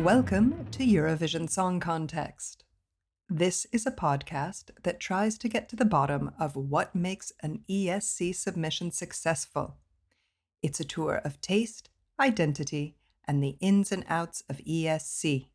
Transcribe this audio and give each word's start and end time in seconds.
Welcome 0.00 0.64
to 0.70 0.78
Eurovision 0.78 1.50
Song 1.50 1.78
Context. 1.78 2.64
This 3.28 3.66
is 3.70 3.84
a 3.84 3.90
podcast 3.90 4.70
that 4.82 4.98
tries 4.98 5.36
to 5.36 5.46
get 5.46 5.68
to 5.68 5.76
the 5.76 5.84
bottom 5.84 6.30
of 6.40 6.56
what 6.56 6.94
makes 6.94 7.34
an 7.42 7.64
ESC 7.68 8.34
submission 8.34 8.92
successful. 8.92 9.76
It's 10.62 10.80
a 10.80 10.86
tour 10.86 11.20
of 11.22 11.42
taste, 11.42 11.90
identity, 12.18 12.96
and 13.28 13.42
the 13.42 13.58
ins 13.60 13.92
and 13.92 14.06
outs 14.08 14.42
of 14.48 14.62
ESC. 14.66 15.48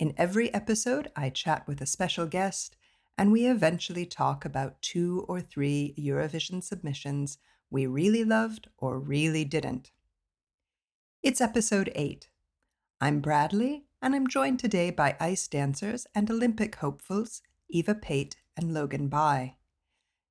In 0.00 0.14
every 0.16 0.52
episode, 0.52 1.12
I 1.14 1.30
chat 1.30 1.64
with 1.68 1.80
a 1.80 1.86
special 1.86 2.26
guest, 2.26 2.76
and 3.16 3.30
we 3.30 3.46
eventually 3.46 4.04
talk 4.04 4.44
about 4.44 4.82
two 4.82 5.24
or 5.28 5.40
three 5.40 5.94
Eurovision 5.96 6.60
submissions 6.60 7.38
we 7.70 7.86
really 7.86 8.24
loved 8.24 8.66
or 8.78 8.98
really 8.98 9.44
didn't. 9.44 9.92
It's 11.22 11.40
episode 11.40 11.92
8. 11.94 12.28
I'm 13.00 13.20
Bradley, 13.20 13.84
and 14.02 14.12
I'm 14.12 14.26
joined 14.26 14.58
today 14.58 14.90
by 14.90 15.16
ice 15.20 15.46
dancers 15.46 16.04
and 16.16 16.28
Olympic 16.28 16.74
hopefuls 16.74 17.42
Eva 17.68 17.94
Pate 17.94 18.34
and 18.56 18.74
Logan 18.74 19.06
Bye. 19.06 19.54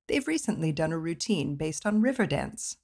They've 0.06 0.28
recently 0.28 0.70
done 0.72 0.92
a 0.92 0.98
routine 0.98 1.56
based 1.56 1.86
on 1.86 2.02
river 2.02 2.26
dance. 2.26 2.76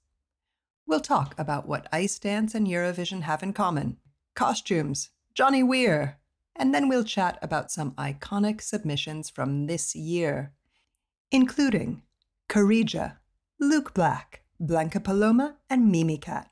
We'll 0.86 1.00
talk 1.00 1.34
about 1.36 1.68
what 1.68 1.86
ice 1.92 2.18
dance 2.18 2.54
and 2.54 2.66
Eurovision 2.66 3.22
have 3.22 3.42
in 3.42 3.52
common 3.52 3.98
costumes, 4.34 5.10
Johnny 5.34 5.62
Weir, 5.62 6.18
and 6.56 6.74
then 6.74 6.88
we'll 6.88 7.04
chat 7.04 7.38
about 7.42 7.70
some 7.70 7.92
iconic 7.92 8.62
submissions 8.62 9.28
from 9.28 9.66
this 9.66 9.94
year, 9.94 10.54
including 11.30 12.00
Käärijä, 12.48 13.16
Luke 13.60 13.92
Black, 13.92 14.44
Blanca 14.58 14.98
Paloma, 14.98 15.56
and 15.68 15.92
Mimicat. 15.92 16.46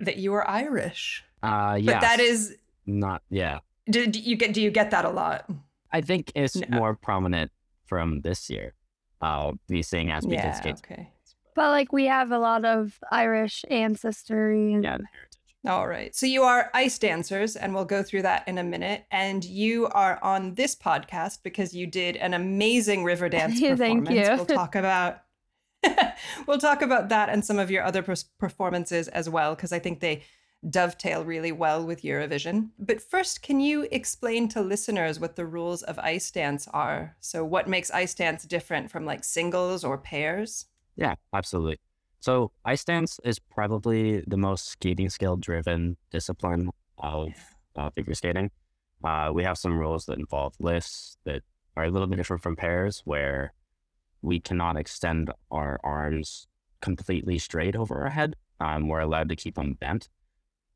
that 0.00 0.16
you 0.16 0.32
were 0.32 0.48
Irish. 0.48 1.22
Uh, 1.42 1.78
yes. 1.80 1.94
But 1.94 2.00
that 2.00 2.20
is 2.20 2.56
not, 2.84 3.22
yeah. 3.30 3.60
do, 3.88 4.06
do 4.08 4.18
you 4.18 4.34
get 4.36 4.52
do 4.52 4.60
you 4.60 4.70
get 4.70 4.90
that 4.90 5.04
a 5.04 5.10
lot? 5.10 5.48
I 5.92 6.00
think 6.00 6.32
it's 6.34 6.56
No. 6.56 6.66
more 6.78 6.94
prominent 6.96 7.52
from 7.84 8.22
this 8.22 8.50
year. 8.50 8.74
I'll 9.22 9.58
be 9.68 9.82
seeing 9.82 10.10
as 10.10 10.26
we 10.26 10.34
yeah, 10.34 10.42
can 10.42 10.54
skate. 10.54 10.76
okay. 10.84 11.10
But 11.54 11.70
like 11.70 11.92
we 11.92 12.06
have 12.06 12.32
a 12.32 12.38
lot 12.38 12.64
of 12.64 12.98
Irish 13.10 13.64
ancestry. 13.70 14.74
And 14.74 14.84
Yeah, 14.84 14.98
the 14.98 15.04
heritage. 15.12 15.25
All 15.66 15.88
right. 15.88 16.14
So 16.14 16.26
you 16.26 16.44
are 16.44 16.70
ice 16.74 16.98
dancers, 16.98 17.56
and 17.56 17.74
we'll 17.74 17.84
go 17.84 18.02
through 18.02 18.22
that 18.22 18.46
in 18.46 18.58
a 18.58 18.64
minute. 18.64 19.04
And 19.10 19.44
you 19.44 19.88
are 19.88 20.22
on 20.22 20.54
this 20.54 20.76
podcast 20.76 21.42
because 21.42 21.74
you 21.74 21.86
did 21.86 22.16
an 22.16 22.34
amazing 22.34 23.02
river 23.02 23.28
dance 23.28 23.60
performance. 23.60 23.78
Thank 23.80 24.04
performance. 24.06 24.28
you. 24.28 24.36
We'll 24.36 24.46
talk 24.46 24.74
about 24.76 25.22
we'll 26.46 26.58
talk 26.58 26.82
about 26.82 27.08
that 27.10 27.28
and 27.28 27.44
some 27.44 27.58
of 27.58 27.70
your 27.70 27.84
other 27.84 28.02
performances 28.38 29.08
as 29.08 29.28
well, 29.28 29.54
because 29.54 29.72
I 29.72 29.78
think 29.78 30.00
they 30.00 30.22
dovetail 30.68 31.24
really 31.24 31.52
well 31.52 31.84
with 31.84 32.02
Eurovision. 32.02 32.70
But 32.78 33.00
first, 33.00 33.42
can 33.42 33.60
you 33.60 33.86
explain 33.90 34.48
to 34.50 34.60
listeners 34.60 35.20
what 35.20 35.36
the 35.36 35.46
rules 35.46 35.82
of 35.82 35.98
ice 35.98 36.30
dance 36.30 36.66
are? 36.68 37.16
So, 37.20 37.44
what 37.44 37.68
makes 37.68 37.90
ice 37.90 38.14
dance 38.14 38.44
different 38.44 38.90
from 38.90 39.04
like 39.04 39.24
singles 39.24 39.84
or 39.84 39.98
pairs? 39.98 40.66
Yeah, 40.96 41.14
absolutely. 41.34 41.78
So 42.26 42.50
ice 42.64 42.84
dance 42.84 43.20
is 43.22 43.38
probably 43.38 44.24
the 44.26 44.36
most 44.36 44.66
skating 44.66 45.10
skill 45.10 45.36
driven 45.36 45.96
discipline 46.10 46.70
of 46.98 47.28
uh, 47.76 47.90
figure 47.90 48.14
skating. 48.14 48.50
Uh, 49.04 49.30
we 49.32 49.44
have 49.44 49.56
some 49.56 49.78
rules 49.78 50.06
that 50.06 50.18
involve 50.18 50.54
lifts 50.58 51.18
that 51.24 51.42
are 51.76 51.84
a 51.84 51.88
little 51.88 52.08
bit 52.08 52.16
different 52.16 52.42
from 52.42 52.56
pairs, 52.56 53.00
where 53.04 53.52
we 54.22 54.40
cannot 54.40 54.76
extend 54.76 55.30
our 55.52 55.78
arms 55.84 56.48
completely 56.80 57.38
straight 57.38 57.76
over 57.76 58.02
our 58.02 58.10
head. 58.10 58.34
Um, 58.58 58.88
we're 58.88 58.98
allowed 58.98 59.28
to 59.28 59.36
keep 59.36 59.54
them 59.54 59.74
bent. 59.74 60.08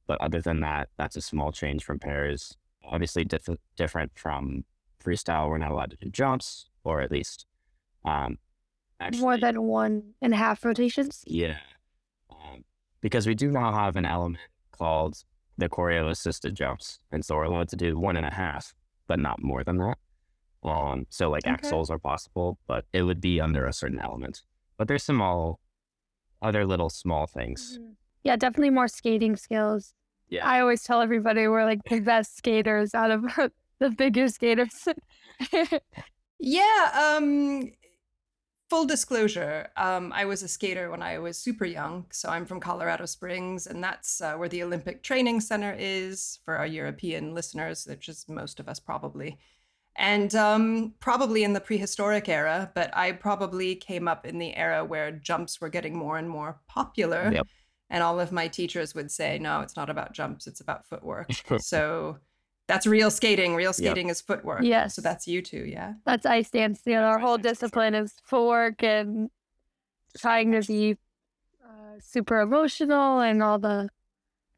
But 0.06 0.20
other 0.20 0.40
than 0.40 0.60
that, 0.60 0.90
that's 0.98 1.16
a 1.16 1.20
small 1.20 1.50
change 1.50 1.82
from 1.82 1.98
pairs. 1.98 2.56
Obviously, 2.84 3.24
diff- 3.24 3.58
different 3.74 4.12
from 4.14 4.66
freestyle. 5.04 5.48
We're 5.48 5.58
not 5.58 5.72
allowed 5.72 5.90
to 5.90 5.96
do 5.96 6.10
jumps, 6.10 6.70
or 6.84 7.00
at 7.00 7.10
least 7.10 7.44
um, 8.04 8.38
more 9.00 9.32
actually- 9.34 9.40
than 9.40 9.62
one 9.62 10.14
and 10.20 10.32
a 10.34 10.36
half 10.36 10.64
rotations. 10.64 11.24
yeah. 11.26 11.58
Um, 12.30 12.64
because 13.00 13.26
we 13.26 13.34
do 13.34 13.50
now 13.50 13.72
have 13.72 13.96
an 13.96 14.04
element 14.06 14.42
called 14.72 15.22
the 15.58 15.68
choreo 15.68 16.08
assisted 16.10 16.54
jumps. 16.54 17.00
And 17.10 17.24
so 17.24 17.36
we're 17.36 17.44
allowed 17.44 17.68
to 17.70 17.76
do 17.76 17.98
one 17.98 18.16
and 18.16 18.26
a 18.26 18.32
half, 18.32 18.74
but 19.06 19.18
not 19.18 19.42
more 19.42 19.62
than 19.64 19.78
that. 19.78 19.98
Um, 20.62 21.06
so 21.10 21.30
like 21.30 21.46
Okay. 21.46 21.54
axels 21.56 21.90
are 21.90 21.98
possible, 21.98 22.58
but 22.66 22.84
it 22.92 23.02
would 23.02 23.20
be 23.20 23.40
under 23.40 23.66
a 23.66 23.72
certain 23.72 23.98
element. 23.98 24.42
But 24.76 24.88
there's 24.88 25.02
some 25.02 25.20
all 25.22 25.60
other 26.42 26.66
little 26.66 26.88
small 26.90 27.26
things. 27.26 27.78
Yeah, 28.22 28.36
definitely 28.36 28.70
more 28.70 28.88
skating 28.88 29.36
skills. 29.36 29.94
Yeah. 30.28 30.46
I 30.46 30.60
always 30.60 30.82
tell 30.82 31.00
everybody 31.00 31.48
we're 31.48 31.64
like 31.64 31.82
the 31.84 32.00
best 32.00 32.36
skaters 32.36 32.94
out 32.94 33.10
of 33.10 33.22
the 33.78 33.90
figure 33.92 34.28
skaters. 34.28 34.86
Yeah, 36.42 37.16
um 37.18 37.70
full 38.70 38.86
disclosure, 38.86 39.68
um 39.76 40.12
I 40.12 40.24
was 40.24 40.42
a 40.42 40.48
skater 40.48 40.90
when 40.90 41.02
I 41.02 41.18
was 41.18 41.36
super 41.36 41.66
young, 41.66 42.06
so 42.10 42.28
I'm 42.30 42.46
from 42.46 42.60
Colorado 42.60 43.04
Springs 43.04 43.66
and 43.66 43.82
that's 43.82 44.20
uh, 44.20 44.34
where 44.34 44.48
the 44.48 44.62
Olympic 44.62 45.02
Training 45.02 45.40
Center 45.40 45.76
is 45.78 46.38
for 46.44 46.56
our 46.56 46.66
European 46.66 47.34
listeners, 47.34 47.86
which 47.86 48.08
is 48.08 48.26
most 48.28 48.60
of 48.60 48.68
us 48.68 48.80
probably. 48.80 49.38
And 49.96 50.34
um 50.34 50.94
probably 51.00 51.42
in 51.42 51.52
the 51.52 51.60
prehistoric 51.60 52.28
era, 52.28 52.70
but 52.74 52.96
I 52.96 53.12
probably 53.12 53.74
came 53.74 54.06
up 54.08 54.24
in 54.24 54.38
the 54.38 54.56
era 54.56 54.84
where 54.84 55.10
jumps 55.10 55.60
were 55.60 55.68
getting 55.68 55.96
more 55.96 56.16
and 56.16 56.30
more 56.30 56.60
popular. 56.68 57.30
Yep. 57.32 57.46
And 57.92 58.04
all 58.04 58.20
of 58.20 58.30
my 58.30 58.46
teachers 58.46 58.94
would 58.94 59.10
say, 59.10 59.38
"No, 59.40 59.62
it's 59.62 59.74
not 59.76 59.90
about 59.90 60.12
jumps, 60.12 60.46
it's 60.46 60.60
about 60.60 60.86
footwork." 60.86 61.32
so 61.58 62.18
that's 62.70 62.86
real 62.86 63.10
skating. 63.10 63.54
Real 63.56 63.72
skating 63.72 64.08
is 64.10 64.20
footwork. 64.20 64.62
Yes. 64.62 64.94
So 64.94 65.02
that's 65.02 65.26
you 65.26 65.42
two, 65.42 65.64
yeah? 65.66 65.94
That's 66.04 66.24
ice 66.24 66.50
dancing. 66.50 66.92
You 66.92 67.00
know, 67.00 67.06
our 67.06 67.18
whole 67.18 67.36
discipline 67.38 67.94
is 67.94 68.14
footwork 68.22 68.82
and 68.84 69.28
trying 70.16 70.52
to 70.52 70.62
be 70.62 70.96
uh, 71.64 71.98
super 72.00 72.38
emotional 72.40 73.18
and 73.20 73.42
all 73.42 73.58
the 73.58 73.88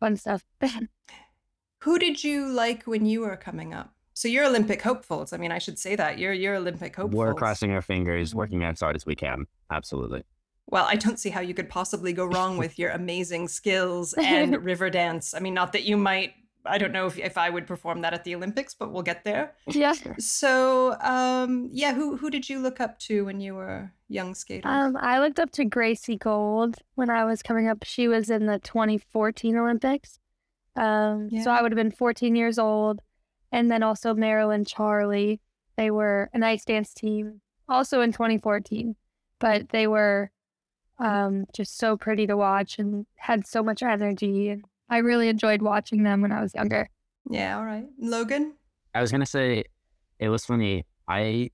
fun 0.00 0.16
stuff. 0.16 0.44
Who 1.80 1.98
did 1.98 2.22
you 2.22 2.46
like 2.48 2.84
when 2.84 3.06
you 3.06 3.22
were 3.22 3.36
coming 3.36 3.74
up? 3.74 3.94
So 4.14 4.28
you're 4.28 4.44
Olympic 4.44 4.82
hopefuls. 4.82 5.32
I 5.32 5.38
mean, 5.38 5.50
I 5.50 5.58
should 5.58 5.78
say 5.78 5.96
that. 5.96 6.18
You're 6.18 6.32
you're 6.34 6.56
Olympic 6.56 6.94
hopefuls. 6.94 7.14
We're 7.18 7.34
crossing 7.34 7.72
our 7.72 7.82
fingers, 7.82 8.32
Mhm. 8.32 8.36
working 8.36 8.62
as 8.62 8.80
hard 8.80 8.94
as 8.94 9.06
we 9.06 9.14
can. 9.16 9.46
Absolutely. 9.70 10.22
Well, 10.66 10.84
I 10.88 10.96
don't 10.96 11.18
see 11.18 11.30
how 11.30 11.40
you 11.40 11.54
could 11.54 11.68
possibly 11.68 12.12
go 12.12 12.26
wrong 12.26 12.56
with 12.62 12.78
your 12.78 12.90
amazing 12.90 13.48
skills 13.48 14.12
and 14.14 14.62
river 14.70 14.90
dance. 14.90 15.34
I 15.34 15.40
mean, 15.40 15.54
not 15.54 15.72
that 15.72 15.82
you 15.84 15.96
might 15.96 16.34
I 16.64 16.78
don't 16.78 16.92
know 16.92 17.06
if, 17.06 17.18
if 17.18 17.36
I 17.36 17.50
would 17.50 17.66
perform 17.66 18.02
that 18.02 18.14
at 18.14 18.24
the 18.24 18.34
Olympics, 18.34 18.72
but 18.74 18.92
we'll 18.92 19.02
get 19.02 19.24
there. 19.24 19.54
yeah. 19.66 19.94
So, 20.18 20.96
um, 21.00 21.68
yeah, 21.72 21.92
who 21.94 22.16
who 22.16 22.30
did 22.30 22.48
you 22.48 22.60
look 22.60 22.80
up 22.80 22.98
to 23.00 23.24
when 23.24 23.40
you 23.40 23.54
were 23.54 23.92
young 24.08 24.34
skater? 24.34 24.68
Um, 24.68 24.96
I 24.96 25.18
looked 25.18 25.40
up 25.40 25.50
to 25.52 25.64
Gracie 25.64 26.16
Gold 26.16 26.76
when 26.94 27.10
I 27.10 27.24
was 27.24 27.42
coming 27.42 27.68
up. 27.68 27.84
She 27.84 28.06
was 28.08 28.30
in 28.30 28.46
the 28.46 28.58
2014 28.60 29.56
Olympics. 29.56 30.18
Um, 30.76 31.28
Yeah. 31.30 31.42
so 31.42 31.50
I 31.50 31.62
would 31.62 31.72
have 31.72 31.76
been 31.76 31.90
14 31.90 32.34
years 32.36 32.58
old. 32.58 33.00
And 33.50 33.70
then 33.70 33.82
also 33.82 34.14
Meryl 34.14 34.54
and 34.54 34.66
Charlie. 34.66 35.40
They 35.76 35.90
were 35.90 36.30
an 36.32 36.42
ice 36.42 36.64
dance 36.64 36.94
team, 36.94 37.40
also 37.68 38.00
in 38.02 38.12
2014, 38.12 38.94
but 39.38 39.70
they 39.70 39.86
were 39.86 40.30
um, 40.98 41.46
just 41.54 41.76
so 41.78 41.96
pretty 41.96 42.26
to 42.26 42.36
watch 42.36 42.78
and 42.78 43.06
had 43.16 43.46
so 43.46 43.62
much 43.62 43.82
energy. 43.82 44.48
And 44.50 44.64
I 44.88 44.98
really 44.98 45.28
enjoyed 45.28 45.62
watching 45.62 46.02
them 46.02 46.20
when 46.22 46.32
I 46.32 46.40
was 46.42 46.54
younger. 46.54 46.88
yeah, 47.30 47.56
all 47.58 47.64
right. 47.64 47.86
Logan? 47.98 48.54
I 48.94 49.00
was 49.00 49.10
gonna 49.10 49.26
say, 49.26 49.64
it 50.18 50.28
was 50.28 50.44
funny. 50.44 50.84
I 51.08 51.50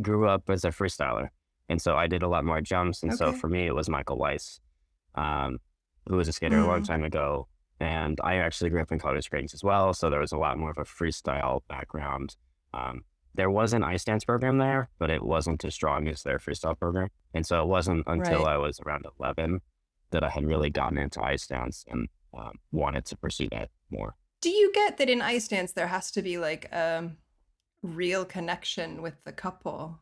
grew 0.00 0.28
up 0.28 0.48
as 0.48 0.64
a 0.64 0.68
freestyler, 0.70 1.28
and 1.68 1.80
so 1.82 1.96
I 1.96 2.06
did 2.06 2.22
a 2.22 2.28
lot 2.28 2.44
more 2.44 2.60
jumps. 2.60 3.02
And 3.02 3.14
so 3.14 3.32
for 3.32 3.48
me, 3.48 3.66
it 3.66 3.74
was 3.74 3.88
Michael 3.88 4.16
Weiss, 4.18 4.60
um, 5.14 5.58
who 6.08 6.16
was 6.16 6.28
a 6.28 6.32
skater 6.32 6.58
a 6.58 6.66
long 6.66 6.80
Mm. 6.82 6.86
time 6.86 7.04
ago. 7.04 7.48
And 7.80 8.18
I 8.24 8.36
actually 8.36 8.70
grew 8.70 8.80
up 8.82 8.90
in 8.90 8.98
Colorado 8.98 9.20
Springs 9.20 9.54
as 9.54 9.62
well, 9.62 9.94
so 9.94 10.10
there 10.10 10.18
was 10.20 10.32
a 10.32 10.38
lot 10.38 10.58
more 10.58 10.70
of 10.70 10.78
a 10.78 10.84
freestyle 10.84 11.60
background. 11.68 12.34
Um, 12.74 13.04
there 13.34 13.50
was 13.50 13.72
an 13.72 13.84
ice 13.84 14.02
dance 14.04 14.24
program 14.24 14.58
there, 14.58 14.88
but 14.98 15.10
it 15.10 15.22
wasn't 15.22 15.64
as 15.64 15.74
strong 15.74 16.08
as 16.08 16.22
their 16.24 16.38
freestyle 16.38 16.76
program. 16.76 17.08
And 17.34 17.46
so 17.46 17.62
it 17.62 17.68
wasn't 17.68 18.02
until 18.08 18.44
Right. 18.44 18.54
I 18.54 18.56
was 18.56 18.80
around 18.80 19.06
11 19.20 19.60
that 20.10 20.24
I 20.24 20.30
had 20.30 20.44
really 20.44 20.70
gotten 20.70 20.98
into 20.98 21.22
ice 21.22 21.46
dance 21.46 21.84
and 21.86 22.08
um, 22.38 22.52
wanted 22.72 23.04
to 23.06 23.16
pursue 23.16 23.48
that 23.50 23.70
more. 23.90 24.14
Do 24.40 24.50
you 24.50 24.72
get 24.72 24.98
that 24.98 25.10
in 25.10 25.20
ice 25.20 25.48
dance 25.48 25.72
there 25.72 25.88
has 25.88 26.10
to 26.12 26.22
be 26.22 26.38
like 26.38 26.66
a 26.72 27.10
real 27.82 28.24
connection 28.24 29.02
with 29.02 29.14
the 29.24 29.32
couple? 29.32 29.98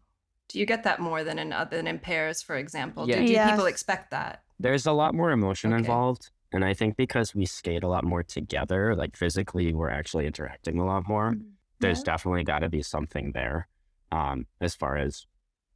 Do 0.48 0.58
you 0.58 0.66
get 0.66 0.84
that 0.84 1.00
more 1.00 1.24
than 1.24 1.38
in 1.38 1.52
other 1.52 1.76
than 1.76 1.86
in 1.86 1.98
pairs, 1.98 2.42
for 2.42 2.56
example? 2.56 3.08
Yeah. 3.08 3.20
Do, 3.20 3.26
do 3.26 3.32
Yes. 3.32 3.50
people 3.50 3.66
expect 3.66 4.10
that? 4.10 4.42
There's 4.60 4.86
a 4.86 4.92
lot 4.92 5.14
more 5.14 5.30
emotion 5.30 5.72
Okay. 5.72 5.80
involved. 5.80 6.30
And 6.52 6.64
I 6.64 6.74
think 6.74 6.96
because 6.96 7.34
we 7.34 7.44
skate 7.46 7.82
a 7.82 7.88
lot 7.88 8.04
more 8.04 8.22
together, 8.22 8.94
like 8.94 9.16
physically, 9.16 9.74
we're 9.74 9.90
actually 9.90 10.26
interacting 10.26 10.78
a 10.78 10.86
lot 10.86 11.08
more. 11.08 11.34
There's 11.80 11.98
Yeah. 11.98 12.04
definitely 12.12 12.44
got 12.44 12.60
to 12.60 12.68
be 12.68 12.82
something 12.82 13.32
there 13.32 13.68
um, 14.12 14.46
as 14.60 14.74
far 14.74 14.96
as 14.96 15.26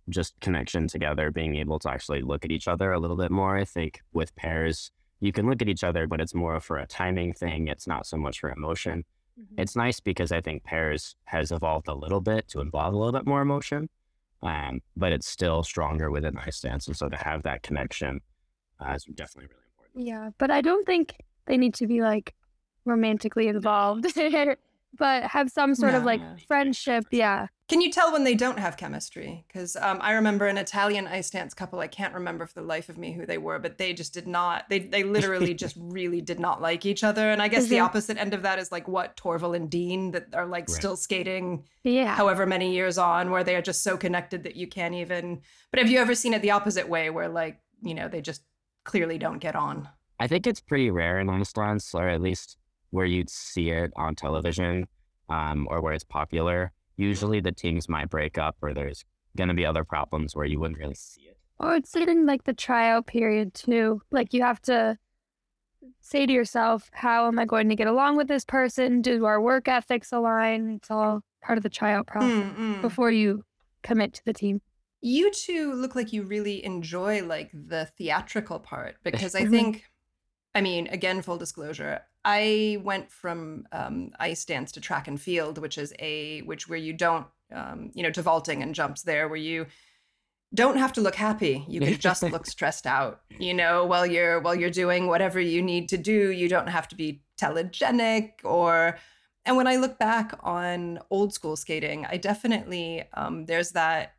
just 0.08 0.38
connection 0.40 0.86
together, 0.86 1.30
being 1.30 1.56
able 1.56 1.78
to 1.80 1.90
actually 1.90 2.22
look 2.22 2.44
at 2.44 2.50
each 2.52 2.68
other 2.68 2.92
a 2.92 2.98
little 2.98 3.16
bit 3.16 3.30
more. 3.30 3.56
I 3.56 3.64
think 3.64 4.00
with 4.12 4.34
pairs, 4.36 4.92
you 5.20 5.32
can 5.32 5.48
look 5.48 5.60
at 5.62 5.68
each 5.68 5.84
other, 5.84 6.06
but 6.06 6.20
it's 6.20 6.34
more 6.34 6.58
for 6.60 6.78
a 6.78 6.86
timing 6.86 7.32
thing. 7.32 7.68
It's 7.68 7.86
not 7.86 8.06
so 8.06 8.16
much 8.16 8.40
for 8.40 8.50
emotion. 8.50 9.04
Mhm. 9.38 9.44
It's 9.58 9.76
nice 9.76 10.00
because 10.00 10.32
I 10.32 10.40
think 10.40 10.64
pairs 10.64 11.16
has 11.24 11.52
evolved 11.52 11.88
a 11.88 11.94
little 11.94 12.20
bit 12.20 12.48
to 12.48 12.60
involve 12.60 12.94
a 12.94 12.96
little 12.96 13.12
bit 13.12 13.26
more 13.26 13.42
emotion, 13.42 13.88
um, 14.42 14.80
but 14.96 15.12
it's 15.12 15.28
still 15.28 15.62
stronger 15.62 16.10
within 16.10 16.36
ice 16.38 16.60
dance. 16.60 16.86
And 16.86 16.96
so 16.96 17.08
to 17.08 17.16
have 17.16 17.42
that 17.44 17.62
connection 17.62 18.20
uh, 18.80 18.92
is 18.94 19.04
definitely 19.04 19.48
really 19.50 19.64
important. 19.76 20.06
Yeah, 20.06 20.30
but 20.38 20.50
I 20.50 20.60
don't 20.62 20.86
think 20.86 21.14
they 21.46 21.56
need 21.58 21.74
to 21.74 21.86
be 21.86 22.00
like 22.02 22.34
romantically 22.84 23.48
involved, 23.48 24.06
but 24.98 25.22
have 25.24 25.50
some 25.50 25.74
sort 25.74 25.94
of 25.94 26.04
like 26.04 26.20
No. 26.20 26.36
friendship. 26.48 27.04
Yeah. 27.10 27.48
Can 27.70 27.80
you 27.80 27.88
tell 27.92 28.10
when 28.10 28.24
they 28.24 28.34
don't 28.34 28.58
have 28.58 28.76
chemistry? 28.76 29.44
Because 29.46 29.76
um, 29.76 29.98
I 30.02 30.14
remember 30.14 30.48
an 30.48 30.58
Italian 30.58 31.06
ice 31.06 31.30
dance 31.30 31.54
couple. 31.54 31.78
I 31.78 31.86
can't 31.86 32.12
remember 32.12 32.44
for 32.44 32.54
the 32.60 32.66
life 32.66 32.88
of 32.88 32.98
me 32.98 33.12
who 33.12 33.24
they 33.24 33.38
were, 33.38 33.60
but 33.60 33.78
they 33.78 33.92
just 33.92 34.12
did 34.12 34.26
not. 34.26 34.68
They 34.68 34.80
they 34.80 35.04
literally 35.04 35.54
just 35.64 35.76
really 35.78 36.20
did 36.20 36.40
not 36.40 36.60
like 36.60 36.84
each 36.84 37.04
other. 37.04 37.30
And 37.30 37.40
I 37.40 37.46
guess 37.46 37.68
the 37.68 37.76
Mhm. 37.76 37.84
opposite 37.84 38.18
end 38.18 38.34
of 38.34 38.42
that 38.42 38.58
is 38.58 38.72
like 38.72 38.88
what 38.88 39.16
Torvill 39.16 39.54
and 39.54 39.70
Dean 39.70 40.10
that 40.10 40.34
are 40.34 40.46
like 40.46 40.64
Right. 40.68 40.76
still 40.76 40.96
skating 40.96 41.64
Yeah. 41.84 42.16
however 42.16 42.44
many 42.44 42.74
years 42.74 42.98
on, 42.98 43.30
where 43.30 43.44
they 43.44 43.54
are 43.54 43.62
just 43.62 43.84
so 43.84 43.96
connected 43.96 44.42
that 44.42 44.56
you 44.56 44.66
can't 44.66 44.96
even. 44.96 45.40
But 45.70 45.78
have 45.78 45.88
you 45.88 46.00
ever 46.00 46.16
seen 46.16 46.34
it 46.34 46.42
the 46.42 46.50
opposite 46.50 46.88
way, 46.88 47.08
where 47.08 47.28
like 47.28 47.60
you 47.82 47.94
know 47.94 48.08
they 48.08 48.20
just 48.20 48.42
clearly 48.84 49.16
don't 49.16 49.38
get 49.38 49.54
on? 49.54 49.88
I 50.18 50.26
think 50.26 50.44
it's 50.48 50.60
pretty 50.60 50.90
rare 50.90 51.20
in 51.20 51.30
ice 51.30 51.52
dance, 51.52 51.94
or 51.94 52.08
at 52.08 52.20
least 52.20 52.56
where 52.90 53.06
you'd 53.06 53.30
see 53.30 53.70
it 53.70 53.92
on 53.94 54.16
television 54.16 54.88
um, 55.28 55.68
or 55.70 55.80
where 55.80 55.92
it's 55.92 56.02
popular. 56.02 56.72
Usually 57.00 57.40
the 57.40 57.50
teams 57.52 57.88
might 57.88 58.10
break 58.10 58.36
up 58.36 58.56
or 58.60 58.74
there's 58.74 59.04
going 59.34 59.48
to 59.48 59.54
be 59.54 59.64
other 59.64 59.84
problems 59.84 60.36
where 60.36 60.44
you 60.44 60.60
wouldn't 60.60 60.78
really 60.78 60.94
see 60.94 61.22
it. 61.22 61.38
Or 61.58 61.74
it's 61.76 61.96
in 61.96 62.26
like 62.26 62.44
the 62.44 62.52
tryout 62.52 63.06
period 63.06 63.54
too. 63.54 64.02
Like 64.10 64.34
you 64.34 64.42
have 64.42 64.60
to 64.62 64.98
say 66.02 66.26
to 66.26 66.32
yourself, 66.32 66.90
how 66.92 67.26
am 67.26 67.38
I 67.38 67.46
going 67.46 67.70
to 67.70 67.74
get 67.74 67.86
along 67.86 68.18
with 68.18 68.28
this 68.28 68.44
person? 68.44 69.00
Do 69.00 69.24
our 69.24 69.40
work 69.40 69.66
ethics 69.66 70.12
align? 70.12 70.74
It's 70.76 70.90
all 70.90 71.22
part 71.42 71.56
of 71.58 71.62
the 71.62 71.70
tryout 71.70 72.06
process 72.06 72.34
Mm, 72.52 72.56
mm. 72.58 72.82
before 72.82 73.10
you 73.10 73.44
commit 73.82 74.12
to 74.14 74.24
the 74.26 74.34
team. 74.34 74.60
You 75.00 75.30
two 75.30 75.72
look 75.72 75.94
like 75.94 76.12
you 76.12 76.24
really 76.24 76.62
enjoy 76.62 77.24
like 77.24 77.50
the 77.54 77.86
theatrical 77.96 78.58
part 78.58 78.96
because 79.04 79.34
I 79.34 79.44
Mhm. 79.44 79.50
think, 79.50 79.84
I 80.54 80.60
mean, 80.60 80.88
again, 80.88 81.22
full 81.22 81.38
disclosure, 81.38 82.02
I 82.24 82.78
went 82.82 83.10
from 83.10 83.66
um, 83.72 84.10
ice 84.18 84.44
dance 84.44 84.72
to 84.72 84.80
track 84.80 85.08
and 85.08 85.20
field, 85.20 85.58
which 85.58 85.78
is 85.78 85.94
a 85.98 86.42
which 86.42 86.68
where 86.68 86.78
you 86.78 86.92
don't, 86.92 87.26
um, 87.52 87.90
you 87.94 88.02
know, 88.02 88.10
to 88.10 88.22
vaulting 88.22 88.62
and 88.62 88.74
jumps 88.74 89.02
there 89.02 89.28
where 89.28 89.38
you 89.38 89.66
don't 90.52 90.76
have 90.76 90.92
to 90.94 91.00
look 91.00 91.14
happy. 91.14 91.64
You 91.68 91.80
can 91.80 91.96
just 91.96 92.22
look 92.22 92.46
stressed 92.54 92.86
out. 92.86 93.22
You 93.38 93.54
know, 93.54 93.84
while 93.86 94.06
you're 94.06 94.40
while 94.40 94.54
you're 94.54 94.70
doing 94.70 95.06
whatever 95.06 95.40
you 95.40 95.62
need 95.62 95.88
to 95.90 95.96
do, 95.98 96.30
you 96.30 96.48
don't 96.48 96.68
have 96.68 96.88
to 96.88 96.96
be 96.96 97.22
telegenic 97.40 98.32
or. 98.44 98.98
And 99.46 99.56
when 99.56 99.66
I 99.66 99.76
look 99.76 99.98
back 99.98 100.38
on 100.42 100.98
old 101.08 101.32
school 101.32 101.56
skating, 101.56 102.04
I 102.06 102.18
definitely 102.18 103.04
um, 103.14 103.46
there's 103.46 103.70
that 103.70 104.12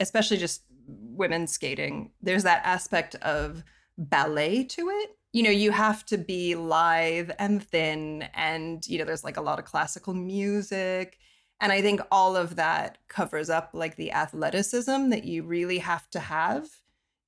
especially 0.00 0.36
just 0.36 0.62
women 0.88 1.46
skating, 1.46 2.12
there's 2.22 2.44
that 2.44 2.62
aspect 2.64 3.14
of 3.16 3.64
ballet 3.98 4.64
to 4.64 4.88
it. 4.88 5.10
You 5.32 5.42
know, 5.42 5.50
you 5.50 5.72
have 5.72 6.06
to 6.06 6.16
be 6.16 6.54
lithe 6.54 7.30
and 7.38 7.62
thin, 7.62 8.22
and, 8.34 8.86
you 8.86 8.98
know, 8.98 9.04
there's 9.04 9.24
like 9.24 9.36
a 9.36 9.42
lot 9.42 9.58
of 9.58 9.66
classical 9.66 10.14
music. 10.14 11.18
And 11.60 11.70
I 11.72 11.82
think 11.82 12.00
all 12.10 12.36
of 12.36 12.56
that 12.56 12.98
covers 13.08 13.50
up 13.50 13.70
like 13.72 13.96
the 13.96 14.12
athleticism 14.12 15.10
that 15.10 15.24
you 15.24 15.42
really 15.42 15.78
have 15.78 16.08
to 16.10 16.20
have. 16.20 16.68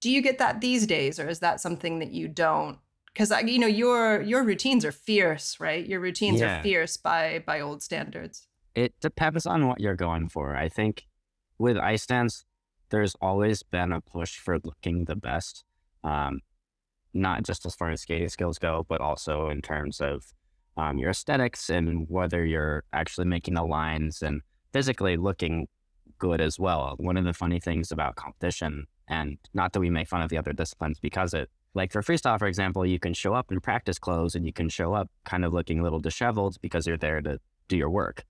Do 0.01 0.11
you 0.11 0.23
get 0.23 0.39
that 0.39 0.61
these 0.61 0.87
days, 0.87 1.21
or 1.21 1.29
is 1.29 1.41
that 1.41 1.61
something 1.61 1.99
that 1.99 2.13
you 2.13 2.29
don't? 2.29 2.79
Because 3.13 3.33
you 3.45 3.59
know 3.59 3.67
your 3.67 4.23
your 4.23 4.45
routines 4.45 4.85
are 4.85 4.93
fierce, 4.93 5.59
right? 5.61 5.85
Your 5.85 6.01
routines 6.01 6.41
Yeah. 6.41 6.61
are 6.61 6.63
fierce 6.63 6.97
by 6.97 7.43
by 7.45 7.61
old 7.61 7.83
standards. 7.83 8.47
It 8.75 8.95
depends 9.01 9.47
on 9.47 9.67
what 9.67 9.81
you're 9.81 9.97
going 9.97 10.29
for. 10.29 10.57
I 10.57 10.69
think 10.69 11.07
with 11.59 11.77
ice 11.77 12.07
dance, 12.07 12.45
there's 12.91 13.17
always 13.21 13.63
been 13.65 13.93
a 13.93 14.01
push 14.01 14.39
for 14.39 14.59
looking 14.63 15.05
the 15.05 15.17
best, 15.17 15.65
um, 16.05 16.41
not 17.15 17.43
just 17.45 17.67
as 17.67 17.75
far 17.75 17.91
as 17.91 18.03
skating 18.03 18.29
skills 18.29 18.59
go, 18.59 18.87
but 18.89 19.01
also 19.01 19.49
in 19.49 19.63
terms 19.63 20.01
of 20.01 20.25
um, 20.77 20.99
your 20.99 21.11
aesthetics 21.11 21.69
and 21.69 22.07
whether 22.09 22.45
you're 22.45 22.85
actually 22.93 23.27
making 23.27 23.55
the 23.55 23.65
lines 23.65 24.23
and 24.23 24.43
physically 24.73 25.17
looking 25.17 25.69
good 26.19 26.41
as 26.41 26.59
well. 26.59 26.95
One 26.99 27.17
of 27.17 27.25
the 27.25 27.33
funny 27.33 27.61
things 27.61 27.91
about 27.91 28.17
competition, 28.17 28.87
and 29.09 29.39
not 29.55 29.73
that 29.73 29.81
we 29.81 29.91
make 29.91 30.09
fun 30.09 30.23
of 30.23 30.31
the 30.31 30.39
other 30.39 30.53
disciplines 30.53 31.01
because 31.01 31.35
it, 31.35 31.51
like 31.75 31.93
for 31.93 32.03
freestyle, 32.03 32.39
for 32.39 32.47
example, 32.47 32.87
you 32.87 32.99
can 32.99 33.15
show 33.15 33.35
up 33.35 33.51
in 33.51 33.61
practice 33.61 33.99
clothes 33.99 34.35
and 34.35 34.47
you 34.47 34.53
can 34.53 34.69
show 34.69 34.93
up 34.95 35.11
kind 35.25 35.45
of 35.45 35.53
looking 35.53 35.81
a 35.81 35.83
little 35.83 36.01
disheveled 36.01 36.57
because 36.61 36.87
you're 36.87 36.97
there 36.97 37.21
to 37.21 37.39
do 37.69 37.77
your 37.77 37.91
work. 37.91 38.25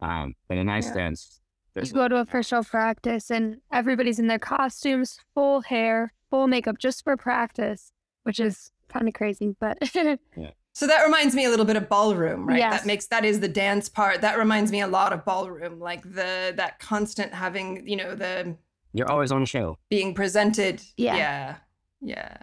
Um, 0.00 0.34
but 0.48 0.58
in 0.58 0.68
ice 0.68 0.86
Yeah. 0.86 0.94
dance, 0.94 1.40
You 1.76 1.92
go 1.92 2.06
to 2.06 2.16
official 2.18 2.62
practice 2.62 3.30
and 3.32 3.60
everybody's 3.72 4.20
in 4.20 4.28
their 4.28 4.38
costumes, 4.38 5.18
full 5.34 5.62
hair, 5.62 6.12
full 6.30 6.46
makeup 6.46 6.78
just 6.78 7.02
for 7.02 7.16
practice, 7.16 7.90
which 8.24 8.40
is 8.40 8.70
kind 8.88 9.08
of 9.08 9.14
crazy, 9.14 9.54
but 9.60 9.78
yeah. 9.94 10.50
So 10.72 10.88
that 10.88 11.04
reminds 11.04 11.34
me 11.36 11.44
a 11.44 11.50
little 11.50 11.64
bit 11.64 11.76
of 11.76 11.88
ballroom, 11.88 12.46
right? 12.46 12.58
Yes. 12.58 12.80
That 12.80 12.86
makes 12.86 13.06
that 13.06 13.24
is 13.24 13.38
the 13.40 13.48
dance 13.48 13.88
part. 13.88 14.20
That 14.22 14.36
reminds 14.38 14.72
me 14.72 14.80
a 14.80 14.88
lot 14.88 15.12
of 15.12 15.24
ballroom, 15.24 15.78
like 15.78 16.02
the 16.02 16.52
that 16.56 16.80
constant 16.80 17.32
having, 17.32 17.86
you 17.86 17.96
know, 17.96 18.14
the 18.16 18.56
you're 18.92 19.10
always 19.10 19.30
on 19.32 19.44
show. 19.44 19.78
being 19.88 20.14
presented. 20.14 20.82
Yeah. 20.96 21.16
Yeah. 21.16 21.56
Yeah. 22.00 22.36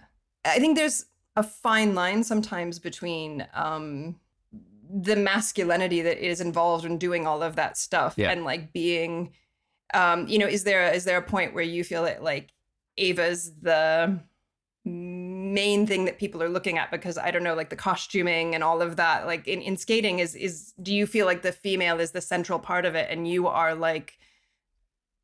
I 0.46 0.60
think 0.60 0.78
there's 0.78 1.06
a 1.36 1.44
fine 1.44 1.94
line 1.94 2.24
sometimes 2.24 2.80
between 2.80 3.46
um 3.54 4.16
the 4.94 5.16
masculinity 5.16 6.02
that 6.02 6.18
is 6.26 6.42
involved 6.42 6.84
in 6.84 6.98
doing 6.98 7.26
all 7.26 7.42
of 7.44 7.56
that 7.56 7.78
stuff 7.78 8.16
Yeah. 8.18 8.32
and 8.32 8.44
like 8.44 8.74
being 8.74 9.32
um 9.94 10.28
you 10.28 10.38
know 10.40 10.48
is 10.48 10.64
there 10.66 10.92
is 10.94 11.06
there 11.06 11.18
a 11.18 11.22
point 11.22 11.54
where 11.54 11.64
you 11.64 11.84
feel 11.86 12.04
that 12.04 12.22
like 12.24 12.52
Eva's 12.98 13.54
the 13.62 14.20
main 15.54 15.86
thing 15.86 16.06
that 16.06 16.18
people 16.18 16.42
are 16.42 16.50
looking 16.50 16.78
at 16.78 16.92
because 16.92 17.18
I 17.18 17.32
don't 17.32 17.44
know 17.44 17.56
like 17.56 17.70
the 17.70 17.76
costuming 17.76 18.56
and 18.56 18.64
all 18.64 18.82
of 18.82 18.96
that 18.96 19.26
like 19.26 19.48
in, 19.48 19.62
in 19.62 19.78
skating 19.78 20.20
is 20.20 20.36
is 20.36 20.74
do 20.82 20.94
you 20.94 21.06
feel 21.06 21.26
like 21.26 21.42
the 21.42 21.52
female 21.52 22.00
is 22.00 22.12
the 22.12 22.22
central 22.22 22.60
part 22.60 22.86
of 22.86 22.96
it 22.96 23.10
and 23.10 23.28
you 23.28 23.48
are 23.48 23.76
like 23.76 24.18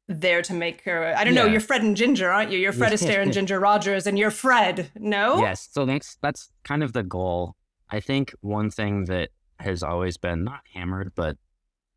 there 0.08 0.42
to 0.42 0.54
make 0.54 0.82
her 0.82 1.14
I 1.18 1.24
don't 1.24 1.36
know 1.36 1.46
you're 1.46 1.62
Fred 1.62 1.84
and 1.84 1.96
Ginger 1.96 2.30
aren't 2.30 2.52
you 2.52 2.60
you're 2.60 2.74
Fred 2.74 2.94
Astaire 2.98 3.22
and 3.22 3.34
Ginger 3.34 3.60
Rogers 3.60 4.08
and 4.08 4.18
you're 4.18 4.32
Fred 4.32 4.92
no 4.96 5.40
Yes. 5.40 5.70
So 5.72 5.86
that's 5.86 6.18
that's 6.22 6.52
kind 6.64 6.84
of 6.84 6.94
the 6.94 7.04
goal. 7.04 7.56
I 7.90 8.00
think 8.00 8.34
one 8.42 8.70
thing 8.70 9.06
that 9.06 9.30
has 9.60 9.82
always 9.82 10.18
been 10.18 10.44
not 10.44 10.62
hammered, 10.74 11.14
but 11.16 11.38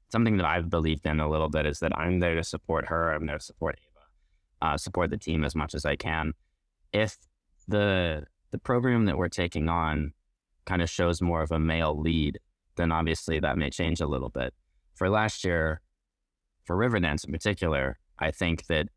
something 0.08 0.36
that 0.36 0.46
I've 0.46 0.70
believed 0.70 1.06
in 1.06 1.20
a 1.20 1.28
little 1.28 1.48
bit 1.48 1.66
is 1.66 1.80
that 1.80 1.96
I'm 1.96 2.20
there 2.20 2.34
to 2.34 2.44
support 2.44 2.86
her. 2.86 3.12
I'm 3.12 3.26
there 3.26 3.38
to 3.38 3.44
support 3.44 3.78
Eva, 3.80 4.72
uh, 4.72 4.76
support 4.76 5.10
the 5.10 5.16
team 5.16 5.44
as 5.44 5.54
much 5.54 5.74
as 5.74 5.84
I 5.84 5.96
can. 5.96 6.32
If 6.92 7.16
the 7.70 8.24
the 8.50 8.58
program 8.58 9.04
that 9.06 9.16
we're 9.16 9.28
taking 9.28 9.68
on 9.68 10.12
kind 10.64 10.82
of 10.82 10.90
shows 10.90 11.22
more 11.22 11.42
of 11.42 11.52
a 11.52 11.58
male 11.58 11.98
lead, 11.98 12.38
then 12.76 12.92
obviously 12.92 13.38
that 13.40 13.56
may 13.56 13.70
change 13.70 14.00
a 14.00 14.06
little 14.06 14.28
bit. 14.28 14.52
For 14.94 15.08
last 15.08 15.44
year, 15.44 15.80
for 16.64 16.76
Riverdance 16.76 17.24
in 17.24 17.32
particular, 17.32 17.98
I 18.18 18.30
think 18.30 18.66
that 18.66 18.88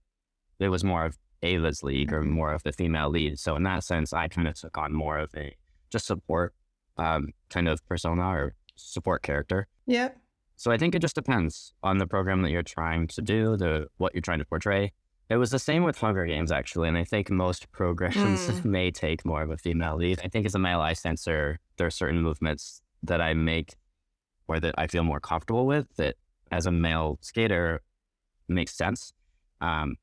it 0.59 0.69
was 0.69 0.83
more 0.83 1.05
of 1.05 1.17
Eva's 1.41 1.83
league 1.83 2.11
or 2.11 2.21
more 2.23 2.53
of 2.53 2.63
the 2.63 2.71
female 2.71 3.09
lead. 3.09 3.39
So 3.39 3.55
in 3.55 3.63
that 3.63 3.83
sense, 3.83 4.11
I 4.13 4.27
kind 4.27 4.47
of 4.47 4.55
took 4.55 4.77
on 4.77 4.93
more 4.93 5.19
of 5.19 5.29
a 5.35 5.55
just 5.91 6.07
support 6.07 6.53
um, 6.97 7.29
kind 7.49 7.67
of 7.67 7.85
persona 7.85 8.23
or 8.23 8.55
support 8.75 9.23
character. 9.23 9.67
Yep. 9.85 10.17
So 10.55 10.71
I 10.71 10.77
think 10.77 10.95
it 10.95 10.99
just 10.99 11.15
depends 11.15 11.73
on 11.83 11.97
the 11.97 12.07
program 12.07 12.41
that 12.43 12.51
you're 12.51 12.63
trying 12.63 13.07
to 13.07 13.21
do, 13.21 13.57
the 13.57 13.87
what 13.97 14.13
you're 14.13 14.21
trying 14.21 14.39
to 14.39 14.45
portray. 14.45 14.93
It 15.29 15.37
was 15.37 15.51
the 15.51 15.59
same 15.59 15.83
with 15.83 15.97
Hunger 15.97 16.25
Games, 16.25 16.51
actually. 16.51 16.87
And 16.89 16.97
I 16.97 17.03
think 17.03 17.29
most 17.29 17.71
progressions 17.71 18.41
Mm. 18.47 18.65
may 18.77 18.91
take 18.91 19.25
more 19.25 19.41
of 19.41 19.49
a 19.51 19.57
female 19.57 19.95
lead. 19.95 20.19
I 20.23 20.27
think 20.27 20.45
as 20.45 20.53
a 20.55 20.59
male 20.59 20.81
ice 20.81 21.01
dancer, 21.01 21.59
there 21.77 21.87
are 21.87 21.91
certain 21.91 22.21
movements 22.21 22.81
that 23.03 23.21
I 23.21 23.33
make 23.33 23.75
or 24.47 24.59
that 24.59 24.75
I 24.77 24.87
feel 24.87 25.03
more 25.03 25.19
comfortable 25.19 25.65
with 25.65 25.87
that 25.95 26.15
as 26.51 26.65
a 26.65 26.71
male 26.71 27.17
skater 27.21 27.81
makes 28.47 28.75
sense. 28.75 29.13
Um, 29.61 29.95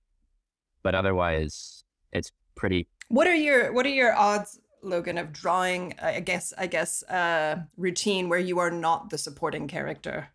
but 0.83 0.95
otherwise, 0.95 1.85
it's 2.13 2.33
pretty. 2.57 2.89
What 3.09 3.27
are 3.27 3.35
your 3.35 3.73
what 3.73 3.85
are 3.87 3.91
your 3.91 4.15
odds, 4.17 4.59
Logan, 4.83 5.19
of 5.19 5.33
drawing? 5.33 5.95
I 6.03 6.21
guess 6.21 6.55
I 6.57 6.67
guess 6.67 7.03
uh, 7.05 7.61
routine 7.77 8.29
where 8.31 8.39
you 8.39 8.59
are 8.59 8.71
not 8.71 9.11
the 9.11 9.19
supporting 9.19 9.69
character. 9.69 10.29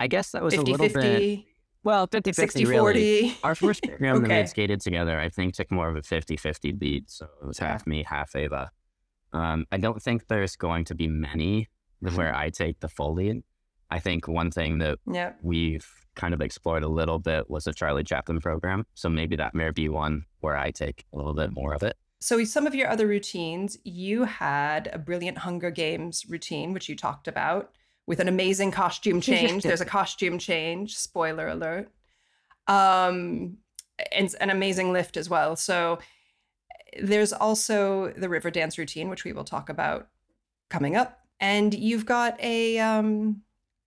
I 0.00 0.06
guess 0.08 0.30
that 0.32 0.42
was 0.42 0.54
50 0.54 0.70
a 0.72 0.76
little 0.76 1.00
bit. 1.02 1.44
50, 1.86 1.96
Well, 1.96 2.06
50 2.06 2.32
60 2.32 2.64
50 2.64 2.70
really. 2.70 3.28
40. 3.30 3.38
Our 3.44 3.54
first 3.54 3.82
program 3.88 4.22
that 4.22 4.28
we 4.28 4.34
Okay. 4.34 4.46
skated 4.46 4.80
together, 4.80 5.18
I 5.20 5.28
think, 5.28 5.54
took 5.54 5.70
more 5.70 5.88
of 5.88 5.96
a 5.96 6.02
50 6.02 6.36
50 6.36 6.72
lead. 6.80 7.10
So 7.10 7.26
it 7.42 7.46
was 7.46 7.58
half 7.58 7.86
me, 7.86 8.02
half 8.02 8.34
Eva. 8.36 8.70
Um, 9.32 9.66
I 9.70 9.76
don't 9.76 10.02
think 10.02 10.26
there's 10.28 10.56
going 10.56 10.84
to 10.86 10.94
be 10.94 11.08
many 11.08 11.68
where 12.00 12.34
I 12.34 12.50
take 12.50 12.80
the 12.80 12.88
full 12.88 13.14
lead. 13.14 13.42
I 13.90 13.98
think 14.00 14.26
one 14.28 14.50
thing 14.50 14.78
that 14.78 14.98
Yeah. 15.10 15.32
we've 15.42 15.86
kind 16.16 16.34
of 16.34 16.40
explored 16.40 16.82
a 16.82 16.88
little 16.88 17.18
bit 17.18 17.48
was 17.50 17.64
the 17.64 17.72
Charlie 17.72 18.04
Chaplin 18.04 18.40
program. 18.40 18.84
So 18.94 19.08
maybe 19.08 19.36
that 19.36 19.54
may 19.54 19.70
be 19.70 19.88
one 19.88 20.24
where 20.40 20.56
I 20.56 20.70
take 20.70 21.04
a 21.12 21.16
little 21.16 21.34
bit 21.34 21.52
more 21.52 21.72
of 21.74 21.82
it. 21.82 21.96
So 22.20 22.42
some 22.44 22.66
of 22.66 22.74
your 22.74 22.88
other 22.88 23.06
routines, 23.06 23.76
you 23.84 24.24
had 24.24 24.88
a 24.92 24.98
brilliant 24.98 25.38
Hunger 25.38 25.70
Games 25.70 26.24
routine, 26.28 26.72
which 26.72 26.88
you 26.88 26.96
talked 26.96 27.28
about, 27.28 27.70
with 28.06 28.20
an 28.20 28.28
amazing 28.28 28.70
costume 28.70 29.20
change. 29.20 29.62
There's 29.62 29.80
a 29.80 29.86
costume 29.86 30.38
change. 30.38 30.96
Spoiler 30.96 31.48
alert. 31.48 31.90
Um, 32.68 33.58
and 34.12 34.34
an 34.40 34.50
amazing 34.50 34.92
lift 34.92 35.16
as 35.16 35.30
well. 35.30 35.56
So 35.56 35.98
there's 37.00 37.32
also 37.32 38.12
the 38.16 38.28
river 38.28 38.50
dance 38.50 38.78
routine, 38.78 39.08
which 39.08 39.24
we 39.24 39.32
will 39.32 39.44
talk 39.44 39.68
about 39.68 40.08
coming 40.68 40.96
up. 40.96 41.20
And 41.40 41.74
you've 41.74 42.06
got 42.06 42.40
a 42.40 42.78
um, 42.78 43.42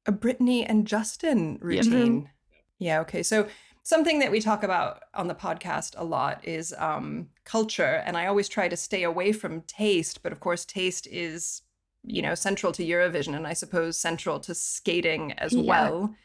a 0.06 0.12
Britney 0.12 0.66
and 0.68 0.86
Justin 0.86 1.58
routine. 1.62 2.30
Yeah. 2.78 3.02
Okay. 3.02 3.24
So 3.24 3.48
something 3.84 4.20
that 4.20 4.32
we 4.32 4.40
talk 4.40 4.64
about 4.64 5.04
on 5.14 5.28
the 5.28 5.36
podcast 5.36 5.96
a 5.98 6.04
lot 6.04 6.48
is 6.48 6.74
um, 6.78 7.30
culture, 7.44 8.04
and 8.06 8.16
I 8.16 8.28
always 8.28 8.48
try 8.48 8.68
to 8.68 8.78
stay 8.78 9.04
away 9.04 9.32
from 9.32 9.62
taste. 9.62 10.22
But 10.22 10.32
of 10.32 10.40
course, 10.40 10.66
taste 10.66 11.08
is 11.08 11.62
you 12.04 12.22
know 12.22 12.36
central 12.36 12.72
to 12.74 12.84
Eurovision, 12.86 13.36
and 13.36 13.46
I 13.48 13.54
suppose 13.54 13.98
central 13.98 14.40
to 14.42 14.56
skating 14.56 15.34
as 15.34 15.54
Yeah. 15.54 15.64
well. 15.64 16.16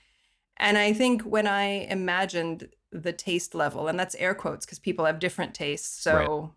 And 0.57 0.79
I 0.79 0.93
think 0.93 1.23
when 1.23 1.47
I 1.49 1.65
imagined 1.91 2.69
the 2.93 3.13
taste 3.13 3.55
level, 3.55 3.89
and 3.89 3.99
that's 3.99 4.15
air 4.15 4.35
quotes 4.35 4.65
because 4.65 4.79
people 4.79 5.05
have 5.05 5.19
different 5.19 5.53
tastes. 5.53 6.01
So, 6.03 6.55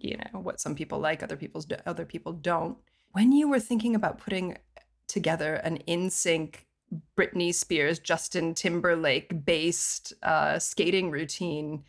you 0.00 0.16
know, 0.16 0.40
what 0.40 0.60
some 0.60 0.74
people 0.74 0.98
like, 0.98 1.22
other 1.22 1.36
people's 1.36 1.66
other 1.86 2.04
people 2.04 2.32
don't. 2.32 2.76
When 3.12 3.32
you 3.32 3.48
were 3.48 3.60
thinking 3.60 3.94
about 3.94 4.18
putting 4.18 4.58
together 5.06 5.54
an 5.54 5.76
in 5.78 6.10
sync 6.10 6.66
Britney 7.16 7.54
Spears, 7.54 7.98
Justin 8.00 8.54
Timberlake 8.54 9.44
based 9.44 10.12
uh, 10.22 10.58
skating 10.58 11.10
routine, 11.10 11.84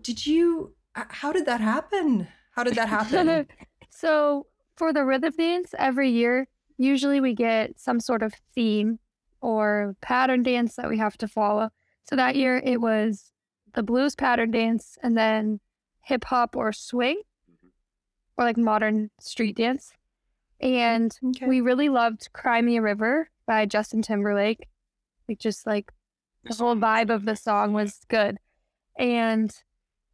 did 0.00 0.26
you? 0.26 0.74
How 0.94 1.32
did 1.32 1.44
that 1.46 1.60
happen? 1.60 2.28
How 2.52 2.64
did 2.64 2.74
that 2.76 2.88
happen? 2.98 3.46
so 3.90 4.46
for 4.76 4.92
the 4.92 5.04
rhythm 5.04 5.32
dance, 5.36 5.74
every 5.78 6.10
year, 6.10 6.48
usually 6.76 7.20
we 7.20 7.34
get 7.34 7.78
some 7.78 8.00
sort 8.00 8.22
of 8.22 8.34
theme 8.54 8.98
or 9.40 9.96
pattern 10.00 10.42
dance 10.42 10.76
that 10.76 10.88
we 10.88 10.98
have 10.98 11.16
to 11.18 11.28
follow. 11.28 11.70
So 12.04 12.16
that 12.16 12.36
year 12.36 12.60
it 12.64 12.80
was 12.80 13.32
the 13.74 13.82
blues 13.82 14.14
pattern 14.14 14.50
dance 14.50 14.96
and 15.02 15.16
then 15.16 15.60
hip 16.02 16.24
hop 16.24 16.56
or 16.56 16.72
swing 16.72 17.20
mm-hmm. 17.50 17.68
or 18.36 18.44
like 18.44 18.56
modern 18.56 19.10
street 19.20 19.56
dance. 19.56 19.92
And 20.60 21.16
okay. 21.24 21.46
we 21.46 21.60
really 21.60 21.88
loved 21.88 22.32
Cry 22.32 22.62
Me 22.62 22.76
a 22.76 22.82
River 22.82 23.30
by 23.46 23.66
Justin 23.66 24.02
Timberlake. 24.02 24.68
Like 25.28 25.38
just 25.38 25.66
like 25.66 25.92
the 26.44 26.54
whole 26.54 26.76
vibe 26.76 27.10
of 27.10 27.24
the 27.24 27.36
song 27.36 27.72
was 27.72 28.00
good. 28.08 28.38
And 28.98 29.54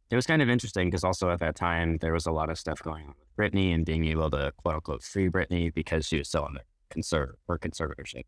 It 0.09 0.15
was 0.15 0.27
kind 0.27 0.41
of 0.41 0.49
interesting 0.49 0.89
because 0.89 1.03
also 1.03 1.29
at 1.31 1.39
that 1.39 1.55
time, 1.55 1.97
there 2.01 2.13
was 2.13 2.25
a 2.25 2.31
lot 2.31 2.49
of 2.49 2.59
stuff 2.59 2.81
going 2.83 3.05
on 3.07 3.15
with 3.17 3.35
Britney 3.35 3.73
and 3.73 3.85
being 3.85 4.05
able 4.05 4.29
to 4.31 4.51
quote 4.57 4.75
unquote 4.75 5.01
free 5.03 5.29
Britney 5.29 5.73
because 5.73 6.05
she 6.07 6.17
was 6.19 6.27
still 6.27 6.45
under 6.45 6.61
conserv 6.91 7.33
or 7.47 7.57
conservatorship. 7.57 8.25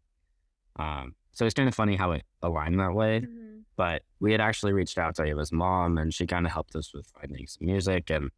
Um, 0.77 1.15
so 1.31 1.45
it's 1.45 1.53
kind 1.53 1.67
of 1.69 1.75
funny 1.75 1.95
how 1.95 2.11
it 2.11 2.23
aligned 2.41 2.79
that 2.79 2.93
way. 2.93 3.25
but 3.75 4.03
we 4.19 4.31
had 4.31 4.41
actually 4.41 4.73
reached 4.73 4.97
out 4.97 5.15
to 5.15 5.25
Eva's 5.25 5.51
mom 5.51 5.97
and 5.97 6.13
she 6.13 6.25
kind 6.25 6.45
of 6.45 6.51
helped 6.51 6.75
us 6.75 6.93
with 6.93 7.07
finding 7.19 7.45
some 7.45 7.65
music 7.67 8.09
and 8.09 8.31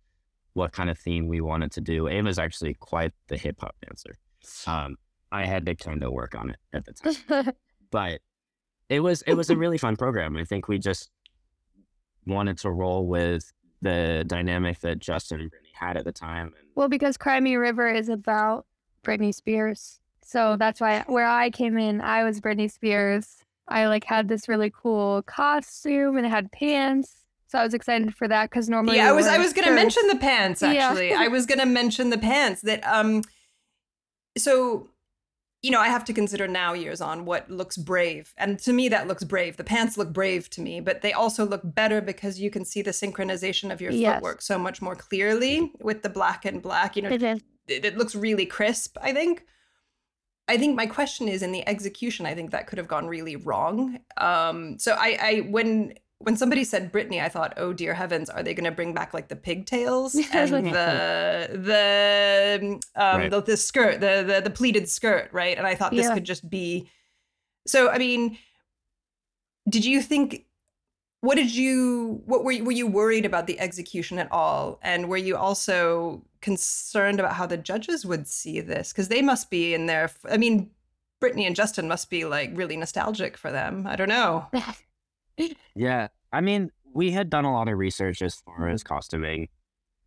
what 0.54 0.72
kind 0.72 0.90
of 0.90 0.98
theme 0.98 1.28
we 1.28 1.40
wanted 1.40 1.72
to 1.74 1.82
do. 1.82 2.10
Eva's 2.10 2.40
actually 2.40 2.74
quite 2.74 3.14
the 3.28 3.38
hip 3.38 3.60
hop 3.62 3.76
dancer. 3.86 4.18
Um, 4.66 4.98
I 5.32 5.46
had 5.46 5.66
to 5.68 5.76
kind 5.76 6.04
of 6.04 6.12
work 6.12 6.36
on 6.36 6.50
it 6.50 6.58
at 6.74 6.86
the 6.86 6.94
time, 6.94 7.54
but 7.92 8.22
it 8.90 9.02
was 9.02 9.22
it 9.24 9.34
was 9.36 9.50
a 9.50 9.58
really 9.58 9.78
fun 9.78 9.96
program. 9.96 10.38
I 10.38 10.46
think 10.46 10.68
we 10.68 10.80
just 10.80 11.10
wanted 12.28 12.58
to 12.60 12.70
roll 12.72 13.06
with 13.08 13.52
the 13.82 14.24
dynamic 14.28 14.80
that 14.82 15.00
Justin 15.00 15.40
and 15.42 15.52
Britney 15.52 15.74
had 15.74 15.98
at 15.98 16.06
the 16.06 16.12
time. 16.12 16.48
And 16.58 16.68
Well, 16.76 16.90
because 16.90 17.18
Cry 17.18 17.40
Me 17.40 17.56
River 17.56 17.88
is 17.90 18.10
about 18.10 18.66
Britney 19.04 19.34
Spears. 19.34 20.00
So 20.24 20.58
that's 20.58 20.82
why 20.82 21.04
where 21.08 21.28
I 21.28 21.50
came 21.50 21.78
in, 21.78 22.02
I 22.02 22.24
was 22.24 22.42
Britney 22.42 22.70
Spears. 22.70 23.38
I 23.68 23.88
like 23.88 24.04
had 24.04 24.28
this 24.30 24.48
really 24.50 24.72
cool 24.76 25.22
costume 25.24 26.18
and 26.18 26.26
it 26.26 26.30
had 26.30 26.52
pants. 26.52 27.24
So 27.50 27.60
I 27.60 27.64
was 27.64 27.74
excited 27.74 28.14
for 28.16 28.28
that 28.28 28.50
because 28.50 28.68
normally 28.68 28.98
yeah, 28.98 29.10
I 29.10 29.12
was 29.14 29.26
I 29.28 29.38
was 29.38 29.54
gonna 29.54 29.68
skirts. 29.68 29.82
mention 29.82 30.08
the 30.08 30.16
pants 30.18 30.62
Yeah. 30.62 30.70
actually. 30.90 31.14
I 31.14 31.28
was 31.30 31.46
gonna 31.46 31.66
mention 31.66 32.10
the 32.10 32.18
pants 32.18 32.62
that 32.64 32.86
um 32.86 33.24
so 34.38 34.90
you 35.64 35.72
know, 35.72 35.80
I 35.82 35.88
have 35.88 36.06
to 36.06 36.14
consider 36.14 36.48
now 36.48 36.74
years 36.74 37.02
on 37.02 37.26
what 37.26 37.50
looks 37.50 37.78
brave. 37.78 38.34
And 38.38 38.60
to 38.60 38.72
me 38.74 38.90
that 38.90 39.08
looks 39.08 39.24
brave. 39.24 39.58
The 39.58 39.64
pants 39.64 39.98
look 39.98 40.14
brave 40.14 40.50
to 40.52 40.62
me, 40.62 40.80
but 40.80 41.02
they 41.02 41.14
also 41.14 41.46
look 41.46 41.62
better 41.64 42.00
because 42.00 42.40
you 42.40 42.50
can 42.52 42.64
see 42.64 42.82
the 42.82 42.92
synchronization 42.92 43.72
of 43.72 43.82
your 43.82 43.92
Yes. 43.92 44.16
footwork 44.16 44.42
so 44.42 44.60
much 44.60 44.82
more 44.82 44.96
clearly 44.96 45.72
with 45.80 46.04
the 46.04 46.10
black 46.10 46.46
and 46.46 46.62
black. 46.62 46.96
You 46.96 47.02
know, 47.04 47.10
It 47.10 47.24
is. 47.24 47.42
it, 47.68 47.86
it 47.86 47.98
looks 47.98 48.14
really 48.16 48.46
crisp, 48.46 48.98
I 49.02 49.14
think. 49.14 49.46
I 50.48 50.58
think 50.58 50.76
my 50.76 50.86
question 50.86 51.28
is 51.28 51.42
in 51.44 51.52
the 51.52 51.68
execution, 51.68 52.26
I 52.26 52.34
think 52.34 52.52
that 52.52 52.68
could 52.68 52.78
have 52.78 52.88
gone 52.88 53.08
really 53.08 53.36
wrong. 53.36 54.00
Um, 54.16 54.80
so 54.80 54.94
I, 54.98 55.18
I 55.22 55.40
when 55.50 55.96
when 56.20 56.36
somebody 56.36 56.64
said 56.64 56.92
Britney, 56.92 57.22
I 57.22 57.30
thought, 57.30 57.54
oh 57.58 57.74
dear 57.74 57.94
heavens, 57.94 58.30
are 58.30 58.42
they 58.44 58.54
going 58.54 58.66
to 58.66 58.72
bring 58.72 58.94
back 58.94 59.14
like 59.14 59.28
the 59.28 59.36
pigtails 59.36 60.16
and 60.34 60.66
the 60.68 61.50
the 61.54 62.80
um 62.96 63.20
Right. 63.22 63.32
the, 63.32 63.42
the 63.42 63.58
skirt, 63.58 64.00
the, 64.02 64.24
the 64.28 64.42
the 64.44 64.50
pleated 64.50 64.90
skirt, 64.90 65.30
right? 65.32 65.58
And 65.58 65.68
I 65.68 65.76
thought 65.76 65.92
this 65.92 66.08
Yeah. 66.08 66.14
could 66.16 66.24
just 66.26 66.50
be. 66.50 66.90
So 67.68 67.90
I 67.90 67.98
mean, 67.98 68.38
did 69.70 69.86
you 69.86 70.02
think? 70.02 70.46
What 71.22 71.36
did 71.36 71.54
you? 71.54 72.22
What 72.26 72.44
were 72.44 72.52
you, 72.52 72.64
were 72.64 72.72
you 72.72 72.88
worried 72.88 73.26
about 73.26 73.48
the 73.48 73.60
execution 73.60 74.20
at 74.20 74.32
all? 74.32 74.80
And 74.84 75.10
were 75.10 75.18
you 75.18 75.36
also 75.36 76.24
concerned 76.42 77.20
about 77.20 77.34
how 77.34 77.46
the 77.48 77.58
judges 77.58 78.06
would 78.06 78.28
see 78.28 78.62
this? 78.62 78.94
Because 78.94 79.08
they 79.08 79.22
must 79.22 79.50
be 79.50 79.74
in 79.74 79.88
there. 79.88 80.12
I 80.30 80.38
mean, 80.38 80.70
Britney 81.22 81.46
and 81.48 81.56
Justin 81.56 81.88
must 81.88 82.10
be 82.12 82.24
like 82.26 82.52
really 82.54 82.78
nostalgic 82.78 83.36
for 83.36 83.52
them. 83.52 83.86
I 83.88 83.96
don't 83.96 84.10
know. 84.10 84.46
Yeah, 85.76 86.08
I 86.34 86.42
mean, 86.42 86.72
we 86.94 87.12
had 87.12 87.30
done 87.30 87.46
a 87.46 87.54
lot 87.54 87.68
of 87.68 87.78
research 87.78 88.22
as 88.22 88.36
far 88.36 88.70
as 88.70 88.84
costuming, 88.84 89.50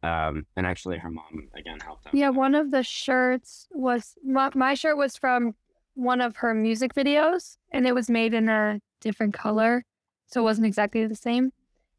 um, 0.02 0.46
and 0.56 0.66
actually, 0.66 0.98
her 0.98 1.10
mom 1.10 1.48
again 1.54 1.78
helped 1.80 2.06
out. 2.06 2.14
Yeah, 2.14 2.30
one 2.30 2.54
of 2.54 2.70
the 2.70 2.82
shirts 2.82 3.68
was 3.70 4.14
my, 4.24 4.50
my 4.54 4.74
shirt 4.74 4.96
was 4.96 5.16
from 5.16 5.54
one 5.94 6.20
of 6.20 6.36
her 6.36 6.54
music 6.54 6.94
videos 6.94 7.56
and 7.72 7.86
it 7.86 7.94
was 7.94 8.08
made 8.08 8.32
in 8.32 8.48
a 8.48 8.80
different 9.00 9.34
color. 9.34 9.84
So 10.26 10.40
it 10.40 10.44
wasn't 10.44 10.66
exactly 10.66 11.06
the 11.06 11.14
same. 11.14 11.52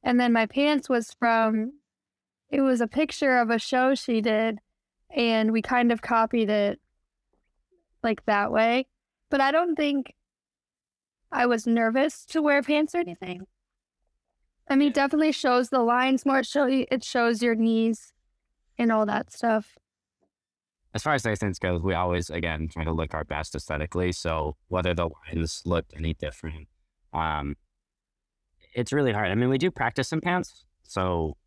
And 0.03 0.19
then 0.19 0.33
my 0.33 0.47
pants 0.47 0.89
was 0.89 1.13
from 1.19 1.73
it 2.50 2.61
was 2.61 2.81
a 2.81 2.88
picture 2.88 3.38
of 3.38 3.50
a 3.50 3.59
show 3.59 3.93
she 3.93 4.21
did 4.21 4.59
and 5.15 5.51
we 5.51 5.61
kind 5.61 5.91
of 5.91 6.01
copied 6.01 6.50
it 6.50 6.79
like 8.03 8.25
that 8.25 8.51
way. 8.51 8.88
But 9.29 9.41
I 9.41 9.51
don't 9.51 9.75
think 9.75 10.15
I 11.31 11.45
was 11.45 11.65
nervous 11.65 12.25
to 12.27 12.41
wear 12.41 12.61
pants 12.61 12.93
or 12.93 13.00
anything. 13.00 13.47
I 14.69 14.75
mean, 14.75 14.89
it 14.89 14.93
definitely 14.93 15.31
shows 15.31 15.69
the 15.69 15.81
lines 15.81 16.25
more. 16.25 16.39
It, 16.39 16.45
show, 16.45 16.67
it 16.67 17.03
shows 17.03 17.41
your 17.41 17.55
knees 17.55 18.13
and 18.77 18.91
all 18.91 19.05
that 19.05 19.31
stuff. 19.31 19.77
As 20.93 21.03
far 21.03 21.13
as 21.13 21.23
distance 21.23 21.57
goes, 21.57 21.81
we 21.81 21.93
always 21.93 22.29
again 22.29 22.67
try 22.67 22.83
to 22.83 22.91
look 22.91 23.13
our 23.13 23.23
best 23.23 23.55
aesthetically. 23.55 24.11
So 24.11 24.57
whether 24.67 24.93
the 24.93 25.09
lines 25.27 25.61
looked 25.65 25.93
any 25.95 26.13
different, 26.13 26.67
um, 27.13 27.55
it's 28.73 28.91
really 28.91 29.13
hard. 29.13 29.31
I 29.31 29.35
mean, 29.35 29.50
we 29.50 29.57
do 29.57 29.71
practice 29.71 30.11
in 30.11 30.19
pants, 30.19 30.65
so 30.83 31.38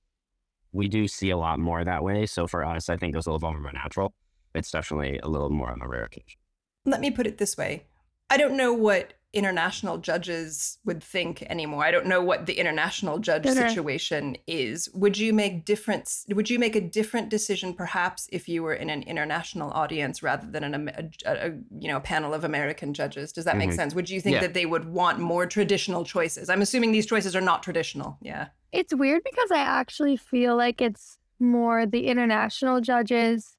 we 0.72 0.88
do 0.88 1.06
see 1.06 1.30
a 1.30 1.36
lot 1.36 1.58
more 1.58 1.84
that 1.84 2.02
way. 2.02 2.26
So 2.26 2.46
for 2.46 2.64
us, 2.64 2.88
I 2.88 2.96
think 2.96 3.14
it 3.14 3.16
was 3.16 3.26
a 3.26 3.32
little 3.32 3.52
more 3.52 3.72
natural. 3.72 4.14
It's 4.54 4.70
definitely 4.70 5.18
a 5.22 5.28
little 5.28 5.50
more 5.50 5.70
on 5.70 5.78
the 5.78 5.88
rare 5.88 6.04
occasion. 6.04 6.38
Let 6.86 7.00
me 7.00 7.10
put 7.10 7.26
it 7.26 7.38
this 7.38 7.56
way. 7.56 7.84
I 8.30 8.36
don't 8.36 8.56
know 8.56 8.72
what 8.72 9.14
international 9.34 9.98
judges 9.98 10.78
would 10.84 11.02
think 11.02 11.42
anymore. 11.42 11.84
I 11.84 11.90
don't 11.90 12.06
know 12.06 12.22
what 12.22 12.46
the 12.46 12.54
international 12.54 13.18
judge 13.18 13.44
Sure. 13.44 13.54
situation 13.68 14.36
is. 14.46 14.88
Would 14.94 15.18
you 15.18 15.32
make 15.32 15.64
different 15.64 16.08
would 16.28 16.48
you 16.48 16.58
make 16.58 16.76
a 16.76 16.80
different 16.80 17.28
decision 17.28 17.74
perhaps 17.74 18.28
if 18.32 18.48
you 18.48 18.62
were 18.62 18.74
in 18.74 18.88
an 18.90 19.02
international 19.02 19.70
audience 19.72 20.22
rather 20.22 20.46
than 20.50 20.64
an, 20.64 20.74
Am- 20.74 20.88
a, 20.88 21.10
a, 21.26 21.50
you 21.78 21.88
know, 21.88 21.96
a 21.96 22.00
panel 22.00 22.32
of 22.32 22.44
American 22.44 22.94
judges? 22.94 23.32
Does 23.32 23.44
that 23.44 23.56
make 23.56 23.70
Mhm. 23.70 23.76
sense? 23.76 23.94
Would 23.94 24.08
you 24.10 24.20
think 24.20 24.34
Yeah. 24.34 24.40
that 24.42 24.54
they 24.54 24.66
would 24.66 24.84
want 24.86 25.18
more 25.18 25.46
traditional 25.46 26.04
choices? 26.04 26.48
I'm 26.48 26.62
assuming 26.62 26.92
these 26.92 27.06
choices 27.06 27.34
are 27.36 27.40
not 27.40 27.62
traditional. 27.62 28.18
Yeah. 28.22 28.48
It's 28.72 28.94
weird 28.94 29.22
because 29.24 29.50
I 29.50 29.58
actually 29.58 30.16
feel 30.16 30.56
like 30.56 30.80
it's 30.80 31.18
more 31.40 31.86
the 31.86 32.06
international 32.06 32.80
judges, 32.80 33.56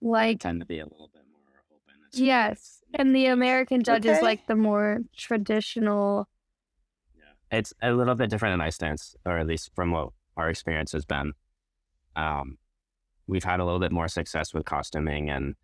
like 0.00 0.40
tend 0.40 0.60
to 0.60 0.66
be 0.66 0.78
a 0.78 0.84
little 0.84 1.10
bit 1.12 1.22
more 1.32 1.62
open. 1.72 1.94
It's- 2.08 2.20
yes, 2.20 2.75
and 2.94 3.14
the 3.14 3.26
American 3.26 3.82
judges 3.82 4.12
Okay. 4.18 4.22
like 4.22 4.46
the 4.46 4.56
more 4.56 4.98
traditional. 5.16 6.28
Yeah. 7.16 7.58
it's 7.58 7.72
a 7.82 7.92
little 7.92 8.14
bit 8.14 8.30
different 8.30 8.54
in 8.54 8.60
ice 8.60 8.78
dance, 8.78 9.14
or 9.24 9.38
at 9.38 9.46
least 9.46 9.70
from 9.74 9.90
what 9.90 10.10
our 10.36 10.48
experience 10.48 10.92
has 10.92 11.04
been. 11.04 11.32
Um, 12.14 12.58
we've 13.26 13.44
had 13.44 13.60
a 13.60 13.64
little 13.64 13.80
bit 13.80 13.92
more 13.92 14.08
success 14.08 14.54
with 14.54 14.64
costuming 14.64 15.28
and 15.30 15.54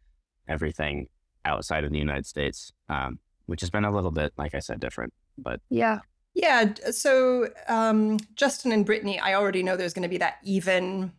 everything 0.49 1.09
outside 1.45 1.85
of 1.85 1.91
the 1.93 1.99
United 1.99 2.27
States, 2.27 2.73
um, 2.89 3.19
which 3.47 3.61
has 3.61 3.71
been 3.71 3.85
a 3.85 3.91
little 3.93 4.11
bit, 4.11 4.33
like 4.37 4.55
I 4.55 4.59
said, 4.61 4.81
different. 4.81 5.13
But 5.39 5.61
Yeah, 5.71 6.01
Yeah. 6.35 6.75
So 6.91 7.49
um, 7.69 8.19
Justin 8.35 8.73
and 8.73 8.87
Britney, 8.87 9.21
I 9.21 9.35
already 9.35 9.63
know 9.63 9.77
there's 9.77 9.95
going 9.95 10.03
to 10.05 10.09
be 10.09 10.19
that 10.19 10.39
even 10.45 11.13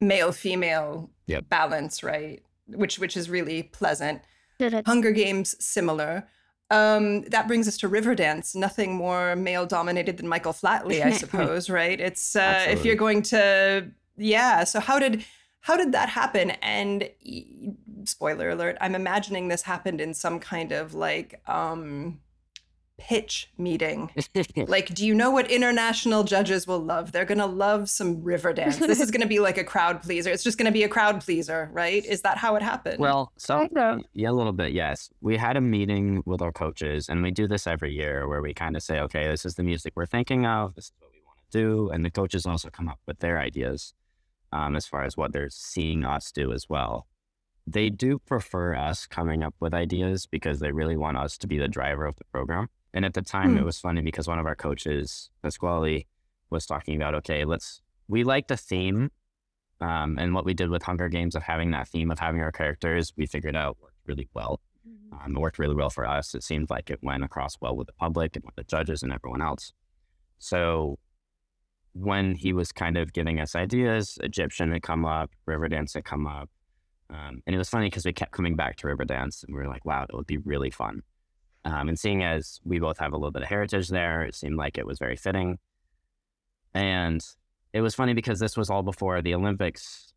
male 0.00 0.32
female 0.32 1.10
Yep. 1.26 1.48
balance, 1.48 2.02
right? 2.02 2.42
Which 2.66 2.98
which 2.98 3.16
is 3.16 3.30
really 3.30 3.62
pleasant. 3.62 4.22
Did 4.62 4.74
it? 4.74 4.86
Hunger 4.86 5.10
Games 5.10 5.54
similar. 5.64 6.28
Um, 6.70 7.22
that 7.24 7.48
brings 7.48 7.68
us 7.68 7.76
to 7.78 7.88
Riverdance. 7.88 8.54
Nothing 8.54 8.94
more 8.94 9.36
male 9.36 9.66
dominated 9.66 10.16
than 10.16 10.26
Michael 10.26 10.52
Flatley, 10.54 11.04
I 11.04 11.10
suppose, 11.24 11.68
right? 11.68 12.00
It's 12.00 12.34
uh, 12.34 12.64
if 12.68 12.84
you're 12.84 12.96
going 12.96 13.22
to, 13.22 13.90
yeah. 14.16 14.64
So 14.64 14.80
how 14.80 14.98
did 14.98 15.24
how 15.60 15.76
did 15.76 15.92
that 15.92 16.08
happen? 16.08 16.52
And 16.62 17.10
spoiler 18.04 18.50
alert, 18.50 18.78
I'm 18.80 18.94
imagining 18.94 19.48
this 19.48 19.62
happened 19.62 20.00
in 20.00 20.14
some 20.14 20.40
kind 20.40 20.72
of 20.72 20.94
like 20.94 21.40
um, 21.46 22.20
pitch 23.02 23.50
meeting. 23.58 24.10
Like, 24.56 24.94
do 24.94 25.04
you 25.04 25.14
know 25.14 25.30
what 25.30 25.50
international 25.50 26.22
judges 26.24 26.66
will 26.66 26.78
love? 26.78 27.10
They're 27.12 27.24
gonna 27.24 27.46
love 27.46 27.90
some 27.90 28.22
river 28.22 28.52
dance. 28.60 28.76
This 28.76 29.00
is 29.00 29.10
gonna 29.10 29.26
be 29.26 29.40
like 29.40 29.58
a 29.58 29.64
crowd 29.64 30.02
pleaser. 30.02 30.30
It's 30.30 30.44
just 30.44 30.56
gonna 30.56 30.70
be 30.72 30.84
a 30.84 30.88
crowd 30.88 31.20
pleaser, 31.20 31.68
right? 31.72 32.04
Is 32.04 32.22
that 32.22 32.38
how 32.38 32.54
it 32.56 32.62
happened? 32.62 32.98
well, 33.00 33.32
so 33.36 33.58
Kind 33.58 33.78
of. 33.78 34.02
yeah, 34.14 34.30
a 34.30 34.32
little 34.32 34.52
bit, 34.52 34.72
yes. 34.72 35.10
We 35.20 35.36
had 35.36 35.56
a 35.56 35.60
meeting 35.60 36.22
with 36.24 36.40
our 36.40 36.52
coaches, 36.52 37.08
and 37.08 37.22
we 37.22 37.30
do 37.32 37.48
this 37.48 37.66
every 37.66 37.92
year 37.92 38.28
where 38.28 38.40
we 38.40 38.54
kind 38.54 38.76
of 38.76 38.82
say, 38.82 39.00
okay, 39.00 39.26
this 39.26 39.44
is 39.44 39.56
the 39.56 39.62
music 39.64 39.94
we're 39.96 40.06
thinking 40.06 40.46
of, 40.46 40.74
this 40.76 40.86
is 40.86 40.92
what 41.00 41.10
we 41.12 41.20
want 41.26 41.38
to 41.50 41.58
do. 41.58 41.90
And 41.90 42.04
the 42.04 42.10
coaches 42.10 42.46
also 42.46 42.70
come 42.70 42.88
up 42.88 43.00
with 43.06 43.18
their 43.18 43.38
ideas 43.38 43.94
um, 44.52 44.76
as 44.76 44.86
far 44.86 45.02
as 45.04 45.16
what 45.16 45.32
they're 45.32 45.50
seeing 45.50 46.04
us 46.04 46.30
do 46.30 46.52
as 46.52 46.68
well. 46.68 47.06
They 47.66 47.90
do 47.90 48.18
prefer 48.18 48.74
us 48.74 49.06
coming 49.06 49.42
up 49.42 49.54
with 49.60 49.72
ideas 49.74 50.26
because 50.26 50.60
they 50.60 50.72
really 50.72 50.96
want 50.96 51.16
us 51.16 51.36
to 51.38 51.46
be 51.46 51.58
the 51.58 51.68
driver 51.68 52.06
of 52.06 52.16
the 52.16 52.24
program. 52.32 52.68
And 52.94 53.04
at 53.04 53.14
the 53.14 53.22
time, 53.22 53.56
it 53.56 53.60
Hmm. 53.60 53.66
was 53.66 53.78
funny 53.80 54.02
because 54.02 54.28
one 54.28 54.38
of 54.38 54.46
our 54.46 54.54
coaches, 54.56 55.30
Pasquale, 55.42 56.06
was 56.50 56.66
talking 56.66 56.96
about, 56.96 57.14
okay, 57.14 57.44
let's, 57.44 57.80
we 58.08 58.24
like 58.24 58.48
the 58.48 58.56
theme 58.56 59.10
um, 59.80 60.18
and 60.18 60.34
what 60.34 60.44
we 60.44 60.54
did 60.54 60.68
with 60.68 60.82
Hunger 60.82 61.08
Games 61.08 61.34
of 61.34 61.42
having 61.42 61.70
that 61.72 61.88
theme 61.88 62.10
of 62.10 62.18
having 62.18 62.40
our 62.42 62.52
characters, 62.52 63.12
we 63.16 63.26
figured 63.26 63.56
out 63.56 63.78
worked 63.80 63.96
really 64.06 64.28
well. 64.34 64.60
Um, 65.12 65.36
it 65.36 65.40
worked 65.40 65.58
really 65.58 65.74
well 65.74 65.90
for 65.90 66.06
us. 66.06 66.34
It 66.34 66.42
seemed 66.42 66.70
like 66.70 66.90
it 66.90 66.98
went 67.02 67.24
across 67.24 67.56
well 67.60 67.76
with 67.76 67.86
the 67.86 67.92
public 67.94 68.36
and 68.36 68.44
with 68.44 68.54
the 68.56 68.64
judges 68.64 69.02
and 69.02 69.12
everyone 69.12 69.42
else. 69.42 69.72
So 70.38 70.98
when 71.94 72.34
he 72.34 72.52
was 72.52 72.72
kind 72.72 72.96
of 72.96 73.12
giving 73.12 73.40
us 73.40 73.54
ideas, 73.54 74.18
Egyptian 74.22 74.72
had 74.72 74.82
come 74.82 75.04
up, 75.04 75.30
Riverdance 75.48 75.94
had 75.94 76.04
come 76.04 76.26
up. 76.26 76.48
Um, 77.10 77.42
and 77.46 77.54
it 77.54 77.58
was 77.58 77.68
funny 77.68 77.86
because 77.86 78.06
we 78.06 78.12
kept 78.12 78.32
coming 78.32 78.56
back 78.56 78.76
to 78.76 78.86
Riverdance 78.86 79.44
and 79.44 79.54
we 79.54 79.60
were 79.60 79.68
like, 79.68 79.84
wow, 79.84 80.04
it 80.08 80.14
would 80.14 80.26
be 80.26 80.38
really 80.38 80.70
fun. 80.70 81.02
Um, 81.64 81.88
and 81.88 81.98
seeing 81.98 82.24
as 82.24 82.60
we 82.64 82.78
both 82.78 82.98
have 82.98 83.12
a 83.12 83.16
little 83.16 83.30
bit 83.30 83.42
of 83.42 83.48
heritage 83.48 83.88
there, 83.88 84.22
it 84.22 84.34
seemed 84.34 84.56
like 84.56 84.78
it 84.78 84.86
was 84.86 84.98
very 84.98 85.16
fitting. 85.16 85.58
And 86.74 87.24
it 87.72 87.80
was 87.80 87.94
funny 87.94 88.14
because 88.14 88.40
this 88.40 88.56
was 88.56 88.68
all 88.68 88.82
before 88.82 89.22
the 89.22 89.34
Olympics 89.34 90.12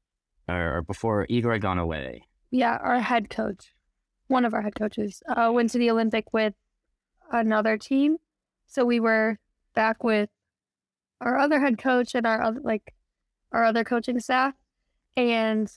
or, 0.47 0.77
or 0.77 0.81
before 0.81 1.25
Igor 1.29 1.53
had 1.53 1.61
gone 1.61 1.77
away. 1.77 2.23
Yeah, 2.51 2.77
our 2.81 2.99
head 2.99 3.29
coach, 3.29 3.73
one 4.27 4.45
of 4.45 4.53
our 4.53 4.61
head 4.61 4.75
coaches, 4.75 5.21
uh, 5.27 5.51
went 5.53 5.69
to 5.71 5.77
the 5.77 5.91
Olympic 5.91 6.33
with 6.33 6.53
another 7.31 7.77
team. 7.77 8.17
So 8.67 8.85
we 8.85 8.99
were 8.99 9.39
back 9.73 10.03
with 10.03 10.29
our 11.21 11.37
other 11.37 11.59
head 11.59 11.77
coach 11.77 12.15
and 12.15 12.25
our 12.25 12.41
other 12.41 12.59
like 12.61 12.93
our 13.51 13.63
other 13.63 13.83
coaching 13.83 14.19
staff. 14.19 14.53
And 15.15 15.71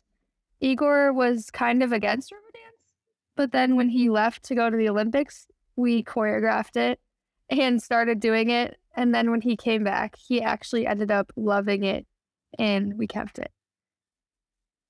Igor 0.61 1.13
was 1.13 1.51
kind 1.51 1.83
of 1.83 1.93
against 1.93 2.33
Riverdance. 2.33 2.85
But 3.37 3.53
then 3.53 3.77
when 3.77 3.91
he 3.91 4.11
left 4.11 4.43
to 4.45 4.55
go 4.55 4.69
to 4.69 4.77
the 4.77 4.89
Olympics, 4.89 5.47
we 5.79 6.03
choreographed 6.03 6.77
it 6.77 6.99
and 7.49 7.81
started 7.81 8.21
doing 8.21 8.51
it. 8.51 8.77
And 8.97 9.15
then 9.15 9.31
when 9.31 9.41
he 9.41 9.57
came 9.57 9.85
back, 9.85 10.17
he 10.17 10.43
actually 10.43 10.87
ended 10.87 11.11
up 11.11 11.33
loving 11.37 11.85
it 11.85 12.05
and 12.59 12.99
we 12.99 13.07
kept 13.07 13.39
it. 13.39 13.53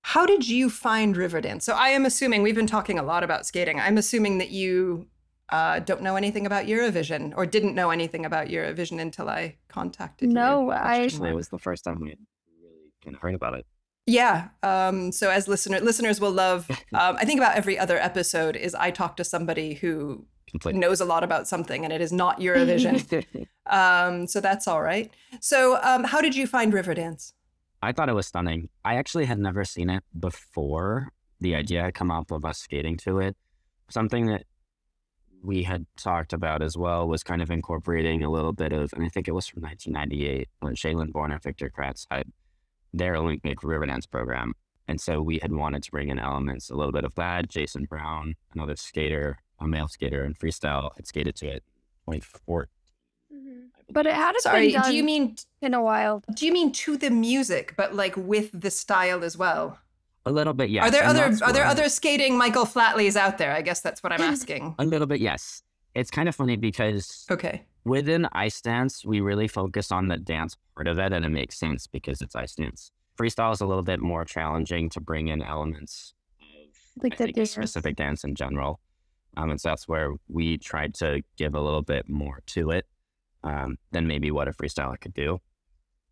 How 0.03 0.25
did 0.25 0.49
you 0.49 0.71
find 0.71 1.15
Riverdance? 1.15 1.63
So 1.63 1.75
I 1.75 1.89
am 1.89 2.07
assuming 2.07 2.43
we've 2.43 2.55
been 2.55 2.67
talking 2.67 2.99
a 2.99 3.03
lot 3.03 3.23
about 3.23 3.45
skating. 3.45 3.79
I'm 3.79 3.99
assuming 3.99 4.39
that 4.39 4.51
you 4.51 5.07
uh, 5.51 5.81
don't 5.81 6.01
know 6.03 6.17
anything 6.17 6.47
about 6.47 6.65
Eurovision 6.65 7.35
or 7.37 7.45
didn't 7.45 7.75
know 7.75 7.91
anything 7.91 8.25
about 8.25 8.49
Eurovision 8.49 8.99
until 8.99 9.29
I 9.29 9.57
contacted 9.69 10.29
you. 10.31 10.35
No, 10.35 10.71
I- 10.71 11.05
Actually, 11.05 11.31
it 11.31 11.35
was 11.35 11.49
the 11.51 11.59
first 11.59 11.85
time 11.85 12.01
we 12.01 12.17
really 12.63 12.93
kind 13.05 13.15
of 13.15 13.21
heard 13.21 13.35
about 13.35 13.55
it. 13.55 13.67
Yeah. 14.07 14.49
Um, 14.63 15.13
so 15.13 15.29
as 15.31 15.49
listener 15.49 15.81
listeners 15.81 16.19
will 16.19 16.31
love, 16.33 16.71
um, 16.95 17.17
I 17.17 17.27
think 17.27 17.39
about 17.39 17.57
every 17.57 17.79
other 17.79 17.99
episode 17.99 18.57
is 18.57 18.75
I 18.75 18.91
talk 18.91 19.19
to 19.19 19.25
somebody 19.25 19.75
who 19.75 20.25
Completely. 20.51 20.81
knows 20.81 21.01
a 21.01 21.05
lot 21.05 21.25
about 21.25 21.47
something 21.47 21.85
and 21.85 21.93
it 21.93 22.01
is 22.01 22.13
not 22.13 22.41
Eurovision. 22.41 23.47
um, 23.67 24.27
so 24.27 24.41
that's 24.41 24.67
all 24.67 24.83
right. 24.83 25.13
So 25.41 25.79
um, 25.83 26.05
how 26.05 26.21
did 26.21 26.35
you 26.35 26.47
find 26.47 26.73
Riverdance? 26.73 27.33
I 27.83 27.93
thought 27.93 28.09
it 28.09 28.15
was 28.15 28.27
stunning. 28.27 28.69
I 28.85 28.97
actually 28.97 29.27
had 29.27 29.39
never 29.39 29.65
seen 29.65 29.89
it 29.91 30.03
before 30.19 31.13
the 31.41 31.55
idea 31.55 31.83
had 31.83 31.95
come 31.95 32.11
up 32.11 32.31
of 32.31 32.45
us 32.45 32.59
skating 32.59 32.97
to 32.99 33.21
it. 33.21 33.37
Something 33.89 34.27
that 34.27 34.45
we 35.43 35.63
had 35.63 35.87
talked 35.97 36.33
about 36.33 36.63
as 36.63 36.77
well 36.77 37.07
was 37.07 37.23
kind 37.23 37.41
of 37.41 37.51
incorporating 37.51 38.25
a 38.25 38.31
little 38.31 38.53
bit 38.53 38.73
of, 38.73 38.93
and 38.93 39.05
I 39.05 39.09
think 39.09 39.29
it 39.29 39.33
was 39.33 39.47
from 39.47 39.63
1998 39.63 40.49
when 40.61 40.75
Shae-Lynn 40.75 41.13
Bourne 41.13 41.31
and 41.31 41.43
Victor 41.43 41.71
Kraatz 41.71 42.07
had 42.11 42.27
their 42.93 43.15
Olympic 43.15 43.61
Riverdance 43.61 44.11
program. 44.11 44.55
And 44.89 45.01
so 45.01 45.21
we 45.21 45.39
had 45.41 45.53
wanted 45.53 45.83
to 45.85 45.91
bring 45.91 46.09
in 46.09 46.19
elements, 46.19 46.71
a 46.71 46.75
little 46.75 46.93
bit 46.93 47.05
of 47.05 47.15
that. 47.15 47.49
Jason 47.49 47.85
Brown, 47.85 48.35
another 48.55 48.75
skater, 48.75 49.39
a 49.61 49.67
male 49.67 49.89
skater 49.89 50.25
in 50.25 50.35
freestyle, 50.35 50.91
had 50.97 51.07
skated 51.07 51.35
to 51.37 51.47
it 51.49 51.63
24. 52.05 52.69
Mm-hmm. 53.33 53.49
But 53.91 54.07
it 54.07 54.15
hadn't 54.15 54.41
Sorry, 54.43 54.69
been 54.73 54.81
done 54.81 54.91
do 54.91 54.97
you 54.97 55.03
mean 55.05 55.37
in 55.63 55.75
a 55.75 55.83
while. 55.83 56.23
do 56.35 56.47
you 56.47 56.53
mean 56.53 56.73
to 56.73 56.97
the 56.97 57.11
music, 57.11 57.75
but 57.77 57.95
like 57.95 58.17
with 58.17 58.51
the 58.59 58.71
style 58.71 59.25
as 59.25 59.37
well? 59.37 59.79
A 60.27 60.31
little 60.33 60.53
bit, 60.53 60.69
yes. 60.71 60.85
are 60.87 60.91
there 60.91 61.03
and 61.05 61.11
other 61.11 61.25
are 61.45 61.53
there 61.53 61.63
where- 61.63 61.71
other 61.71 61.89
skating 61.89 62.37
Michael 62.37 62.67
Flatleys 62.67 63.17
out 63.17 63.39
there? 63.39 63.53
I 63.53 63.63
guess 63.63 63.81
that's 63.81 64.03
what 64.03 64.13
I'm 64.13 64.21
asking. 64.21 64.75
A 64.79 64.85
little 64.85 65.07
bit, 65.07 65.21
yes. 65.21 65.63
It's 65.95 66.11
kind 66.11 66.29
of 66.29 66.35
funny 66.35 66.57
because 66.57 67.27
Okay. 67.31 67.63
within 67.85 68.29
ice 68.33 68.61
dance, 68.61 69.05
we 69.05 69.21
really 69.21 69.49
focus 69.49 69.91
on 69.91 70.09
the 70.09 70.19
dance 70.19 70.57
part 70.75 70.87
of 70.87 70.99
it, 70.99 71.13
and 71.13 71.25
it 71.25 71.31
makes 71.31 71.59
sense 71.59 71.87
because 71.87 72.21
it's 72.21 72.37
ice 72.37 72.55
dance. 72.55 72.93
Freestyle 73.19 73.53
is 73.53 73.61
a 73.61 73.67
little 73.67 73.83
bit 73.83 74.01
more 74.01 74.25
challenging 74.25 74.91
to 74.91 75.01
bring 75.01 75.29
in 75.29 75.43
elements 75.43 76.13
of 76.41 77.03
Like 77.03 77.15
I 77.21 77.27
the 77.27 77.33
think, 77.33 77.49
specific 77.49 77.97
dance 77.97 78.23
in 78.23 78.35
general. 78.35 78.81
Um, 79.37 79.51
and 79.51 79.61
so 79.61 79.69
that's 79.71 79.87
where 79.87 80.13
we 80.29 80.59
tried 80.59 80.95
to 80.95 81.23
give 81.37 81.55
a 81.55 81.61
little 81.61 81.83
bit 81.83 82.09
more 82.09 82.43
to 82.47 82.71
it 82.71 82.87
um, 83.45 83.79
than 83.93 84.07
maybe 84.07 84.31
what 84.31 84.49
a 84.49 84.53
freestyler 84.53 85.01
could 85.01 85.15
do. 85.15 85.41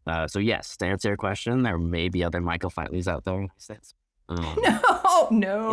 Uh, 0.07 0.29
so 0.29 0.39
yes, 0.39 0.77
to 0.77 0.87
answer 0.87 1.09
your 1.09 1.17
question, 1.17 1.63
there 1.63 1.79
may 1.79 2.09
be 2.09 2.23
other 2.23 2.41
Michael 2.41 2.71
Flatleys 2.71 3.09
out 3.09 3.25
there. 3.25 3.41
in. 3.71 3.77
Um, 4.29 4.59
No, 5.03 5.29
no. 5.31 5.71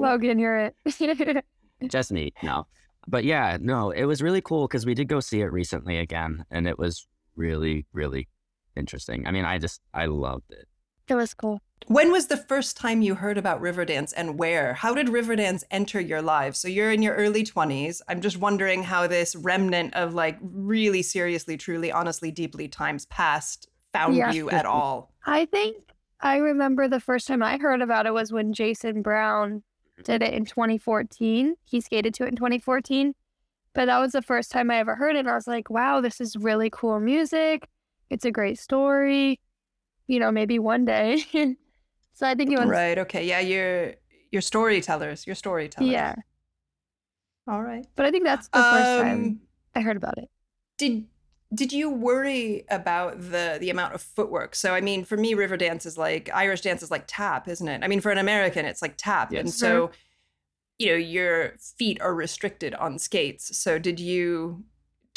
Logan, 0.00 0.38
you're 0.38 0.58
it. 0.58 0.76
just 1.88 2.12
me 2.12 2.32
no 2.42 2.66
but 3.08 3.24
yeah 3.24 3.56
no 3.58 3.90
it 3.90 4.04
was 4.04 4.20
really 4.20 4.42
cool 4.42 4.66
because 4.66 4.84
we 4.84 4.92
did 4.94 5.08
go 5.08 5.18
see 5.18 5.40
it 5.40 5.50
recently 5.50 5.96
again 5.96 6.44
and 6.50 6.68
it 6.68 6.78
was 6.78 7.06
really 7.36 7.86
really 7.94 8.28
interesting 8.76 9.26
i 9.26 9.30
mean 9.30 9.46
i 9.46 9.56
just 9.56 9.80
i 9.94 10.04
loved 10.04 10.50
it 10.50 10.68
it 11.10 11.16
was 11.16 11.34
cool. 11.34 11.60
When 11.86 12.12
was 12.12 12.28
the 12.28 12.36
first 12.36 12.76
time 12.76 13.02
you 13.02 13.16
heard 13.16 13.36
about 13.36 13.60
Riverdance 13.60 14.12
and 14.16 14.38
where? 14.38 14.74
How 14.74 14.94
did 14.94 15.08
Riverdance 15.08 15.64
enter 15.70 15.98
your 16.00 16.22
lives? 16.22 16.58
So 16.58 16.68
you're 16.68 16.92
in 16.92 17.02
your 17.02 17.14
early 17.14 17.42
20s. 17.42 18.00
I'm 18.08 18.20
just 18.20 18.36
wondering 18.36 18.84
how 18.84 19.06
this 19.08 19.34
remnant 19.34 19.94
of 19.94 20.14
like 20.14 20.38
really 20.40 21.02
seriously, 21.02 21.56
truly, 21.56 21.90
honestly, 21.90 22.30
deeply 22.30 22.68
times 22.68 23.06
past 23.06 23.68
found 23.92 24.14
Yeah. 24.14 24.30
you 24.32 24.50
at 24.50 24.66
all. 24.66 25.12
I 25.26 25.46
think 25.46 25.76
I 26.20 26.36
remember 26.36 26.86
the 26.86 27.00
first 27.00 27.26
time 27.26 27.42
I 27.42 27.58
heard 27.58 27.80
about 27.82 28.06
it 28.06 28.14
was 28.14 28.30
when 28.32 28.52
Jason 28.52 29.02
Brown 29.02 29.62
did 30.04 30.22
it 30.22 30.32
in 30.32 30.44
2014. 30.44 31.56
He 31.64 31.80
skated 31.80 32.14
to 32.14 32.24
it 32.24 32.28
in 32.28 32.36
2014. 32.36 33.14
But 33.72 33.86
that 33.86 33.98
was 33.98 34.12
the 34.12 34.22
first 34.22 34.50
time 34.52 34.70
I 34.70 34.78
ever 34.78 34.94
heard 34.96 35.16
it. 35.16 35.20
And 35.20 35.30
I 35.30 35.34
was 35.34 35.46
like, 35.46 35.70
wow, 35.70 36.00
this 36.00 36.20
is 36.20 36.36
really 36.36 36.70
cool 36.70 37.00
music. 37.00 37.68
It's 38.10 38.24
a 38.24 38.30
great 38.30 38.58
story. 38.58 39.40
You 40.06 40.18
know, 40.20 40.30
maybe 40.30 40.58
one 40.60 40.84
day. 40.84 41.24
so 42.14 42.26
I 42.26 42.34
think 42.34 42.52
it 42.52 42.58
was 42.58 42.68
Right. 42.68 42.98
Okay. 42.98 43.26
Yeah. 43.26 43.40
You're 43.40 43.94
you're 44.30 44.42
storytellers. 44.42 45.26
You're 45.26 45.36
storytellers. 45.36 45.90
yeah. 45.90 46.14
All 47.48 47.62
right. 47.62 47.86
But 47.96 48.06
I 48.06 48.10
think 48.10 48.24
that's 48.24 48.48
the 48.48 48.62
first 48.62 49.02
time 49.02 49.10
Um, 49.24 49.40
I 49.74 49.80
heard 49.80 49.96
about 49.96 50.18
it. 50.18 50.28
did 50.78 51.06
did 51.52 51.72
you 51.72 51.90
worry 51.90 52.64
about 52.70 53.20
the 53.20 53.56
the 53.60 53.70
amount 53.70 53.94
of 53.94 54.02
footwork? 54.02 54.54
So 54.54 54.72
I 54.74 54.80
mean, 54.80 55.04
for 55.04 55.16
me, 55.16 55.34
river 55.34 55.56
dance 55.56 55.84
is 55.84 55.98
like 55.98 56.30
Irish 56.32 56.60
dance 56.60 56.82
is 56.82 56.90
like 56.92 57.04
tap, 57.08 57.48
isn't 57.48 57.66
it? 57.66 57.82
I 57.82 57.88
mean, 57.88 58.00
for 58.00 58.12
an 58.12 58.18
American, 58.18 58.64
it's 58.66 58.82
like 58.82 58.94
tap, 58.96 59.32
and 59.32 59.50
so 59.52 59.90
you 60.78 60.86
know 60.88 60.94
your 60.96 61.56
feet 61.58 62.00
are 62.00 62.14
restricted 62.14 62.72
on 62.74 62.98
skates. 62.98 63.56
So 63.58 63.78
did 63.78 63.98
you? 63.98 64.64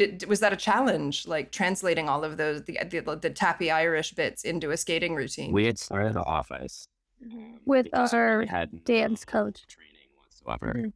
Did, 0.03 0.25
was 0.27 0.39
that 0.41 0.53
a 0.53 0.55
challenge, 0.57 1.27
like 1.27 1.51
translating 1.51 2.09
all 2.09 2.23
of 2.23 2.37
those 2.37 2.63
the, 2.63 2.77
the 2.89 3.19
the 3.21 3.29
tappy 3.29 3.71
Irish 3.71 4.11
bits 4.13 4.43
into 4.43 4.71
a 4.71 4.77
skating 4.77 5.15
routine? 5.15 5.51
We 5.51 5.65
had 5.65 5.77
started 5.79 6.17
off 6.17 6.51
ice 6.51 6.87
um, 7.23 7.59
With 7.65 7.87
our 7.93 8.45
had 8.45 8.73
no 8.73 8.79
dance 8.85 9.23
coach. 9.25 9.65
training 9.67 10.09
whatsoever. 10.19 10.73
Mhm. 10.77 10.93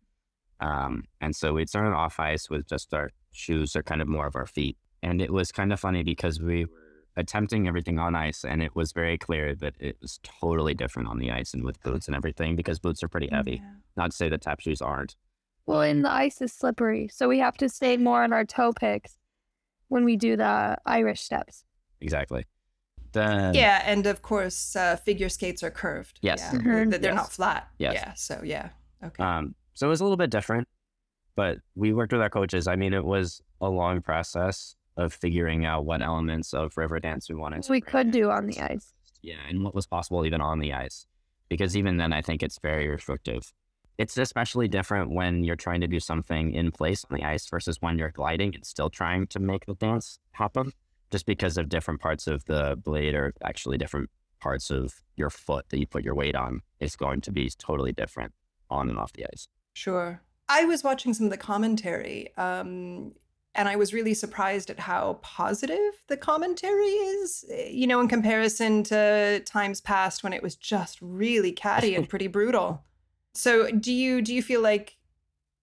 Um, 0.59 1.03
and 1.21 1.35
so 1.35 1.53
we'd 1.53 1.69
started 1.69 1.95
off 1.95 2.19
ice 2.19 2.49
with 2.49 2.67
just 2.67 2.93
our 2.93 3.11
shoes 3.31 3.75
or 3.75 3.83
kind 3.83 4.01
of 4.01 4.07
more 4.07 4.25
of 4.27 4.35
our 4.35 4.47
feet. 4.47 4.75
And 5.03 5.21
it 5.21 5.31
was 5.31 5.51
kind 5.51 5.71
of 5.71 5.79
funny 5.79 6.03
because 6.03 6.41
we 6.41 6.65
were 6.65 6.71
attempting 7.15 7.67
everything 7.67 7.99
on 7.99 8.15
ice 8.15 8.43
and 8.43 8.61
it 8.63 8.75
was 8.75 8.91
very 8.91 9.17
clear 9.17 9.55
that 9.55 9.75
it 9.79 9.97
was 10.01 10.19
totally 10.23 10.73
different 10.73 11.07
on 11.07 11.19
the 11.19 11.31
ice 11.31 11.53
and 11.53 11.63
with 11.63 11.81
boots 11.83 12.07
and 12.07 12.15
everything 12.15 12.55
because 12.55 12.79
boots 12.79 13.03
are 13.03 13.07
pretty 13.07 13.29
heavy. 13.31 13.61
Yeah. 13.63 13.69
Not 13.95 14.11
to 14.11 14.17
say 14.17 14.29
that 14.29 14.41
tap 14.41 14.59
shoes 14.59 14.81
aren't. 14.81 15.15
Well, 15.67 15.81
and 15.81 16.03
the 16.03 16.11
ice 16.11 16.41
is 16.41 16.53
slippery. 16.53 17.09
So 17.11 17.27
we 17.27 17.39
have 17.39 17.57
to 17.57 17.69
stay 17.69 17.97
more 17.97 18.23
on 18.23 18.33
our 18.33 18.45
toe 18.45 18.71
picks 18.73 19.17
when 19.89 20.03
we 20.05 20.15
do 20.15 20.35
the 20.37 20.77
Irish 20.85 21.21
steps. 21.21 21.63
Exactly. 22.01 22.45
The, 23.11 23.51
Yeah, 23.53 23.83
and 23.85 24.05
of 24.07 24.21
course, 24.21 24.75
uh, 24.75 24.95
figure 24.95 25.29
skates 25.29 25.63
are 25.63 25.71
curved. 25.71 26.19
Yes. 26.21 26.39
Yeah. 26.53 26.59
Mhm. 26.59 26.91
That 26.91 27.01
They're 27.01 27.13
not 27.13 27.31
flat. 27.31 27.67
Yes. 27.79 27.93
Yeah. 27.95 28.13
So 28.15 28.41
yeah. 28.43 28.69
Okay. 29.03 29.21
Um, 29.23 29.55
so 29.73 29.87
it 29.87 29.89
was 29.89 29.99
a 30.01 30.03
little 30.03 30.17
bit 30.17 30.29
different, 30.29 30.67
but 31.35 31.59
we 31.75 31.93
worked 31.93 32.11
with 32.13 32.21
our 32.21 32.29
coaches. 32.29 32.67
I 32.67 32.75
mean, 32.75 32.93
it 32.93 33.05
was 33.05 33.41
a 33.61 33.69
long 33.69 34.01
process 34.01 34.75
of 34.95 35.13
figuring 35.13 35.65
out 35.65 35.85
what 35.85 36.01
elements 36.01 36.53
of 36.53 36.75
river 36.77 36.99
dance 36.99 37.29
we 37.29 37.35
wanted 37.35 37.63
to 37.63 37.71
We 37.71 37.81
could 37.81 38.07
in. 38.07 38.11
do 38.11 38.31
on 38.31 38.47
the 38.47 38.59
ice. 38.59 38.93
Yeah, 39.21 39.37
and 39.47 39.63
what 39.63 39.75
was 39.75 39.85
possible 39.85 40.25
even 40.25 40.41
on 40.41 40.59
the 40.59 40.73
ice. 40.73 41.05
Because 41.49 41.77
even 41.77 41.97
then, 41.97 42.13
I 42.13 42.21
think 42.21 42.41
it's 42.41 42.57
very 42.59 42.87
restrictive. 42.87 43.53
It's 43.97 44.17
especially 44.17 44.67
different 44.67 45.11
when 45.11 45.43
you're 45.43 45.55
trying 45.55 45.81
to 45.81 45.87
do 45.87 45.99
something 45.99 46.53
in 46.53 46.71
place 46.71 47.03
on 47.09 47.17
the 47.17 47.25
ice 47.25 47.47
versus 47.47 47.81
when 47.81 47.97
you're 47.97 48.11
gliding 48.11 48.53
and 48.53 48.65
still 48.65 48.89
trying 48.89 49.27
to 49.27 49.39
make 49.39 49.65
the 49.65 49.73
dance 49.73 50.19
happen, 50.31 50.71
just 51.11 51.25
because 51.25 51.57
of 51.57 51.69
different 51.69 51.99
parts 51.99 52.27
of 52.27 52.45
the 52.45 52.79
blade 52.83 53.15
or 53.15 53.33
actually 53.43 53.77
different 53.77 54.09
parts 54.39 54.69
of 54.69 55.01
your 55.15 55.31
foot 55.31 55.65
that 55.69 55.79
you 55.79 55.87
put 55.87 56.03
your 56.03 56.13
weight 56.13 56.35
on 56.35 56.61
is 56.79 56.95
going 56.95 57.21
to 57.21 57.31
be 57.31 57.49
totally 57.57 57.91
different 57.91 58.33
on 58.69 58.89
and 58.89 58.99
off 58.99 59.13
the 59.13 59.25
ice. 59.25 59.47
Sure. 59.73 60.21
I 60.49 60.65
was 60.65 60.83
watching 60.83 61.13
some 61.13 61.25
of 61.25 61.31
the 61.31 61.37
commentary, 61.37 62.35
um, 62.37 63.13
and 63.55 63.67
I 63.67 63.75
was 63.75 63.93
really 63.93 64.13
surprised 64.13 64.69
at 64.69 64.79
how 64.79 65.19
positive 65.23 66.03
the 66.07 66.17
commentary 66.17 66.85
is, 66.85 67.43
eh, 67.51 67.69
you 67.69 67.87
know, 67.87 67.99
in 67.99 68.07
comparison 68.07 68.83
to 68.83 69.41
times 69.45 69.81
past 69.81 70.23
when 70.23 70.33
it 70.33 70.43
was 70.43 70.55
just 70.55 70.99
really 71.01 71.51
catty 71.51 71.95
and 71.95 72.07
pretty 72.09 72.27
brutal. 72.27 72.83
So 73.37 73.69
do 73.69 73.93
you 73.93 74.21
do 74.21 74.33
you 74.33 74.41
feel 74.41 74.61
like 74.61 74.97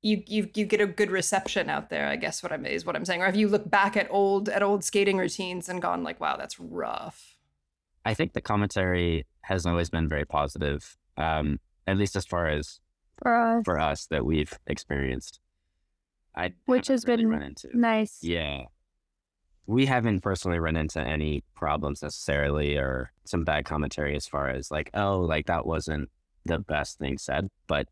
you 0.01 0.23
you 0.27 0.49
you 0.55 0.65
get 0.65 0.81
a 0.81 0.87
good 0.87 1.11
reception 1.11 1.69
out 1.69 1.91
there, 1.91 2.07
I 2.07 2.17
guess 2.17 2.43
what 2.43 2.53
I'm 2.53 2.65
is 2.67 2.87
what 2.87 2.95
I'm 2.95 3.05
saying. 3.05 3.23
Or 3.23 3.27
have 3.27 3.37
you 3.37 3.49
looked 3.49 3.71
back 3.71 3.97
at 3.97 4.07
old 4.11 4.49
at 4.49 4.63
old 4.63 4.85
skating 4.85 5.19
routines 5.19 5.69
and 5.69 5.83
gone 5.83 6.05
like, 6.05 6.21
wow, 6.21 6.37
that's 6.37 6.61
rough. 6.61 7.37
I 8.05 8.15
think 8.15 8.33
the 8.33 8.41
commentary 8.41 9.27
has 9.43 9.67
always 9.67 9.91
been 9.91 10.09
very 10.09 10.25
positive, 10.25 10.97
um, 11.17 11.59
at 11.87 11.97
least 11.97 12.17
as 12.17 12.27
far 12.27 12.49
as 12.49 12.81
For 13.23 13.35
us, 13.35 13.65
for 13.65 13.81
us 13.81 14.07
that 14.07 14.25
we've 14.25 14.53
experienced. 14.67 15.41
I 16.37 16.53
Which 16.67 16.89
has 16.89 17.07
really 17.07 17.25
been 17.25 17.31
run 17.31 17.43
into. 17.43 17.71
nice. 17.73 18.19
Yeah. 18.23 18.67
We 19.67 19.87
haven't 19.87 20.21
personally 20.21 20.59
run 20.59 20.77
into 20.77 21.01
any 21.01 21.43
problems 21.55 22.03
necessarily 22.03 22.77
or 22.77 23.11
some 23.25 23.45
bad 23.45 23.65
commentary 23.65 24.15
as 24.15 24.27
far 24.29 24.51
as 24.51 24.71
like, 24.71 24.91
oh, 24.93 25.21
like 25.21 25.47
that 25.47 25.65
wasn't 25.65 26.11
the 26.45 26.59
best 26.59 26.99
thing 26.99 27.19
said, 27.19 27.49
but 27.67 27.89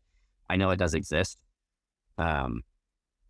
I 0.49 0.55
know 0.55 0.69
it 0.69 0.77
does 0.77 0.93
exist. 0.93 1.37
Um, 2.17 2.63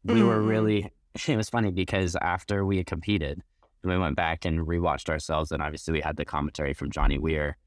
we 0.04 0.22
were 0.24 0.42
Mhm. 0.42 0.48
really, 0.48 0.92
it 1.28 1.38
was 1.38 1.50
funny 1.50 1.72
because 1.72 2.16
after 2.18 2.66
we 2.66 2.78
had 2.78 2.86
competed 2.86 3.42
we 3.86 3.98
went 3.98 4.16
back 4.16 4.46
and 4.46 4.62
rewatched 4.66 5.10
ourselves, 5.10 5.52
and 5.52 5.62
obviously 5.62 5.92
we 5.92 6.00
had 6.00 6.16
the 6.16 6.24
commentary 6.24 6.74
from 6.74 6.90
Johnny 6.90 7.18
Weir. 7.18 7.58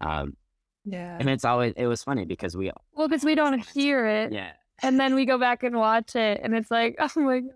Um, 0.00 0.36
Yeah. 0.84 1.16
and 1.18 1.30
it's 1.30 1.46
always, 1.46 1.72
it 1.78 1.86
was 1.86 2.02
funny 2.04 2.26
because 2.26 2.54
we, 2.54 2.70
Well, 2.92 3.08
because 3.08 3.24
we 3.24 3.34
don't 3.34 3.58
hear 3.58 4.06
it. 4.06 4.32
yeah, 4.32 4.52
And 4.82 5.00
then 5.00 5.14
we 5.14 5.24
go 5.24 5.38
back 5.38 5.62
and 5.62 5.74
watch 5.76 6.14
it, 6.14 6.40
and 6.42 6.54
it's 6.54 6.70
like, 6.70 6.96
oh 6.98 7.10
my 7.16 7.40
God. 7.40 7.50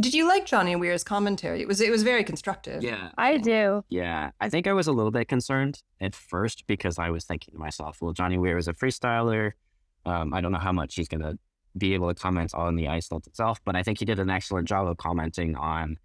Did 0.00 0.12
you 0.12 0.26
like 0.26 0.44
Johnny 0.44 0.74
Weir's 0.74 1.04
commentary? 1.04 1.60
It 1.60 1.68
was 1.68 1.80
it 1.80 1.90
was 1.90 2.02
very 2.02 2.24
constructive. 2.24 2.82
yeah. 2.82 3.10
I 3.16 3.36
do. 3.36 3.84
Yeah, 3.88 4.30
I 4.40 4.48
think 4.48 4.66
I 4.66 4.72
was 4.72 4.86
a 4.88 4.92
little 4.92 5.12
bit 5.12 5.28
concerned 5.28 5.82
at 6.00 6.14
first 6.14 6.66
because 6.66 6.98
I 6.98 7.10
was 7.10 7.24
thinking 7.24 7.52
to 7.54 7.60
myself, 7.60 7.98
well, 8.00 8.12
Johnny 8.12 8.36
Weir 8.38 8.58
is 8.58 8.66
a 8.66 8.72
freestyler. 8.72 9.52
Um, 10.04 10.34
I 10.34 10.40
don't 10.40 10.52
know 10.52 10.58
how 10.58 10.72
much 10.72 10.96
he's 10.96 11.08
going 11.08 11.22
to 11.22 11.38
be 11.78 11.94
able 11.94 12.08
to 12.08 12.14
comment 12.14 12.54
on 12.54 12.74
the 12.76 12.88
ice 12.88 13.06
slope 13.06 13.26
itself, 13.26 13.60
but 13.64 13.76
I 13.76 13.82
think 13.82 13.98
he 13.98 14.04
did 14.04 14.18
an 14.18 14.30
excellent 14.30 14.68
job 14.68 14.86
of 14.86 14.96
commenting 14.96 15.56
on 15.56 15.98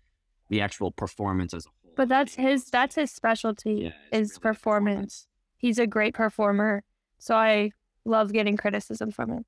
the 0.49 0.61
actual 0.61 0.91
performance 0.91 1.53
as 1.53 1.65
a 1.65 1.69
whole. 1.69 1.93
But 1.95 2.09
that's 2.09 2.35
his 2.35 2.65
that's 2.65 2.95
his 2.95 3.11
specialty 3.11 3.73
Yeah, 3.73 4.17
is 4.17 4.31
really 4.31 4.39
performance. 4.53 5.27
He's 5.57 5.79
a 5.79 5.87
great 5.87 6.13
performer. 6.13 6.83
So 7.17 7.35
I 7.35 7.71
love 8.05 8.31
getting 8.31 8.55
criticism 8.55 9.11
from 9.11 9.31
him. 9.31 9.45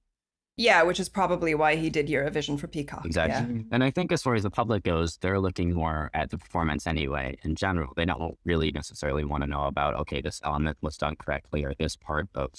Yeah, 0.58 0.84
which 0.84 1.00
is 1.00 1.10
probably 1.10 1.56
why 1.56 1.76
he 1.76 1.90
did 1.90 2.08
Eurovision 2.08 2.60
for 2.60 2.68
Peacock. 2.68 3.06
Exactly. 3.06 3.56
Yeah. 3.56 3.62
And 3.72 3.84
I 3.84 3.90
think 3.90 4.12
as 4.12 4.22
far 4.22 4.36
as 4.36 4.44
the 4.44 4.52
public 4.52 4.84
goes, 4.84 5.18
they're 5.18 5.40
looking 5.40 5.74
more 5.74 6.12
at 6.14 6.30
the 6.30 6.38
performance 6.38 6.86
anyway. 6.86 7.38
In 7.44 7.56
general, 7.56 7.94
they 7.96 8.06
don't 8.06 8.38
really 8.46 8.72
necessarily 8.72 9.24
want 9.24 9.44
to 9.44 9.50
know 9.50 9.64
about, 9.64 9.96
okay, 9.96 10.22
this 10.22 10.42
element 10.44 10.78
was 10.82 10.98
done 10.98 11.16
correctly 11.16 11.64
or 11.64 11.74
this 11.74 11.96
part 11.96 12.28
of 12.36 12.52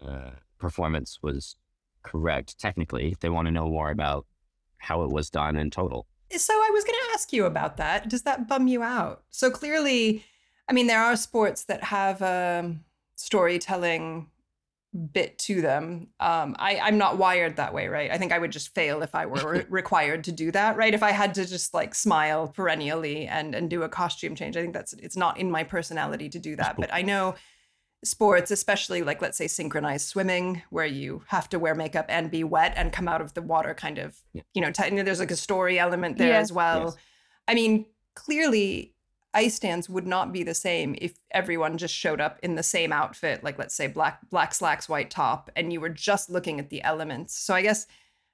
the 0.00 0.32
performance 0.58 1.18
was 1.22 1.56
correct 2.02 2.58
technically. 2.58 3.16
They 3.20 3.28
want 3.28 3.46
to 3.46 3.52
know 3.52 3.68
more 3.68 3.90
about 3.90 4.26
how 4.78 5.02
it 5.02 5.10
was 5.10 5.28
done 5.28 5.56
in 5.56 5.70
total. 5.70 6.06
Eh, 6.30 6.38
so 6.38 6.52
I 6.54 6.70
was 6.72 6.84
going 6.84 6.94
to 6.94 7.14
ask 7.14 7.32
you 7.32 7.44
about 7.46 7.76
that. 7.78 8.08
Does 8.08 8.22
that 8.22 8.48
bum 8.48 8.68
you 8.68 8.82
out? 8.82 9.24
So 9.30 9.50
clearly, 9.50 10.24
I 10.68 10.72
mean, 10.72 10.86
there 10.86 11.02
are 11.02 11.16
sports 11.16 11.64
that 11.64 11.84
have 11.84 12.22
a 12.22 12.76
storytelling 13.16 14.30
bit 14.96 15.38
to 15.38 15.60
them. 15.60 16.08
Um, 16.20 16.56
I, 16.58 16.78
I'm 16.78 16.96
not 16.98 17.18
wired 17.18 17.56
that 17.56 17.74
way, 17.74 17.88
right? 17.88 18.10
I 18.10 18.18
think 18.18 18.32
I 18.32 18.38
would 18.38 18.50
just 18.52 18.74
fail 18.74 19.02
if 19.02 19.14
I 19.14 19.26
were 19.26 19.50
re- 19.52 19.66
required 19.70 20.24
to 20.24 20.32
do 20.32 20.50
that, 20.52 20.76
right? 20.76 20.94
If 20.94 21.02
I 21.02 21.10
had 21.12 21.34
to 21.34 21.44
just 21.46 21.74
like 21.74 21.94
smile 21.94 22.48
perennially 22.48 23.26
and 23.26 23.54
and 23.54 23.68
do 23.68 23.82
a 23.82 23.88
costume 23.88 24.34
change, 24.34 24.56
I 24.56 24.62
think 24.62 24.74
that's 24.74 24.92
it's 24.94 25.16
not 25.16 25.38
in 25.38 25.50
my 25.50 25.64
personality 25.64 26.28
to 26.30 26.38
do 26.38 26.56
that. 26.56 26.76
But 26.78 26.92
I 26.92 27.02
know 27.02 27.34
sports, 28.04 28.50
especially 28.50 29.02
like 29.02 29.20
let's 29.22 29.36
say 29.38 29.46
synchronized 29.48 30.06
swimming, 30.08 30.62
where 30.70 30.86
you 30.86 31.24
have 31.28 31.48
to 31.50 31.58
wear 31.58 31.74
makeup 31.74 32.06
and 32.08 32.30
be 32.30 32.44
wet 32.44 32.72
and 32.76 32.92
come 32.92 33.08
out 33.08 33.20
of 33.20 33.34
the 33.34 33.42
water, 33.42 33.74
kind 33.74 33.98
of, 33.98 34.16
Yeah. 34.32 34.42
you 34.54 34.62
know, 34.62 34.70
t- 34.70 35.02
there's 35.02 35.18
like 35.20 35.30
a 35.30 35.36
story 35.36 35.78
element 35.78 36.18
there 36.18 36.28
Yeah. 36.30 36.38
as 36.38 36.52
well. 36.52 36.84
Yes. 36.84 36.96
I 37.48 37.54
mean, 37.54 37.86
clearly, 38.14 38.94
ice 39.36 39.58
dance 39.58 39.88
would 39.88 40.06
not 40.06 40.32
be 40.32 40.42
the 40.42 40.54
same 40.54 40.96
if 41.00 41.18
everyone 41.30 41.76
just 41.76 41.94
showed 41.94 42.20
up 42.20 42.40
in 42.42 42.54
the 42.54 42.62
same 42.62 42.92
outfit, 42.92 43.44
like 43.44 43.58
let's 43.58 43.74
say 43.74 43.86
black 43.86 44.18
black 44.30 44.54
slacks, 44.54 44.88
white 44.88 45.10
top, 45.10 45.50
and 45.54 45.72
you 45.72 45.80
were 45.80 45.90
just 45.90 46.30
looking 46.30 46.58
at 46.58 46.70
the 46.70 46.82
elements. 46.82 47.36
So 47.38 47.54
I 47.54 47.62
guess 47.62 47.86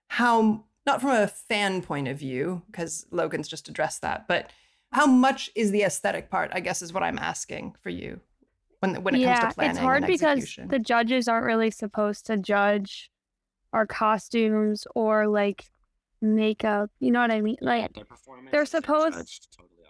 how 0.08 0.64
not 0.86 1.00
from 1.00 1.10
a 1.10 1.26
fan 1.26 1.82
point 1.82 2.08
of 2.08 2.18
view, 2.18 2.62
because 2.70 3.06
Logan's 3.10 3.48
just 3.48 3.68
addressed 3.68 4.02
that, 4.02 4.28
but 4.28 4.50
how 4.92 5.06
much 5.06 5.50
is 5.56 5.70
the 5.72 5.82
aesthetic 5.82 6.30
part? 6.30 6.50
I 6.54 6.60
guess 6.60 6.82
is 6.82 6.92
what 6.92 7.02
I'm 7.02 7.18
asking 7.18 7.74
for 7.82 7.90
you 7.90 8.20
when 8.78 9.02
when 9.02 9.14
it 9.16 9.20
yeah, 9.20 9.40
comes 9.40 9.54
to 9.54 9.56
planning 9.56 9.70
it's 9.76 9.80
hard 9.80 10.04
and 10.04 10.06
because 10.06 10.58
the 10.66 10.78
judges 10.78 11.28
aren't 11.28 11.46
really 11.46 11.70
supposed 11.70 12.26
to 12.26 12.36
judge 12.36 13.10
our 13.72 13.86
costumes 13.86 14.86
or 14.94 15.26
like 15.26 15.64
makeup. 16.20 16.90
You 17.00 17.10
know 17.10 17.20
what 17.20 17.32
I 17.32 17.40
mean? 17.40 17.56
Like 17.60 17.92
their 17.94 18.04
performance 18.04 18.50
they're 18.52 18.66
supposed- 18.66 19.16
judged 19.16 19.56
totally 19.56 19.81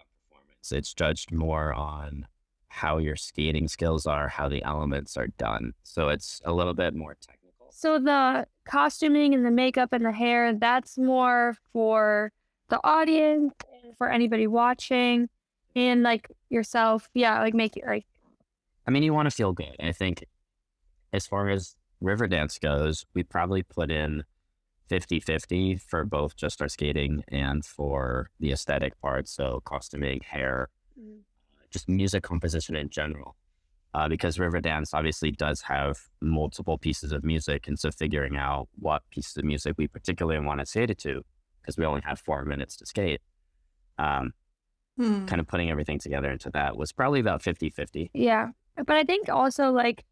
performance. 0.63 0.71
It's 0.71 0.93
judged 0.93 1.31
more 1.31 1.73
on 1.73 2.27
how 2.67 2.97
your 2.97 3.15
skating 3.15 3.67
skills 3.67 4.07
are, 4.07 4.27
how 4.27 4.49
the 4.49 4.63
elements 4.63 5.15
are 5.17 5.27
done. 5.37 5.73
So 5.83 6.09
it's 6.09 6.41
a 6.45 6.51
little 6.51 6.73
bit 6.73 6.95
more 6.95 7.15
technical. 7.15 7.67
So 7.71 7.99
the 7.99 8.47
costuming 8.65 9.33
and 9.33 9.45
the 9.45 9.51
makeup 9.51 9.93
and 9.93 10.05
the 10.05 10.11
hair, 10.11 10.53
that's 10.53 10.97
more 10.97 11.55
for 11.71 12.31
the 12.69 12.79
audience 12.83 13.53
and 13.83 13.95
for 13.97 14.09
anybody 14.09 14.47
watching 14.47 15.29
and 15.75 16.03
like 16.03 16.31
yourself. 16.49 17.09
Yeah, 17.13 17.39
like 17.41 17.53
make 17.53 17.77
it 17.77 17.83
like 17.85 18.05
I 18.85 18.91
mean, 18.91 19.03
you 19.03 19.13
want 19.13 19.29
to 19.29 19.35
feel 19.35 19.53
good. 19.53 19.75
I 19.79 19.93
think 19.93 20.25
as 21.13 21.25
far 21.25 21.49
as 21.49 21.75
river 22.01 22.27
dance 22.27 22.59
goes, 22.59 23.05
we 23.13 23.23
probably 23.23 23.63
put 23.63 23.89
in 23.89 24.23
50 24.87 25.19
50 25.19 25.75
for 25.77 26.05
both 26.05 26.35
just 26.35 26.61
our 26.61 26.67
skating 26.67 27.23
and 27.29 27.65
for 27.65 28.29
the 28.39 28.51
aesthetic 28.51 28.99
part. 29.01 29.27
So, 29.27 29.61
costuming, 29.65 30.21
hair, 30.25 30.69
Mm. 30.99 31.21
just 31.71 31.89
music 31.89 32.21
composition 32.23 32.75
in 32.75 32.89
general. 32.89 33.35
Uh, 33.95 34.07
because 34.07 34.37
Riverdance 34.37 34.93
obviously 34.93 35.31
does 35.31 35.61
have 35.61 36.07
multiple 36.21 36.77
pieces 36.77 37.11
of 37.11 37.23
music. 37.23 37.67
And 37.67 37.77
so, 37.79 37.89
figuring 37.91 38.35
out 38.37 38.67
what 38.75 39.01
pieces 39.09 39.37
of 39.37 39.43
music 39.45 39.75
we 39.77 39.87
particularly 39.87 40.43
want 40.45 40.59
to 40.59 40.65
skate 40.65 40.89
it 40.91 40.97
to, 40.99 41.23
because 41.61 41.77
we 41.77 41.85
only 41.85 42.01
had 42.01 42.19
four 42.19 42.43
minutes 42.45 42.75
to 42.77 42.85
skate, 42.85 43.21
um, 43.97 44.33
Hmm. 44.97 45.25
kind 45.25 45.41
of 45.41 45.47
putting 45.47 45.71
everything 45.71 45.97
together 45.97 46.29
into 46.29 46.51
that 46.51 46.77
was 46.77 46.91
probably 46.91 47.19
about 47.19 47.41
50 47.41 47.69
50. 47.71 48.11
Yeah. 48.13 48.49
But 48.75 48.91
I 48.95 49.03
think 49.03 49.27
also 49.29 49.71
like 49.71 50.05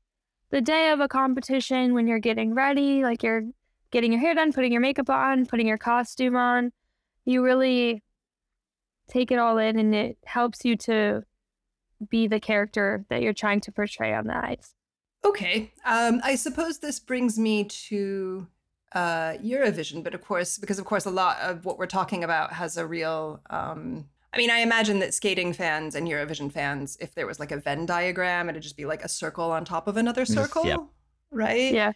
the 0.49 0.61
day 0.61 0.89
of 0.91 0.99
a 0.99 1.07
competition 1.07 1.93
when 1.93 2.07
you're 2.07 2.19
getting 2.19 2.55
ready, 2.55 3.03
like 3.03 3.21
you're 3.21 3.43
getting 3.91 4.11
your 4.11 4.21
hair 4.21 4.33
done, 4.33 4.53
putting 4.53 4.71
your 4.71 4.81
makeup 4.81 5.09
on, 5.09 5.45
putting 5.45 5.67
your 5.67 5.77
costume 5.77 6.35
on, 6.35 6.71
you 7.25 7.43
really 7.43 8.03
take 9.09 9.31
it 9.31 9.37
all 9.39 9.57
in 9.57 9.77
and 9.77 9.93
it 9.93 10.17
helps 10.25 10.63
you 10.63 10.75
to 10.77 11.23
be 12.09 12.27
the 12.27 12.39
character 12.39 13.05
that 13.09 13.21
you're 13.21 13.33
trying 13.33 13.59
to 13.61 13.71
portray 13.71 14.13
on 14.13 14.25
the 14.27 14.35
ice. 14.35 14.73
Okay. 15.23 15.71
Um, 15.85 16.21
I 16.23 16.35
suppose 16.35 16.79
this 16.79 16.99
brings 16.99 17.37
me 17.37 17.65
to 17.65 18.47
uh, 18.93 19.33
Eurovision, 19.43 20.03
but 20.03 20.13
of 20.15 20.23
course, 20.23 20.57
because 20.57 20.79
of 20.79 20.85
course, 20.85 21.05
a 21.05 21.11
lot 21.11 21.37
of 21.41 21.65
what 21.65 21.77
we're 21.77 21.85
talking 21.85 22.23
about 22.23 22.53
has 22.53 22.77
a 22.77 22.87
real. 22.87 23.41
Um, 23.49 24.05
I 24.33 24.37
mean, 24.37 24.49
I 24.49 24.59
imagine 24.59 24.99
that 24.99 25.13
skating 25.13 25.53
fans 25.53 25.93
and 25.93 26.07
Eurovision 26.07 26.51
fans, 26.51 26.97
if 27.01 27.13
there 27.13 27.27
was 27.27 27.39
like 27.39 27.51
a 27.51 27.57
Venn 27.57 27.85
diagram, 27.85 28.49
it'd 28.49 28.63
just 28.63 28.77
be 28.77 28.85
like 28.85 29.03
a 29.03 29.09
circle 29.09 29.51
on 29.51 29.65
top 29.65 29.87
of 29.87 29.97
another 29.97 30.25
circle, 30.25 30.65
Yep. 30.65 30.79
right? 31.31 31.73
Yeah. 31.73 31.91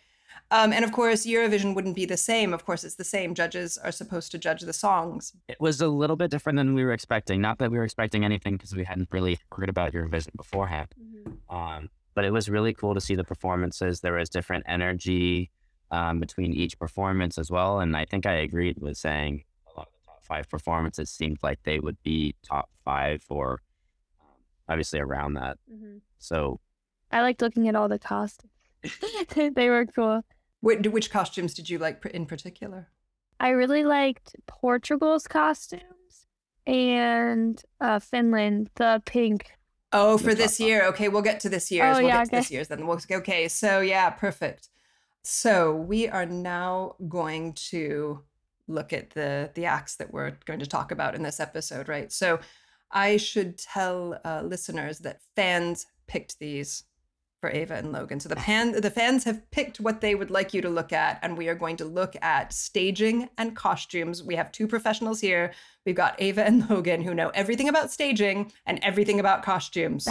Um, 0.52 0.72
and 0.74 0.86
of 0.86 0.92
course, 0.92 1.26
Eurovision 1.26 1.76
wouldn't 1.76 1.96
be 1.96 2.06
the 2.06 2.18
same. 2.18 2.54
Of 2.54 2.66
course, 2.66 2.84
it's 2.84 2.96
the 2.96 3.04
same. 3.04 3.34
Judges 3.34 3.78
are 3.78 3.92
supposed 3.92 4.32
to 4.32 4.38
judge 4.38 4.62
the 4.62 4.74
songs. 4.74 5.34
It 5.48 5.60
was 5.60 5.82
a 5.82 5.88
little 5.88 6.16
bit 6.16 6.32
different 6.32 6.58
than 6.58 6.76
we 6.76 6.84
were 6.84 6.94
expecting. 6.94 7.42
Not 7.42 7.58
that 7.60 7.72
we 7.72 7.78
were 7.78 7.84
expecting 7.84 8.24
anything 8.24 8.56
because 8.56 8.76
we 8.76 8.84
hadn't 8.84 9.10
really 9.12 9.40
heard 9.52 9.70
about 9.70 9.94
Eurovision 9.94 10.36
beforehand. 10.36 10.90
Um, 11.50 11.90
but 12.14 12.26
it 12.26 12.32
was 12.32 12.50
really 12.50 12.74
cool 12.74 12.94
to 12.94 13.02
see 13.02 13.16
the 13.16 13.24
performances. 13.24 14.02
There 14.02 14.14
was 14.14 14.30
different 14.30 14.66
energy 14.68 15.52
um, 15.92 16.20
between 16.20 16.54
each 16.54 16.78
performance 16.80 17.38
as 17.38 17.52
well. 17.52 17.80
And 17.80 17.96
I 17.96 18.06
think 18.06 18.26
I 18.26 18.34
agreed 18.34 18.78
with 18.80 18.98
saying 18.98 19.44
a 19.68 19.80
lot 19.80 19.88
of 19.88 19.94
the 19.94 20.06
top 20.06 20.24
five 20.24 20.50
performances 20.50 21.10
seemed 21.10 21.40
like 21.44 21.60
they 21.64 21.80
would 21.80 22.02
be 22.04 22.36
top 22.44 22.70
five 22.84 23.24
or 23.30 23.62
um, 24.22 24.28
obviously 24.70 25.00
around 25.00 25.34
that. 25.34 25.58
So 26.20 26.60
I 27.12 27.22
liked 27.22 27.42
looking 27.42 27.68
at 27.68 27.76
all 27.76 27.88
the 27.88 28.00
costumes. 28.00 28.52
they 29.36 29.70
were 29.70 29.86
cool. 29.86 30.24
Which, 30.62 30.88
which 30.88 31.12
costumes 31.12 31.54
did 31.54 31.70
you 31.70 31.78
like 31.78 32.06
in 32.08 32.26
particular? 32.26 32.90
I 33.40 33.50
really 33.50 33.84
liked 33.84 34.36
Portugal's 34.48 35.28
costumes 35.28 36.28
and 36.66 37.62
uh, 37.82 38.00
Finland, 38.00 38.70
the 38.76 39.02
pink. 39.06 39.52
Oh, 39.92 40.18
for 40.18 40.34
this 40.34 40.58
top 40.58 40.68
year. 40.68 40.86
Okay, 40.88 41.08
we'll 41.08 41.22
get 41.22 41.40
to 41.42 41.50
this 41.50 41.72
year's. 41.72 41.98
Oh, 41.98 42.00
we'll 42.00 42.10
yeah, 42.10 42.24
get 42.24 42.26
to 42.26 42.36
this 42.38 42.52
year's 42.52 42.68
then. 42.68 42.88
We'll, 42.88 43.00
okay, 43.12 43.48
so 43.48 43.82
yeah, 43.82 44.10
perfect. 44.10 44.70
So 45.24 45.74
we 45.74 46.08
are 46.08 46.26
now 46.26 46.96
going 47.08 47.54
to 47.70 48.24
look 48.68 48.94
at 48.94 49.12
the 49.12 49.52
the 49.54 49.66
acts 49.66 49.96
that 49.98 50.12
we're 50.12 50.34
going 50.46 50.60
to 50.60 50.66
talk 50.66 50.92
about 50.92 51.16
in 51.16 51.24
this 51.24 51.40
episode, 51.40 51.88
right? 51.88 52.12
So 52.12 52.40
I 52.92 53.18
should 53.18 53.58
tell 53.58 54.20
uh, 54.26 54.42
listeners 54.44 55.00
that 55.00 55.22
fans 55.36 55.86
picked 56.08 56.40
these 56.40 56.84
for 57.46 57.52
Eva 57.52 57.76
and 57.76 57.92
Logan. 57.92 58.20
So 58.20 58.28
the 58.28 58.36
pan 58.36 58.72
the 58.72 58.90
fans 58.90 59.24
have 59.26 59.40
picked 59.52 59.80
what 59.80 60.02
they 60.02 60.16
would 60.16 60.32
like 60.32 60.52
you 60.52 60.62
to 60.64 60.70
look 60.70 60.92
at, 60.92 61.20
and 61.22 61.38
we 61.38 61.48
are 61.48 61.54
going 61.54 61.78
to 61.78 61.86
look 61.86 62.16
at 62.24 62.52
staging 62.52 63.30
and 63.38 63.56
costumes. 63.56 64.24
We 64.24 64.36
have 64.36 64.52
two 64.52 64.68
professionals 64.68 65.22
here. 65.22 65.54
We've 65.86 65.96
got 65.96 66.20
Eva 66.20 66.44
and 66.44 66.68
Logan 66.70 67.04
who 67.04 67.14
know 67.14 67.30
everything 67.30 67.70
about 67.70 67.92
staging 67.92 68.52
and 68.66 68.80
everything 68.82 69.20
about 69.20 69.44
costumes. 69.44 70.08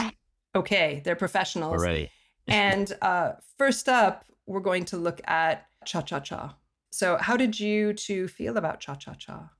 Okay, 0.55 1.03
they're 1.05 1.16
professionals. 1.16 1.81
already. 1.81 2.11
And 2.47 2.92
uh, 3.01 3.33
first 3.57 3.88
up, 3.88 4.27
we're 4.44 4.61
going 4.61 4.85
to 4.87 4.99
look 4.99 5.18
at 5.25 5.66
Cha 5.87 6.03
Cha 6.03 6.20
Cha. 6.20 6.55
So, 6.92 7.16
how 7.16 7.38
did 7.38 7.59
you 7.59 7.94
two 7.94 8.29
feel 8.29 8.59
about 8.59 8.81
Cha 8.81 8.97
Cha 8.97 9.14
Cha? 9.14 9.51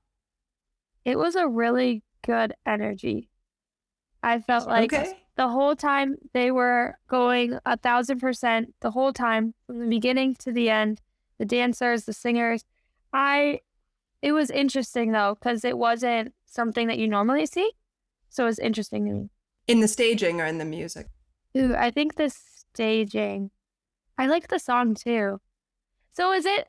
It 1.03 1.17
was 1.17 1.35
a 1.35 1.47
really 1.47 2.03
good 2.23 2.53
energy. 2.63 3.27
I 4.21 4.39
felt 4.39 4.67
like 4.67 4.93
okay. 4.93 5.24
The 5.35 5.49
whole 5.49 5.75
time 5.75 6.15
they 6.33 6.51
were 6.51 6.97
going 7.07 7.59
a 7.65 7.77
thousand 7.77 8.19
percent 8.19 8.73
the 8.81 8.91
whole 8.91 9.13
time 9.13 9.53
from 9.65 9.79
the 9.79 9.87
beginning 9.87 10.35
to 10.35 10.51
the 10.51 10.69
end. 10.69 11.01
The 11.37 11.45
dancers, 11.45 12.05
the 12.05 12.13
singers. 12.13 12.63
I, 13.11 13.59
it 14.21 14.31
was 14.31 14.49
interesting 14.49 15.11
though, 15.11 15.35
because 15.35 15.65
it 15.65 15.77
wasn't 15.77 16.33
something 16.45 16.87
that 16.87 16.97
you 16.97 17.07
normally 17.07 17.45
see. 17.45 17.71
So 18.29 18.43
it 18.43 18.47
was 18.47 18.59
interesting 18.59 19.05
to 19.05 19.11
me. 19.11 19.29
In 19.67 19.81
the 19.81 19.87
staging 19.87 20.39
or 20.39 20.45
in 20.45 20.57
the 20.57 20.65
music? 20.65 21.07
Ooh, 21.57 21.75
I 21.75 21.91
think 21.91 22.15
the 22.15 22.29
staging. 22.29 23.51
I 24.17 24.27
like 24.27 24.47
the 24.47 24.59
song 24.59 24.95
too. 24.95 25.39
So 26.13 26.31
is 26.31 26.45
it 26.45 26.67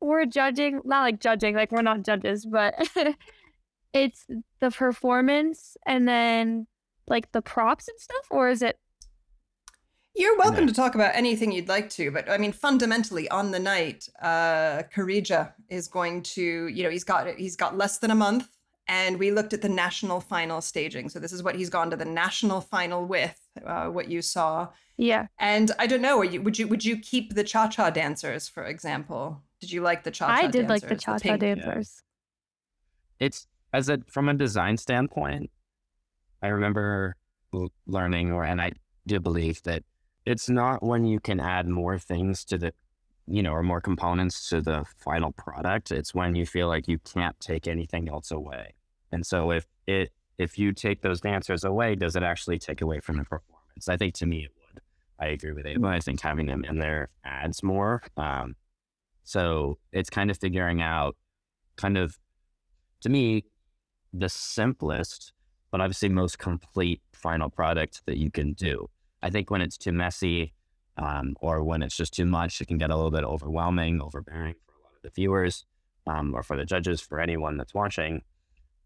we're 0.00 0.26
judging 0.26 0.80
not 0.84 1.02
like 1.02 1.20
judging, 1.20 1.54
like 1.54 1.70
we're 1.70 1.82
not 1.82 2.02
judges, 2.02 2.44
but 2.44 2.74
it's 3.92 4.26
the 4.60 4.70
performance 4.70 5.76
and 5.86 6.08
then 6.08 6.66
like 7.08 7.32
the 7.32 7.42
props 7.42 7.88
and 7.88 7.98
stuff, 8.00 8.26
or 8.30 8.48
is 8.48 8.62
it 8.62 8.78
You're 10.14 10.36
welcome 10.36 10.64
Yeah. 10.64 10.72
to 10.72 10.74
talk 10.74 10.94
about 10.94 11.14
anything 11.14 11.52
you'd 11.52 11.68
like 11.68 11.88
to, 11.90 12.10
but 12.10 12.28
I 12.28 12.36
mean, 12.36 12.52
fundamentally, 12.52 13.30
on 13.30 13.50
the 13.50 13.58
night, 13.58 14.08
uh, 14.20 14.82
Käärijä 14.94 15.52
is 15.70 15.88
going 15.88 16.22
to, 16.34 16.42
you 16.68 16.82
know, 16.82 16.90
he's 16.90 17.04
got 17.04 17.26
he's 17.38 17.56
got 17.56 17.78
less 17.78 17.98
than 17.98 18.10
a 18.10 18.14
month, 18.14 18.46
and 18.86 19.18
we 19.18 19.30
looked 19.30 19.54
at 19.54 19.62
the 19.62 19.70
national 19.70 20.20
final 20.20 20.60
staging. 20.60 21.08
So 21.08 21.18
this 21.18 21.32
is 21.32 21.42
what 21.42 21.54
he's 21.56 21.70
gone 21.70 21.90
to 21.90 21.96
the 21.96 22.04
national 22.04 22.60
final 22.60 23.06
with. 23.06 23.38
Uh, 23.66 23.86
what 23.86 24.08
you 24.10 24.20
saw, 24.22 24.68
yeah. 24.98 25.26
and 25.38 25.70
I 25.78 25.86
don't 25.86 26.02
know. 26.02 26.18
Are 26.20 26.24
you, 26.32 26.42
would 26.42 26.58
you 26.58 26.68
would 26.68 26.84
you 26.84 26.98
keep 26.98 27.34
the 27.34 27.44
cha 27.44 27.68
cha 27.68 27.88
dancers, 27.90 28.48
for 28.50 28.64
example? 28.64 29.42
Did 29.60 29.70
you 29.72 29.80
like 29.80 30.02
the 30.04 30.10
cha 30.10 30.26
cha? 30.26 30.46
I 30.46 30.50
did 30.50 30.68
like 30.68 30.86
the 30.88 30.96
cha 30.96 31.18
cha 31.18 31.22
pink- 31.22 31.40
dancers. 31.40 32.02
it's 33.18 33.46
as 33.72 33.88
a 33.88 33.96
from 34.14 34.28
a 34.28 34.34
design 34.34 34.76
standpoint 34.76 35.50
i 36.42 36.48
remember 36.48 37.16
learning 37.86 38.32
or 38.32 38.44
and 38.44 38.60
i 38.60 38.70
do 39.06 39.20
believe 39.20 39.62
that 39.62 39.82
it's 40.24 40.48
not 40.48 40.82
when 40.82 41.04
you 41.04 41.20
can 41.20 41.40
add 41.40 41.66
more 41.66 41.98
things 41.98 42.44
to 42.44 42.58
the 42.58 42.72
you 43.26 43.42
know 43.42 43.52
or 43.52 43.62
more 43.62 43.80
components 43.80 44.48
to 44.48 44.60
the 44.60 44.84
final 44.98 45.32
product 45.32 45.90
it's 45.90 46.14
when 46.14 46.34
you 46.34 46.46
feel 46.46 46.68
like 46.68 46.88
you 46.88 46.98
can't 46.98 47.38
take 47.40 47.66
anything 47.66 48.08
else 48.08 48.30
away. 48.30 48.74
And 49.12 49.24
so 49.24 49.50
if 49.50 49.66
it 49.86 50.10
if 50.38 50.58
you 50.58 50.72
take 50.72 51.02
those 51.02 51.20
dancers 51.20 51.64
away 51.64 51.94
does 51.94 52.16
it 52.16 52.22
actually 52.22 52.58
take 52.58 52.80
away 52.80 53.00
from 53.00 53.18
the 53.18 53.24
performance? 53.24 53.88
I 53.88 53.96
think 53.96 54.14
to 54.14 54.26
me 54.26 54.44
it 54.44 54.50
would. 54.56 54.82
I 55.18 55.26
agree 55.28 55.52
with 55.52 55.66
eva. 55.66 55.86
I 55.86 56.00
think 56.00 56.20
having 56.20 56.46
them 56.46 56.64
in 56.64 56.78
there 56.78 57.10
adds 57.24 57.62
more 57.62 58.02
um, 58.16 58.56
so 59.24 59.78
it's 59.92 60.10
kind 60.10 60.30
of 60.30 60.38
figuring 60.38 60.82
out 60.82 61.16
kind 61.76 61.96
of 61.96 62.18
to 63.02 63.08
me 63.08 63.44
the 64.12 64.28
simplest 64.28 65.32
but 65.72 65.80
obviously 65.80 66.10
most 66.10 66.38
complete 66.38 67.00
final 67.12 67.48
product 67.48 68.02
that 68.06 68.18
you 68.18 68.30
can 68.30 68.52
do. 68.52 68.88
I 69.22 69.30
think 69.30 69.50
when 69.50 69.62
it's 69.62 69.78
too 69.78 69.92
messy 69.92 70.52
um, 70.98 71.34
or 71.40 71.64
when 71.64 71.82
it's 71.82 71.96
just 71.96 72.12
too 72.12 72.26
much 72.26 72.60
it 72.60 72.68
can 72.68 72.78
get 72.78 72.90
a 72.90 72.94
little 72.94 73.10
bit 73.10 73.24
overwhelming 73.24 74.00
overbearing 74.00 74.54
for 74.66 74.72
a 74.74 74.82
lot 74.84 74.92
of 74.94 75.02
the 75.02 75.10
viewers 75.10 75.64
um, 76.06 76.34
or 76.34 76.42
for 76.42 76.56
the 76.56 76.66
judges 76.66 77.00
for 77.00 77.18
anyone 77.18 77.56
that's 77.56 77.74
watching. 77.74 78.22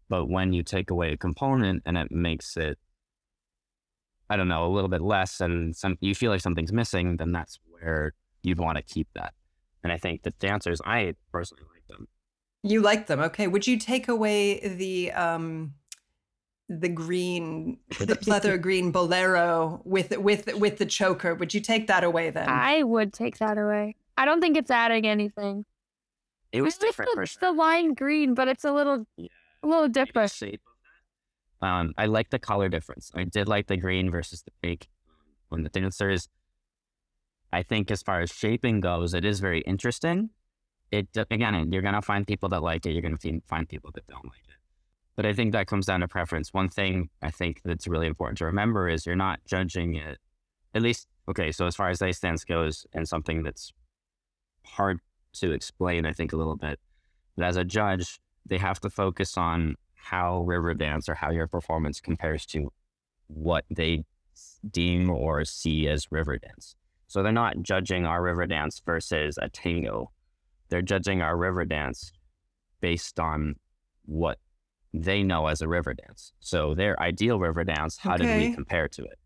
But 0.09 0.29
when 0.29 0.53
you 0.53 0.63
take 0.63 0.89
away 0.89 1.11
a 1.11 1.17
component 1.17 1.83
and 1.85 1.97
it 1.97 2.09
makes 2.09 2.57
it 2.57 2.79
i 4.29 4.35
don't 4.35 4.49
know 4.49 4.65
a 4.65 4.73
little 4.73 4.89
bit 4.89 5.01
less 5.01 5.39
and 5.39 5.73
some 5.73 5.97
you 6.01 6.13
feel 6.13 6.29
like 6.29 6.41
something's 6.41 6.73
missing 6.73 7.15
then 7.15 7.31
that's 7.31 7.59
where 7.69 8.13
you'd 8.43 8.59
want 8.59 8.77
to 8.77 8.81
keep 8.81 9.07
that. 9.13 9.33
And 9.83 9.91
i 9.91 9.97
think 9.97 10.23
the 10.23 10.31
dancers 10.31 10.81
i 10.85 11.13
personally 11.31 11.63
like 11.73 11.87
them. 11.87 12.07
You 12.63 12.81
like 12.81 13.07
them, 13.07 13.19
okay? 13.21 13.47
Would 13.47 13.67
you 13.67 13.77
take 13.77 14.07
away 14.07 14.59
the 14.59 15.11
um, 15.11 15.75
the 16.69 16.89
green, 16.89 17.77
the 17.99 18.15
pleather 18.15 18.59
green 18.61 18.91
bolero 18.91 19.81
with 19.85 20.17
with 20.17 20.53
with 20.55 20.77
the 20.77 20.85
choker? 20.85 21.33
Would 21.35 21.53
you 21.53 21.61
take 21.61 21.87
that 21.87 22.03
away 22.03 22.29
then? 22.29 22.49
I 22.49 22.83
would 22.83 23.13
take 23.13 23.37
that 23.39 23.57
away. 23.57 23.95
I 24.17 24.25
don't 24.25 24.41
think 24.41 24.57
it's 24.57 24.71
adding 24.71 25.05
anything. 25.07 25.65
it 26.51 26.61
was 26.61 26.75
I 26.75 26.77
like 26.77 26.81
different 26.89 27.11
the, 27.11 27.15
for 27.15 27.23
it's 27.23 27.31
sure. 27.33 27.39
the 27.41 27.51
lime 27.51 27.93
green, 27.93 28.33
but 28.33 28.47
it's 28.47 28.63
a 28.65 28.71
little 28.71 29.05
Yeah. 29.15 29.27
a 29.63 29.67
little 29.67 29.83
maybe 29.83 29.93
different. 29.93 30.31
shape. 30.31 30.61
Um, 31.61 31.93
I 31.97 32.05
like 32.05 32.29
the 32.29 32.39
color 32.39 32.69
difference. 32.69 33.11
I 33.15 33.23
did 33.23 33.47
like 33.47 33.67
the 33.67 33.77
green 33.77 34.11
versus 34.11 34.43
the 34.43 34.51
pink. 34.61 34.89
When 35.49 35.63
the 35.63 35.69
dancers, 35.69 36.29
I 37.53 37.63
think 37.63 37.89
as 37.89 38.03
far 38.03 38.19
as 38.21 38.29
shaping 38.31 38.79
goes, 38.81 39.13
it 39.13 39.23
is 39.25 39.39
very 39.39 39.61
interesting. 39.61 40.31
It 40.91 41.11
d- 41.13 41.23
again, 41.31 41.71
you're 41.71 41.81
gonna 41.81 42.01
find 42.01 42.27
people 42.27 42.49
that 42.49 42.61
like 42.61 42.85
it. 42.85 42.91
You're 42.91 43.01
gonna 43.01 43.17
find 43.47 43.67
people 43.67 43.91
that 43.95 44.05
don't 44.07 44.25
like 44.25 44.43
it. 44.49 44.56
But 45.17 45.25
I 45.25 45.33
think 45.33 45.51
that 45.51 45.67
comes 45.67 45.87
down 45.87 45.99
to 46.01 46.07
preference. 46.07 46.53
One 46.53 46.69
thing 46.69 47.09
I 47.21 47.31
think 47.31 47.61
that's 47.65 47.87
really 47.87 48.07
important 48.07 48.37
to 48.37 48.45
remember 48.45 48.87
is 48.87 49.05
you're 49.05 49.15
not 49.15 49.39
judging 49.45 49.95
it. 49.95 50.19
At 50.73 50.83
least, 50.83 51.07
okay. 51.27 51.51
So 51.51 51.65
as 51.65 51.75
far 51.75 51.89
as 51.89 52.01
ice 52.01 52.19
dance 52.19 52.45
goes, 52.45 52.85
and 52.93 53.07
something 53.07 53.41
that's 53.41 53.73
hard 54.63 54.99
to 55.33 55.51
explain, 55.51 56.05
I 56.05 56.13
think, 56.13 56.33
a 56.33 56.37
little 56.37 56.55
bit 56.55 56.79
that 57.35 57.47
as 57.47 57.57
a 57.57 57.63
judge, 57.63 58.19
they 58.45 58.59
have 58.59 58.79
to 58.81 58.89
focus 58.89 59.37
on 59.37 59.75
how 59.95 60.41
river 60.41 60.73
dance 60.73 61.09
or 61.09 61.15
how 61.15 61.31
your 61.31 61.47
performance 61.47 61.99
compares 61.99 62.45
to 62.45 62.71
what 63.27 63.65
they 63.69 64.05
deem 64.69 65.09
or 65.09 65.43
see 65.45 65.87
as 65.87 66.11
river 66.11 66.37
dance. 66.37 66.75
So 67.07 67.23
they're 67.23 67.31
not 67.31 67.61
judging 67.61 68.05
our 68.05 68.21
river 68.21 68.45
dance 68.45 68.81
versus 68.85 69.37
a 69.41 69.49
tango. 69.49 70.11
They're 70.69 70.81
judging 70.81 71.21
our 71.21 71.35
river 71.35 71.65
dance 71.65 72.11
based 72.81 73.19
on 73.19 73.55
what 74.05 74.37
they 75.03 75.23
know 75.23 75.47
as 75.47 75.61
a 75.61 75.67
river 75.67 75.93
dance. 75.93 76.33
So 76.39 76.73
their 76.73 77.01
ideal 77.01 77.39
river 77.39 77.63
dance, 77.63 77.97
how 77.97 78.17
did 78.17 78.35
we 78.37 78.53
compare 78.53 78.87
to 78.89 79.03
it? 79.03 79.19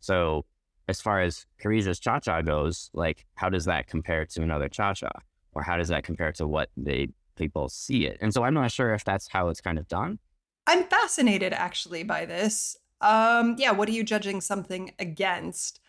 So 0.00 0.44
as 0.88 1.00
far 1.00 1.20
as 1.20 1.46
Käärijä's 1.62 2.00
Cha 2.00 2.20
Cha 2.20 2.42
goes, 2.42 2.90
like 2.92 3.26
how 3.34 3.48
does 3.48 3.64
that 3.66 3.86
compare 3.86 4.26
to 4.26 4.42
another 4.42 4.68
Cha 4.68 4.94
Cha? 4.94 5.10
Or 5.52 5.62
how 5.62 5.76
does 5.76 5.88
that 5.88 6.04
compare 6.04 6.32
to 6.32 6.46
what 6.46 6.70
they 6.76 7.08
people 7.36 7.68
see 7.68 8.06
it? 8.06 8.18
And 8.20 8.32
so 8.32 8.42
I'm 8.44 8.54
not 8.54 8.72
sure 8.72 8.94
if 8.94 9.04
that's 9.04 9.28
how 9.28 9.48
it's 9.48 9.60
kind 9.60 9.78
of 9.78 9.88
done. 9.88 10.18
I'm 10.66 10.84
fascinated 10.84 11.52
actually 11.52 12.02
by 12.02 12.24
this. 12.26 12.76
Um, 13.00 13.56
yeah, 13.58 13.72
what 13.72 13.88
are 13.88 13.92
you 13.92 14.04
judging 14.04 14.40
something 14.40 14.92
against? 14.98 15.80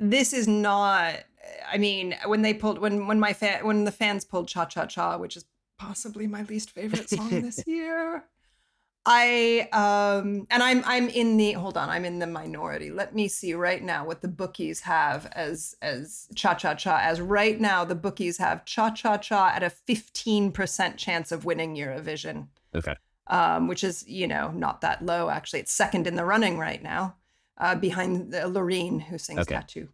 This 0.00 0.32
is 0.32 0.48
not. 0.48 1.16
I 1.70 1.78
mean, 1.78 2.14
when 2.26 2.42
they 2.42 2.54
pulled 2.54 2.78
when 2.78 3.06
when 3.06 3.20
my 3.20 3.32
fan 3.32 3.64
when 3.64 3.84
the 3.84 3.92
fans 3.92 4.24
pulled 4.24 4.48
Cha 4.48 4.64
Cha 4.64 4.86
Cha, 4.86 5.18
which 5.18 5.36
is 5.36 5.44
possibly 5.78 6.26
my 6.26 6.42
least 6.42 6.70
favorite 6.70 7.08
song 7.08 7.30
this 7.42 7.62
year. 7.66 8.24
I 9.06 9.68
um 9.72 10.46
and 10.50 10.62
I'm 10.62 10.82
I'm 10.84 11.08
in 11.08 11.38
the 11.38 11.52
hold 11.52 11.78
on, 11.78 11.88
I'm 11.88 12.04
in 12.04 12.18
the 12.18 12.26
minority. 12.26 12.90
Let 12.90 13.14
me 13.14 13.26
see 13.28 13.54
right 13.54 13.82
now 13.82 14.04
what 14.04 14.20
the 14.20 14.28
bookies 14.28 14.80
have 14.80 15.24
as 15.32 15.74
as 15.80 16.28
cha 16.34 16.52
cha 16.54 16.74
cha 16.74 16.98
as 16.98 17.18
right 17.20 17.58
now 17.58 17.84
the 17.84 17.94
bookies 17.94 18.36
have 18.36 18.66
cha 18.66 18.90
cha 18.90 19.16
cha 19.16 19.48
at 19.54 19.62
a 19.62 19.70
15% 19.88 20.96
chance 20.98 21.32
of 21.32 21.46
winning 21.46 21.74
Eurovision 21.74 22.48
Okay. 22.74 22.94
um, 23.28 23.66
which 23.66 23.82
is 23.82 24.06
you 24.06 24.26
know 24.28 24.50
not 24.50 24.82
that 24.82 25.02
low 25.02 25.30
actually. 25.30 25.60
It's 25.60 25.72
second 25.72 26.06
in 26.06 26.16
the 26.16 26.24
running 26.26 26.58
right 26.58 26.82
now, 26.82 27.14
uh, 27.56 27.76
behind 27.76 28.30
the 28.32 28.40
Loreen 28.40 29.00
who 29.00 29.16
sings 29.16 29.40
Okay. 29.40 29.54
"Tattoo." 29.54 29.88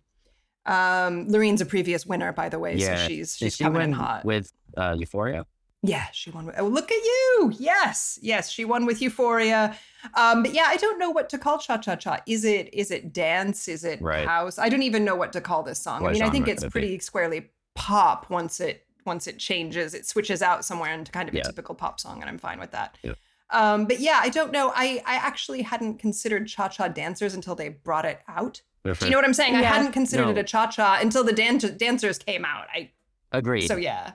Um, 0.67 1.27
Loreen's 1.29 1.61
a 1.61 1.67
previous 1.67 2.05
winner, 2.07 2.33
by 2.33 2.49
the 2.49 2.59
way, 2.59 2.77
Yeah. 2.79 2.97
so 2.97 3.07
she's 3.07 3.37
Did 3.37 3.45
she's 3.45 3.57
she 3.57 3.65
coming 3.65 3.83
in 3.83 3.93
hot. 3.93 4.25
with 4.25 4.51
uh, 4.77 4.97
Euphoria? 4.99 5.47
Yeah, 5.85 6.07
she 6.13 6.31
won. 6.31 6.47
With, 6.47 6.55
oh, 6.59 6.67
look 6.67 6.91
at 6.91 7.05
you! 7.05 7.53
Yes, 7.59 8.19
yes, 8.23 8.51
she 8.51 8.65
won 8.65 8.87
with 8.87 9.01
Euphoria. 9.03 9.77
Um, 10.15 10.43
but 10.43 10.53
yeah, 10.53 10.65
I 10.67 10.77
don't 10.77 10.99
know 10.99 11.11
what 11.11 11.29
to 11.31 11.39
call 11.39 11.59
Cha 11.59 11.77
Cha 11.79 11.97
Cha. 11.97 12.21
Is 12.27 12.45
it 12.45 12.73
is 12.75 12.91
it 12.91 13.13
dance? 13.13 13.69
Is 13.69 13.85
it 13.85 14.01
Right. 14.03 14.27
house? 14.27 14.59
I 14.59 14.69
don't 14.69 14.83
even 14.83 15.05
know 15.05 15.15
what 15.17 15.33
to 15.33 15.41
call 15.41 15.63
this 15.63 15.79
song. 15.79 16.07
I 16.07 16.13
mean, 16.13 16.23
I 16.23 16.31
think 16.31 16.49
it's 16.49 16.63
it 16.63 16.67
be? 16.67 16.71
pretty 16.71 16.99
squarely 16.99 17.51
pop 17.75 18.31
once 18.31 18.61
it 18.61 18.87
once 19.07 19.27
it 19.27 19.39
changes. 19.39 19.95
It 19.95 20.07
switches 20.07 20.43
out 20.43 20.65
somewhere 20.65 20.93
into 20.93 21.13
kind 21.13 21.29
of 21.29 21.35
a 21.35 21.43
typical 21.43 21.75
pop 21.75 22.01
song, 22.01 22.21
and 22.21 22.29
I'm 22.29 22.39
fine 22.39 22.59
with 22.59 22.71
that. 22.73 22.97
Yeah. 23.03 23.13
Um, 23.51 23.85
but 23.87 24.01
yeah, 24.01 24.19
I 24.23 24.31
don't 24.31 24.53
know. 24.53 24.73
I 24.75 25.03
I 25.07 25.17
actually 25.17 25.63
hadn't 25.63 25.99
considered 25.99 26.49
cha 26.49 26.69
cha 26.69 26.89
dancers 26.89 27.35
until 27.35 27.55
they 27.55 27.69
brought 27.69 28.05
it 28.05 28.21
out. 28.29 28.63
Do 28.85 28.95
you 29.03 29.11
know 29.11 29.17
what 29.17 29.25
I'm 29.25 29.33
saying? 29.35 29.55
I 29.57 29.63
hadn't 29.63 29.93
considered 29.93 30.29
it 30.29 30.39
a 30.39 30.43
cha 30.45 30.67
cha 30.67 30.99
until 31.01 31.25
the 31.25 31.33
dan- 31.33 31.59
dancers 31.79 32.19
came 32.19 32.45
out. 32.45 32.67
I 32.75 32.91
Agreed. 33.33 33.67
so 33.67 33.77
yeah. 33.77 34.13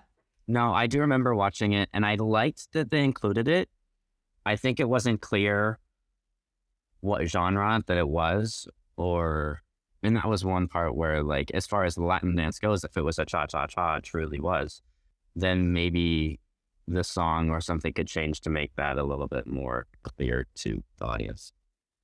No, 0.50 0.74
I 0.74 0.88
do 0.88 1.00
remember 1.02 1.36
watching 1.36 1.74
it, 1.74 1.90
and 1.94 2.04
I 2.04 2.16
liked 2.16 2.74
that 2.74 2.90
they 2.90 3.04
included 3.04 3.48
it. 3.48 3.70
I 4.48 4.56
think 4.56 4.80
it 4.80 4.90
wasn't 4.90 5.22
clear 5.22 5.78
what 7.02 7.28
genre 7.28 7.84
that 7.86 7.98
it 7.98 8.10
was, 8.10 8.68
or 8.98 9.62
and 10.02 10.16
that 10.16 10.28
was 10.28 10.44
one 10.44 10.68
part 10.68 10.96
where, 10.96 11.22
like, 11.22 11.52
as 11.54 11.68
far 11.68 11.84
as 11.84 12.00
Latin 12.00 12.36
dance 12.36 12.58
goes, 12.58 12.84
if 12.84 12.98
it 12.98 13.04
was 13.04 13.20
a 13.20 13.26
cha 13.26 13.46
cha 13.46 13.68
cha, 13.68 14.00
truly 14.00 14.40
was, 14.40 14.82
then 15.36 15.72
maybe 15.72 16.40
the 16.88 17.04
song 17.04 17.52
or 17.52 17.62
something 17.62 17.94
could 17.94 18.08
change 18.08 18.42
to 18.42 18.50
make 18.50 18.76
that 18.76 18.98
a 18.98 19.04
little 19.04 19.28
bit 19.28 19.46
more 19.46 19.86
clear 20.02 20.48
to 20.56 20.84
the 20.98 21.06
audience. 21.06 21.54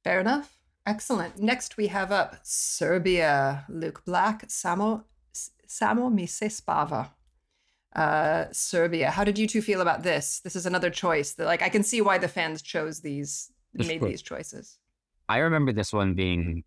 Fair 0.04 0.20
enough. 0.20 0.60
Excellent. 0.86 1.40
Next 1.40 1.78
we 1.78 1.88
have 1.88 2.12
up 2.12 2.36
Serbia, 2.44 3.66
Luke 3.70 4.06
Black, 4.06 4.48
Samo 4.50 5.06
Samo 5.68 6.14
mi 6.14 6.28
se 6.28 6.50
spava. 6.50 7.10
Uh, 7.96 8.46
Serbia. 8.52 9.10
How 9.10 9.24
did 9.24 9.40
you 9.40 9.48
two 9.48 9.62
feel 9.62 9.80
about 9.82 10.04
this? 10.04 10.42
This 10.42 10.56
is 10.56 10.66
another 10.66 10.90
choice 10.90 11.34
that 11.36 11.46
like 11.46 11.62
I 11.62 11.70
can 11.70 11.82
see 11.82 12.02
why 12.02 12.18
the 12.18 12.28
fans 12.28 12.62
chose 12.62 13.00
these 13.00 13.52
made 13.74 14.00
Sure. 14.00 14.10
these 14.10 14.22
choices. 14.22 14.78
I 15.30 15.38
remember 15.40 15.72
this 15.72 15.94
one 15.94 16.14
being 16.14 16.64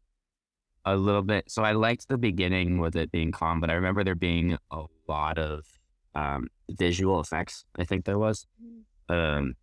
a 0.87 0.97
little 0.97 1.23
bit. 1.23 1.51
So 1.51 1.62
I 1.62 1.73
liked 1.73 2.09
the 2.09 2.17
beginning 2.17 2.79
with 2.79 2.97
it 2.97 3.12
being 3.12 3.31
calm, 3.31 3.61
but 3.61 3.69
I 3.71 3.75
remember 3.75 4.05
there 4.05 4.14
being 4.14 4.57
a 4.71 4.85
lot 5.07 5.38
of 5.38 5.67
um, 6.14 6.49
visual 6.71 7.21
effects. 7.21 7.64
I 7.79 7.85
think 7.85 8.05
there 8.07 8.19
was 8.19 8.47
um, 9.11 9.55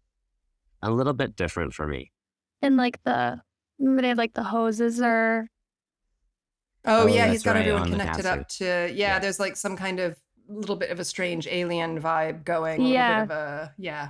a 0.84 0.92
little 0.92 1.14
bit 1.14 1.36
different 1.36 1.74
for 1.74 1.88
me. 1.88 2.12
And 2.62 2.78
like 2.78 3.02
the 3.04 3.42
remember 3.80 4.04
they 4.04 4.10
had 4.10 4.18
like 4.20 4.34
the 4.34 4.44
hoses 4.44 5.02
are. 5.02 5.48
Oh, 6.88 7.04
Oh, 7.04 7.08
yeah, 7.08 7.32
he's 7.32 7.42
got 7.42 7.56
right, 7.56 7.66
everyone 7.68 7.90
connected 7.90 8.28
up 8.28 8.48
to 8.60 8.66
yeah, 8.66 8.86
Yeah. 8.94 9.20
there's 9.20 9.40
like 9.40 9.56
some 9.58 9.76
kind 9.76 10.00
of 10.00 10.16
little 10.48 10.76
bit 10.76 10.90
of 10.92 11.00
a 11.00 11.06
strange 11.06 11.48
alien 11.48 12.00
vibe 12.02 12.44
going. 12.44 12.80
A 12.80 12.84
little 12.84 12.94
Yeah. 12.94 13.26
bit 13.26 13.32
of 13.32 13.38
a 13.38 13.74
yeah. 13.78 14.10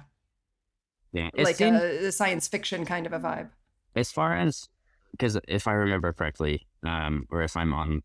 Yeah, 1.12 1.30
it 1.34 1.44
like 1.46 1.56
seemed- 1.56 1.78
a, 1.78 2.08
a 2.08 2.12
science 2.12 2.48
fiction 2.48 2.86
kind 2.86 3.06
of 3.06 3.14
a 3.14 3.20
vibe. 3.20 3.50
as 3.96 4.12
far 4.12 4.36
as 4.36 4.68
because 5.12 5.38
if 5.48 5.66
I 5.68 5.72
remember 5.72 6.12
correctly, 6.12 6.68
um, 6.86 7.26
or 7.32 7.42
if 7.42 7.56
I'm 7.56 7.74
on 7.74 8.04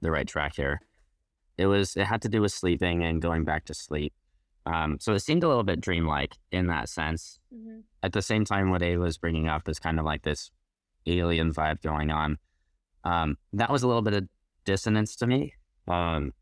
the 0.00 0.10
right 0.10 0.26
track 0.26 0.56
here, 0.56 0.80
it 1.56 1.66
was 1.66 1.96
it 1.96 2.06
had 2.06 2.20
to 2.22 2.28
do 2.28 2.40
with 2.40 2.50
sleeping 2.52 3.04
and 3.04 3.22
going 3.22 3.44
back 3.44 3.64
to 3.66 3.74
sleep. 3.74 4.12
Um, 4.66 4.98
so 5.00 5.14
it 5.14 5.20
seemed 5.20 5.44
a 5.44 5.48
little 5.48 5.62
bit 5.62 5.80
dreamlike 5.80 6.34
in 6.50 6.66
that 6.66 6.88
sense. 6.88 7.38
At 8.02 8.12
the 8.12 8.20
same 8.22 8.44
time, 8.44 8.70
what 8.70 8.82
Eva 8.82 9.00
was 9.00 9.16
bringing 9.18 9.48
up 9.48 9.68
is 9.68 9.78
kind 9.78 9.98
of 9.98 10.04
like 10.04 10.22
this 10.22 10.50
alien 11.06 11.52
vibe 11.54 11.80
going 11.80 12.10
on. 12.10 12.38
Um, 13.04 13.38
that 13.54 13.70
was 13.70 13.82
a 13.82 13.86
little 13.86 14.02
bit 14.02 14.14
of 14.14 14.28
dissonance 14.64 15.16
to 15.16 15.26
me. 15.26 15.54
Um, 15.86 16.34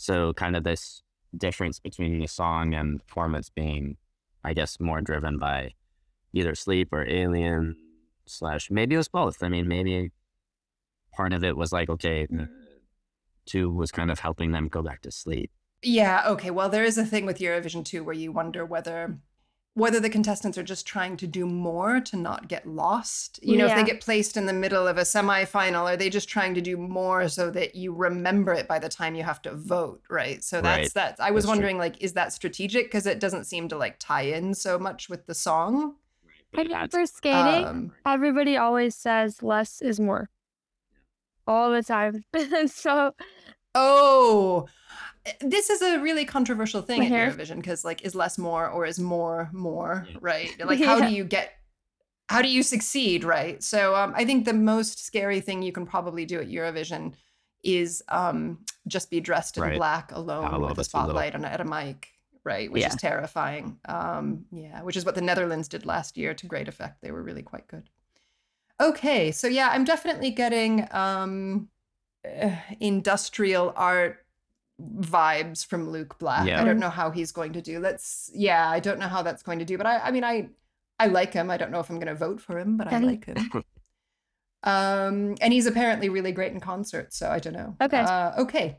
so 0.00 0.32
kind 0.32 0.56
of 0.56 0.64
this 0.64 1.02
difference 1.36 1.78
between 1.78 2.18
the 2.18 2.26
song 2.26 2.72
and 2.72 3.06
performance 3.06 3.50
being, 3.50 3.98
I 4.42 4.54
guess, 4.54 4.80
more 4.80 5.02
driven 5.02 5.38
by 5.38 5.74
either 6.32 6.54
sleep 6.54 6.88
or 6.90 7.06
alien 7.06 7.76
slash 8.24 8.70
maybe 8.70 8.94
it 8.94 8.98
was 8.98 9.08
both. 9.08 9.42
I 9.42 9.50
mean, 9.50 9.68
maybe 9.68 10.10
part 11.12 11.34
of 11.34 11.44
it 11.44 11.54
was 11.54 11.70
like, 11.70 11.90
okay, 11.90 12.26
two 13.44 13.70
was 13.70 13.92
kind 13.92 14.10
of 14.10 14.20
helping 14.20 14.52
them 14.52 14.68
go 14.68 14.80
back 14.80 15.02
to 15.02 15.10
sleep. 15.10 15.50
Yeah, 15.82 16.22
okay. 16.28 16.50
Well, 16.50 16.70
there 16.70 16.84
is 16.84 16.96
a 16.96 17.04
thing 17.04 17.26
with 17.26 17.38
Eurovision 17.38 17.84
too 17.84 18.02
where 18.02 18.14
you 18.14 18.32
wonder 18.32 18.64
whether 18.64 19.18
whether 19.74 20.00
the 20.00 20.10
contestants 20.10 20.58
are 20.58 20.62
just 20.64 20.84
trying 20.86 21.16
to 21.16 21.26
do 21.26 21.46
more 21.46 22.00
to 22.00 22.16
not 22.16 22.48
get 22.48 22.66
lost. 22.66 23.38
You 23.42 23.56
know, 23.56 23.66
if 23.66 23.74
they 23.76 23.84
get 23.84 24.00
placed 24.00 24.36
in 24.36 24.46
the 24.46 24.52
middle 24.52 24.86
of 24.88 24.98
a 24.98 25.02
semifinal, 25.02 25.84
are 25.84 25.96
they 25.96 26.10
just 26.10 26.28
trying 26.28 26.54
to 26.54 26.60
do 26.60 26.76
more 26.76 27.28
so 27.28 27.50
that 27.52 27.76
you 27.76 27.94
remember 27.94 28.52
it 28.52 28.66
by 28.66 28.78
the 28.80 28.88
time 28.88 29.14
you 29.14 29.22
have 29.22 29.40
to 29.42 29.54
vote, 29.54 30.02
right? 30.10 30.42
So 30.42 30.60
that's 30.60 30.94
Right. 30.94 30.94
that. 30.94 31.16
I 31.20 31.30
was 31.30 31.44
That's 31.44 31.50
true. 31.52 31.56
wondering 31.58 31.78
like 31.78 32.02
is 32.02 32.14
that 32.14 32.32
strategic 32.32 32.86
because 32.86 33.06
it 33.06 33.20
doesn't 33.20 33.44
seem 33.44 33.68
to 33.68 33.76
like 33.76 33.96
tie 34.00 34.22
in 34.22 34.54
so 34.54 34.78
much 34.78 35.08
with 35.08 35.26
the 35.26 35.34
song? 35.34 35.94
I 36.52 36.64
think 36.64 36.90
for 36.90 37.06
skating, 37.06 37.64
Um, 37.64 37.92
everybody 38.04 38.56
always 38.56 38.96
says 38.96 39.40
less 39.40 39.80
is 39.80 40.00
more. 40.00 40.30
All 41.46 41.70
the 41.70 41.84
time. 41.84 42.24
so 42.66 43.14
Oh, 43.72 44.66
this 45.40 45.70
is 45.70 45.82
a 45.82 45.98
really 46.00 46.24
controversial 46.24 46.82
thing 46.82 47.02
at 47.02 47.08
Here. 47.08 47.30
Eurovision 47.30 47.56
because, 47.56 47.84
like, 47.84 48.02
is 48.02 48.14
less 48.14 48.38
more 48.38 48.68
or 48.68 48.86
is 48.86 48.98
more 48.98 49.50
more, 49.52 50.06
Yeah. 50.10 50.16
right? 50.20 50.56
Like, 50.64 50.80
how 50.80 50.96
Yeah. 50.98 51.08
do 51.08 51.14
you 51.14 51.24
get, 51.24 51.52
how 52.28 52.42
do 52.42 52.48
you 52.48 52.62
succeed, 52.62 53.24
right? 53.24 53.62
So, 53.62 53.94
um, 53.94 54.12
I 54.16 54.24
think 54.24 54.44
the 54.44 54.54
most 54.54 55.04
scary 55.04 55.40
thing 55.40 55.62
you 55.62 55.72
can 55.72 55.84
probably 55.86 56.24
do 56.24 56.40
at 56.40 56.48
Eurovision 56.48 57.14
is 57.62 58.02
um, 58.08 58.64
just 58.86 59.10
be 59.10 59.20
dressed 59.20 59.56
in 59.58 59.62
Right. 59.62 59.76
black 59.76 60.12
alone 60.12 60.46
Although 60.46 60.68
with 60.68 60.72
a 60.72 60.74
that's 60.76 60.94
a 60.94 60.96
little- 60.96 61.10
spotlight 61.10 61.34
on, 61.34 61.44
at 61.44 61.60
a 61.60 61.64
mic, 61.64 62.08
right? 62.44 62.72
Which 62.72 62.86
is 62.86 62.96
terrifying. 62.96 63.78
Um, 63.84 64.46
yeah, 64.50 64.80
which 64.82 64.96
is 64.96 65.04
what 65.04 65.14
the 65.14 65.20
Netherlands 65.20 65.68
did 65.68 65.84
last 65.84 66.16
year 66.16 66.32
to 66.32 66.46
great 66.46 66.68
effect. 66.68 67.02
They 67.02 67.10
were 67.10 67.22
really 67.22 67.42
quite 67.42 67.68
good. 67.68 67.90
Okay, 68.80 69.30
so 69.32 69.46
yeah, 69.46 69.68
I'm 69.72 69.84
definitely 69.84 70.30
getting 70.30 70.88
um, 70.92 71.68
uh, 72.24 72.52
industrial 72.80 73.74
art 73.76 74.19
vibes 75.00 75.66
from 75.66 75.90
Luke 75.90 76.18
Black. 76.18 76.46
Yeah. 76.46 76.60
I 76.60 76.64
don't 76.64 76.78
know 76.78 76.90
how 76.90 77.10
he's 77.10 77.32
going 77.32 77.52
to 77.54 77.62
do. 77.62 77.78
Let's 77.80 78.30
yeah, 78.34 78.68
I 78.70 78.80
don't 78.80 78.98
know 78.98 79.08
how 79.08 79.22
that's 79.22 79.42
going 79.42 79.58
to 79.58 79.64
do, 79.64 79.76
but 79.78 79.86
I 79.86 79.98
I 79.98 80.10
mean 80.10 80.24
I 80.24 80.48
I 80.98 81.06
like 81.06 81.32
him. 81.32 81.50
I 81.50 81.56
don't 81.56 81.70
know 81.70 81.80
if 81.80 81.88
I'm 81.90 81.96
going 81.96 82.08
to 82.08 82.14
vote 82.14 82.40
for 82.40 82.58
him, 82.58 82.76
but 82.76 82.92
I 82.92 82.98
like 82.98 83.24
him. 83.26 83.36
um 84.62 85.36
and 85.40 85.52
he's 85.52 85.66
apparently 85.66 86.08
really 86.08 86.32
great 86.32 86.52
in 86.52 86.60
concert, 86.60 87.12
so 87.14 87.28
I 87.30 87.38
don't 87.38 87.54
know. 87.54 87.76
Okay. 87.80 88.00
Uh, 88.00 88.32
okay. 88.38 88.78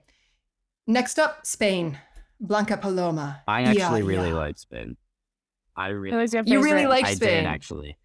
Next 0.87 1.19
up, 1.19 1.45
Spain. 1.45 1.97
Blanca 2.39 2.77
Paloma. 2.77 3.43
I 3.47 3.61
Yeah, 3.61 3.69
actually 3.85 4.03
really 4.03 4.29
yeah. 4.29 4.35
liked 4.35 4.59
Spain. 4.59 4.97
I 5.75 5.89
really, 5.89 6.27
You 6.45 6.61
really 6.61 6.81
favorite. 6.81 6.89
like 6.89 7.05
I 7.05 7.13
Spain. 7.13 7.43
did 7.43 7.45
actually. 7.45 7.97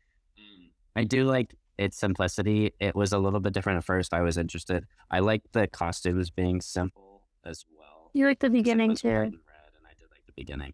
I 0.94 1.04
do 1.04 1.24
like 1.24 1.54
its 1.78 1.98
simplicity. 1.98 2.72
It 2.80 2.94
was 2.94 3.12
a 3.12 3.18
little 3.18 3.40
bit 3.40 3.52
different 3.52 3.78
at 3.78 3.84
first. 3.84 4.14
I 4.14 4.22
was 4.22 4.38
interested. 4.38 4.84
I 5.10 5.18
liked 5.20 5.52
the 5.52 5.66
costumes 5.66 6.30
being 6.30 6.60
simple 6.60 7.22
as 7.44 7.64
well. 7.76 7.85
You 8.16 8.26
like 8.26 8.38
the 8.38 8.46
Except 8.46 8.54
it 8.54 8.62
beginning 8.64 8.90
was 8.90 9.04
white 9.04 9.10
too. 9.10 9.16
and 9.16 9.34
red. 9.34 10.34
beginning. 10.36 10.72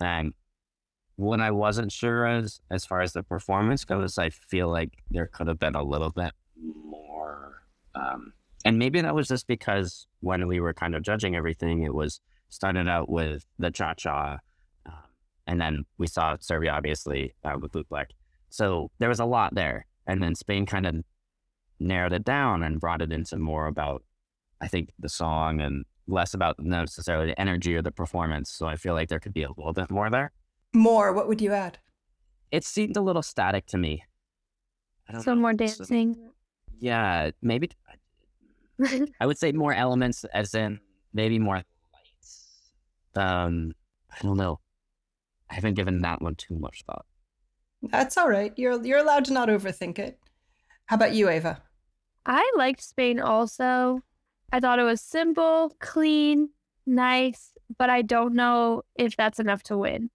And 0.00 0.34
what 1.16 1.40
I 1.40 1.50
wasn't 1.50 1.92
sure 1.92 2.26
as 2.26 2.60
as 2.70 2.84
far 2.84 3.00
as 3.00 3.14
the 3.14 3.22
performance 3.22 3.84
goes, 3.86 4.18
I 4.18 4.28
feel 4.30 4.68
like 4.68 4.90
there 5.10 5.26
could 5.26 5.46
have 5.48 5.58
been 5.58 5.74
a 5.74 5.82
little 5.82 6.10
bit 6.10 6.32
more. 6.56 7.62
Um, 7.94 8.34
and 8.66 8.78
maybe 8.78 9.00
that 9.00 9.14
was 9.14 9.28
just 9.28 9.46
because 9.46 10.06
when 10.20 10.46
we 10.46 10.60
were 10.60 10.74
kind 10.74 10.94
of 10.94 11.02
judging 11.02 11.34
everything, 11.34 11.82
it 11.84 11.94
was 11.94 12.20
started 12.50 12.86
out 12.86 13.08
with 13.08 13.46
the 13.58 13.70
cha 13.70 13.94
cha, 13.94 14.38
um, 14.86 14.92
and 15.46 15.60
then 15.60 15.84
we 15.96 16.06
saw 16.06 16.36
Serbia 16.40 16.72
obviously 16.72 17.34
uh, 17.44 17.56
with 17.60 17.74
Luke 17.74 17.88
Black. 17.88 18.10
So 18.50 18.90
there 18.98 19.08
was 19.08 19.20
a 19.20 19.24
lot 19.24 19.54
there, 19.54 19.86
and 20.06 20.22
then 20.22 20.34
Spain 20.34 20.66
kind 20.66 20.86
of 20.86 20.96
narrowed 21.80 22.12
it 22.12 22.24
down 22.24 22.62
and 22.62 22.78
brought 22.80 23.00
it 23.02 23.12
into 23.12 23.38
more 23.38 23.66
about, 23.66 24.02
I 24.60 24.68
think, 24.68 24.90
the 24.98 25.08
song 25.08 25.60
and 25.60 25.84
less 26.08 26.34
about 26.34 26.58
necessarily 26.58 27.26
the 27.28 27.40
energy 27.40 27.74
or 27.76 27.82
the 27.82 27.92
performance. 27.92 28.50
So 28.50 28.66
I 28.66 28.76
feel 28.76 28.94
like 28.94 29.08
there 29.08 29.20
could 29.20 29.34
be 29.34 29.42
a 29.44 29.48
little 29.56 29.72
bit 29.72 29.90
more 29.90 30.10
there. 30.10 30.32
More, 30.74 31.12
what 31.12 31.28
would 31.28 31.40
you 31.40 31.52
add? 31.52 31.78
It 32.50 32.64
seemed 32.64 32.96
a 32.96 33.00
little 33.00 33.22
static 33.22 33.66
to 33.66 33.78
me. 33.78 34.04
I 35.08 35.12
don't 35.12 35.22
So 35.22 35.34
know. 35.34 35.40
more 35.42 35.52
So- 35.52 35.56
dancing. 35.56 36.30
yeah, 36.80 37.30
maybe 37.42 37.70
I 39.20 39.26
would 39.26 39.38
say 39.38 39.52
more 39.52 39.72
elements, 39.74 40.24
as 40.32 40.54
in 40.54 40.80
maybe 41.12 41.38
more 41.38 41.56
lights. 41.92 42.70
Um, 43.16 43.72
I 44.10 44.22
don't 44.22 44.36
know. 44.36 44.60
I 45.50 45.54
haven't 45.54 45.74
given 45.74 46.00
that 46.02 46.20
one 46.22 46.34
too 46.36 46.58
much 46.58 46.82
thought. 46.86 47.04
That's 47.82 48.16
all 48.18 48.28
right. 48.28 48.52
You're 48.56 48.84
you're 48.84 48.98
allowed 48.98 49.24
to 49.26 49.32
not 49.32 49.48
overthink 49.48 49.98
it. 49.98 50.18
How 50.86 50.96
about 50.96 51.14
you, 51.14 51.30
Eva? 51.30 51.62
I 52.26 52.50
liked 52.56 52.82
Spain 52.82 53.18
also. 53.20 54.00
I 54.52 54.60
thought 54.60 54.78
it 54.78 54.84
was 54.84 55.00
simple, 55.00 55.74
clean, 55.78 56.50
nice, 56.86 57.52
but 57.76 57.90
I 57.90 58.02
don't 58.02 58.34
know 58.34 58.82
if 58.96 59.16
that's 59.16 59.38
enough 59.38 59.62
to 59.64 59.76
win. 59.76 60.10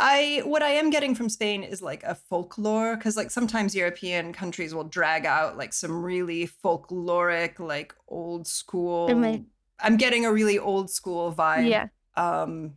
I 0.00 0.42
what 0.44 0.62
I 0.62 0.70
am 0.70 0.90
getting 0.90 1.14
from 1.16 1.28
Spain 1.28 1.64
is 1.64 1.82
like 1.82 2.04
a 2.04 2.14
folklore 2.14 2.96
because 2.96 3.16
like 3.16 3.30
sometimes 3.32 3.74
European 3.74 4.32
countries 4.32 4.72
will 4.72 4.84
drag 4.84 5.26
out 5.26 5.56
like 5.56 5.72
some 5.72 6.04
really 6.04 6.48
folkloric, 6.64 7.58
like 7.58 7.94
old 8.06 8.46
school. 8.46 9.12
might- 9.14 9.44
I'm 9.80 9.96
getting 9.96 10.24
a 10.24 10.32
really 10.32 10.58
old 10.58 10.90
school 10.90 11.32
vibe 11.32 11.68
Yeah. 11.68 11.86
um, 12.16 12.74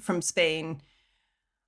from 0.00 0.22
Spain. 0.22 0.80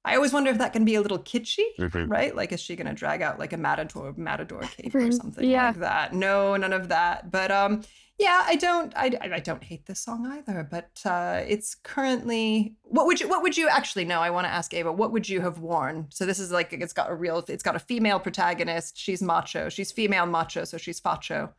I 0.05 0.17
always 0.17 0.33
wonder 0.33 0.51
if 0.51 0.59
that 0.59 0.73
can 0.73 0.85
be 0.85 0.97
a 0.97 1.01
little 1.01 1.19
kitschy, 1.19 1.65
Mhm. 1.79 2.09
right? 2.11 2.35
Like, 2.35 2.51
is 2.53 2.61
she 2.61 2.75
going 2.75 2.89
to 2.89 2.93
drag 2.93 3.23
out 3.23 3.39
like 3.39 3.53
a 3.53 3.57
matador 3.57 4.13
matador 4.17 4.61
cape 4.63 4.95
or 4.97 5.13
something 5.13 5.49
Yeah. 5.49 5.69
like 5.69 5.77
that? 5.79 6.13
No, 6.13 6.57
none 6.57 6.73
of 6.73 6.89
that. 6.89 7.31
But 7.31 7.53
um, 7.53 7.83
yeah, 8.19 8.45
I 8.47 8.57
don't, 8.57 8.93
I, 8.97 9.11
I 9.21 9.41
don't 9.41 9.65
hate 9.65 9.87
this 9.87 10.01
song 10.01 10.27
either. 10.27 10.67
But 10.69 11.01
uh, 11.05 11.43
it's 11.47 11.75
currently 11.75 12.75
what 12.83 13.07
would 13.07 13.21
you 13.21 13.29
what 13.29 13.43
would 13.43 13.57
you 13.57 13.69
actually 13.69 14.05
know? 14.05 14.21
I 14.21 14.31
want 14.31 14.47
to 14.47 14.53
ask 14.53 14.73
Eva, 14.75 14.93
what 14.93 15.13
would 15.13 15.29
you 15.29 15.41
have 15.41 15.59
worn? 15.59 16.07
So 16.11 16.27
this 16.27 16.39
is 16.39 16.53
like 16.53 16.73
it's 16.73 16.93
got 16.93 17.11
a 17.11 17.15
real, 17.15 17.45
it's 17.49 17.63
got 17.63 17.77
a 17.77 17.81
female 17.81 18.21
protagonist. 18.21 18.97
She's 18.97 19.23
macho. 19.23 19.69
She's 19.69 19.91
female 19.91 20.27
macho, 20.27 20.65
so 20.65 20.79
she's 20.79 21.01
facho, 21.01 21.53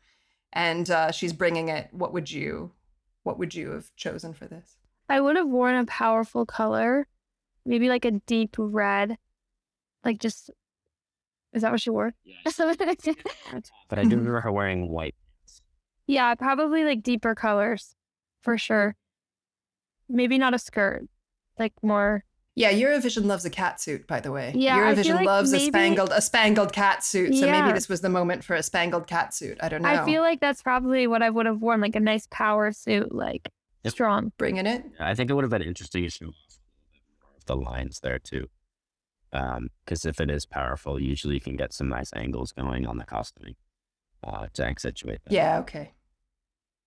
and 0.53 0.89
uh, 0.89 1.11
she's 1.11 1.33
bringing 1.33 1.69
it. 1.69 1.89
What 1.91 2.13
would 2.13 2.31
you, 2.31 2.71
what 3.23 3.39
would 3.39 3.53
you 3.53 3.71
have 3.71 3.93
chosen 3.95 4.33
for 4.33 4.45
this? 4.45 4.77
I 5.09 5.19
would 5.19 5.35
have 5.35 5.47
worn 5.47 5.75
a 5.75 5.85
powerful 5.85 6.45
color, 6.45 7.07
maybe 7.65 7.89
like 7.89 8.05
a 8.05 8.11
deep 8.11 8.55
red. 8.57 9.17
Like 10.05 10.19
just 10.19 10.49
is 11.53 11.61
that 11.61 11.71
what 11.71 11.81
she 11.81 11.89
wore? 11.89 12.13
Yeah. 12.23 12.35
but 13.89 13.99
I 13.99 14.03
do 14.03 14.09
remember 14.09 14.41
her 14.41 14.51
wearing 14.51 14.89
white. 14.89 15.15
Yeah, 16.07 16.35
probably 16.35 16.83
like 16.83 17.01
deeper 17.03 17.35
colors 17.35 17.95
for 18.41 18.57
sure. 18.57 18.95
Maybe 20.09 20.37
not 20.37 20.53
a 20.53 20.59
skirt. 20.59 21.03
Like 21.57 21.73
more 21.81 22.25
Yeah, 22.55 22.71
Eurovision 22.71 23.25
loves 23.25 23.45
a 23.45 23.49
cat 23.49 23.79
suit, 23.81 24.05
by 24.07 24.19
the 24.19 24.31
way. 24.31 24.51
Yeah, 24.55 24.75
I 24.87 24.95
feel 24.95 25.03
Eurovision 25.05 25.15
like 25.15 25.25
loves 25.25 25.51
maybe- 25.51 25.63
a 25.63 25.67
spangled 25.67 26.11
a 26.13 26.21
spangled 26.21 26.73
cat 26.73 27.03
suit. 27.03 27.33
So 27.35 27.45
Yeah. 27.45 27.61
maybe 27.61 27.73
this 27.73 27.87
was 27.89 28.01
the 28.01 28.09
moment 28.09 28.43
for 28.43 28.55
a 28.55 28.63
spangled 28.63 29.07
cat 29.07 29.33
suit. 29.33 29.57
I 29.61 29.69
don't 29.69 29.81
know. 29.81 29.89
I 29.89 30.05
feel 30.05 30.21
like 30.21 30.39
that's 30.39 30.61
probably 30.61 31.07
what 31.07 31.23
I 31.23 31.29
would 31.29 31.45
have 31.45 31.61
worn, 31.61 31.81
like 31.81 31.95
a 31.95 31.99
nice 31.99 32.27
power 32.31 32.71
suit, 32.71 33.13
like 33.13 33.49
Yep. 33.83 33.91
strong. 33.93 34.31
bringing 34.37 34.65
it. 34.65 34.85
I 34.99 35.13
think 35.15 35.29
it 35.29 35.33
would 35.33 35.43
have 35.43 35.51
been 35.51 35.61
interesting 35.61 36.03
to 36.03 36.09
show 36.09 36.27
off 36.27 37.45
the 37.45 37.55
lines 37.55 37.99
there 38.01 38.19
too. 38.19 38.47
Um, 39.33 39.69
because 39.83 40.05
if 40.05 40.21
it 40.21 40.29
is 40.29 40.45
powerful, 40.45 41.01
usually 41.01 41.33
you 41.35 41.41
can 41.41 41.55
get 41.55 41.73
some 41.73 41.89
nice 41.89 42.11
angles 42.15 42.51
going 42.51 42.85
on 42.85 42.97
the 42.97 43.03
costuming 43.05 43.55
uh, 44.23 44.47
to 44.53 44.65
accentuate 44.65 45.21
that. 45.25 45.33
Yeah, 45.33 45.59
okay. 45.59 45.93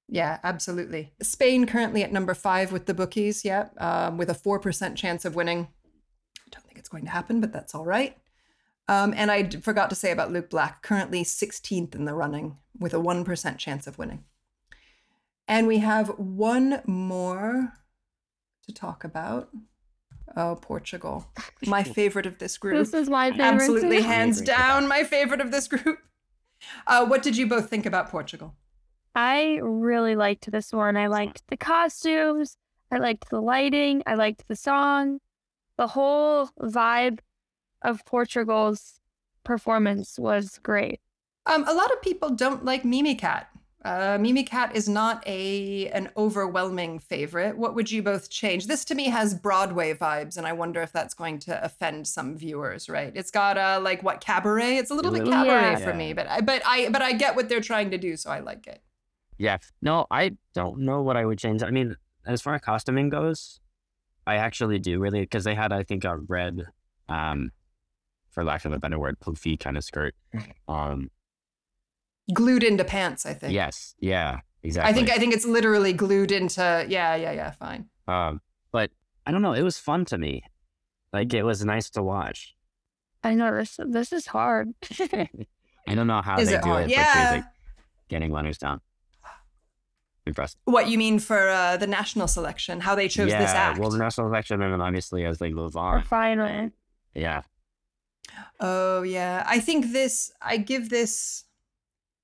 Yeah, 0.08 0.38
absolutely. 0.44 1.12
Spain 1.20 1.66
currently 1.66 2.02
at 2.02 2.12
number 2.12 2.34
five 2.34 2.70
with 2.72 2.86
the 2.86 2.94
bookies, 2.94 3.44
yeah, 3.44 3.68
um, 3.78 4.18
with 4.18 4.30
a 4.30 4.34
4% 4.34 4.94
chance 4.96 5.24
of 5.24 5.34
winning. 5.34 5.68
I 6.38 6.48
don't 6.50 6.64
think 6.64 6.78
it's 6.78 6.88
going 6.88 7.04
to 7.04 7.10
happen, 7.10 7.40
but 7.40 7.52
that's 7.52 7.74
all 7.74 7.84
right. 7.84 8.16
Um, 8.88 9.12
and 9.16 9.32
I 9.32 9.48
forgot 9.48 9.90
to 9.90 9.96
say 9.96 10.12
about 10.12 10.32
Luke 10.32 10.48
Black, 10.48 10.82
currently 10.82 11.24
16th 11.24 11.94
in 11.94 12.04
the 12.04 12.14
running 12.14 12.58
with 12.78 12.94
a 12.94 12.98
1% 12.98 13.58
chance 13.58 13.86
of 13.88 13.98
winning. 13.98 14.24
And 15.48 15.66
we 15.66 15.78
have 15.78 16.08
one 16.18 16.82
more 16.86 17.72
to 18.66 18.74
talk 18.74 19.02
about. 19.02 19.48
Oh, 20.36 20.56
Portugal. 20.60 21.26
My 21.66 21.82
favorite 21.82 22.26
of 22.26 22.38
this 22.38 22.58
group. 22.58 22.76
This 22.76 22.94
is 22.94 23.08
my 23.08 23.30
favorite. 23.30 23.44
Absolutely, 23.46 23.96
too. 23.98 24.02
hands 24.02 24.38
agree 24.38 24.52
with 24.52 24.56
that. 24.58 24.68
down, 24.68 24.88
my 24.88 25.04
favorite 25.04 25.40
of 25.40 25.50
this 25.50 25.66
group. 25.66 25.98
Uh, 26.86 27.06
what 27.06 27.22
did 27.22 27.36
you 27.36 27.46
both 27.46 27.68
think 27.68 27.86
about 27.86 28.10
Portugal? 28.10 28.54
I 29.14 29.60
really 29.62 30.14
liked 30.14 30.50
this 30.50 30.72
one. 30.72 30.96
I 30.96 31.06
liked 31.06 31.42
the 31.48 31.56
costumes. 31.56 32.56
I 32.90 32.98
liked 32.98 33.30
the 33.30 33.40
lighting. 33.40 34.02
I 34.06 34.14
liked 34.14 34.46
the 34.46 34.56
song. 34.56 35.20
The 35.76 35.88
whole 35.88 36.50
vibe 36.60 37.20
of 37.82 38.04
Portugal's 38.04 39.00
performance 39.44 40.18
was 40.18 40.58
great. 40.62 41.00
Um, 41.46 41.64
a 41.66 41.72
lot 41.72 41.92
of 41.92 42.02
people 42.02 42.30
don't 42.30 42.64
like 42.64 42.82
Mimicat. 42.82 43.46
Uh, 43.86 44.18
Mimicat 44.18 44.74
is 44.74 44.88
not 44.88 45.22
a 45.26 45.88
an 45.90 46.10
overwhelming 46.16 46.98
favorite. 46.98 47.56
What 47.56 47.74
would 47.76 47.90
you 47.90 48.02
both 48.02 48.28
change? 48.30 48.66
This 48.66 48.84
to 48.86 48.94
me 48.94 49.04
has 49.04 49.34
Broadway 49.34 49.94
vibes, 49.94 50.36
and 50.36 50.46
I 50.46 50.52
wonder 50.52 50.82
if 50.82 50.92
that's 50.92 51.14
going 51.14 51.38
to 51.40 51.64
offend 51.64 52.06
some 52.08 52.36
viewers. 52.36 52.88
Right? 52.88 53.12
It's 53.14 53.30
got 53.30 53.56
a 53.56 53.78
like 53.78 54.02
what 54.02 54.20
cabaret? 54.20 54.76
It's 54.76 54.90
a 54.90 54.94
little 54.94 55.12
bit 55.12 55.24
little- 55.24 55.44
cabaret 55.44 55.70
Yeah. 55.72 55.76
for 55.76 55.94
me, 55.94 56.12
but 56.12 56.28
I, 56.28 56.40
but 56.40 56.62
I 56.66 56.88
but 56.88 57.00
I 57.02 57.12
get 57.12 57.36
what 57.36 57.48
they're 57.48 57.60
trying 57.60 57.90
to 57.92 57.98
do, 57.98 58.16
so 58.16 58.30
I 58.30 58.40
like 58.40 58.66
it. 58.66 58.82
Yeah. 59.38 59.58
No, 59.80 60.06
I 60.10 60.36
don't 60.54 60.80
know 60.80 61.02
what 61.02 61.16
I 61.16 61.24
would 61.24 61.38
change. 61.38 61.62
I 61.62 61.70
mean, 61.70 61.96
as 62.26 62.42
far 62.42 62.54
as 62.54 62.62
costuming 62.62 63.08
goes, 63.10 63.60
I 64.26 64.36
actually 64.36 64.78
do 64.80 64.98
really 64.98 65.20
because 65.20 65.44
they 65.44 65.54
had, 65.54 65.72
I 65.72 65.82
think, 65.84 66.04
a 66.04 66.16
red, 66.16 66.66
um, 67.08 67.52
for 68.30 68.42
lack 68.42 68.64
of 68.64 68.72
a 68.72 68.78
better 68.78 68.98
word, 68.98 69.20
poofy 69.20 69.60
kind 69.60 69.76
of 69.76 69.84
skirt. 69.84 70.14
Um, 70.68 71.10
Glued 72.32 72.62
into 72.64 72.84
pants, 72.84 73.24
I 73.26 73.34
think. 73.34 73.52
yes, 73.52 73.94
yeah, 74.00 74.40
exactly. 74.62 74.90
I 74.90 74.94
think 74.94 75.10
I 75.10 75.18
think 75.18 75.32
it's 75.34 75.46
literally 75.46 75.92
glued 75.92 76.32
into. 76.32 76.84
Yeah, 76.88 77.14
yeah, 77.14 77.32
yeah. 77.32 77.50
Fine. 77.52 77.88
Um, 78.08 78.40
but 78.72 78.90
I 79.24 79.30
don't 79.30 79.42
know. 79.42 79.52
It 79.52 79.62
was 79.62 79.78
fun 79.78 80.04
to 80.06 80.18
me. 80.18 80.42
Like 81.12 81.32
it 81.34 81.44
was 81.44 81.64
nice 81.64 81.88
to 81.90 82.02
watch. 82.02 82.54
I 83.22 83.34
know 83.34 83.56
this. 83.56 83.78
This 83.86 84.12
is 84.12 84.26
hard. 84.26 84.74
I 85.88 85.94
don't 85.94 86.06
know 86.08 86.20
how 86.20 86.38
Is 86.38 86.48
they 86.48 86.56
it 86.56 86.62
do 86.62 86.68
hard? 86.70 86.84
it, 86.84 86.90
Yeah. 86.90 87.12
but 87.30 87.36
like 87.36 87.44
getting 88.08 88.32
runners 88.32 88.58
down. 88.58 88.80
Impressed. 90.26 90.58
What 90.64 90.88
you 90.88 90.98
mean 90.98 91.20
for 91.20 91.48
uh, 91.48 91.76
the 91.76 91.86
national 91.86 92.26
selection? 92.26 92.80
How 92.80 92.96
they 92.96 93.06
chose 93.06 93.30
yeah, 93.30 93.40
this 93.40 93.50
act? 93.52 93.78
well, 93.78 93.90
the 93.90 93.98
national 93.98 94.26
selection, 94.28 94.60
and 94.60 94.72
then 94.72 94.80
obviously 94.80 95.24
as 95.24 95.38
they 95.38 95.52
move 95.52 95.76
Or 95.76 95.98
on, 95.98 96.02
finally. 96.02 96.72
yeah, 97.14 97.42
Oh 98.58 99.02
yeah, 99.02 99.44
I 99.46 99.60
think 99.60 99.92
this. 99.92 100.32
I 100.42 100.56
give 100.56 100.88
this. 100.90 101.44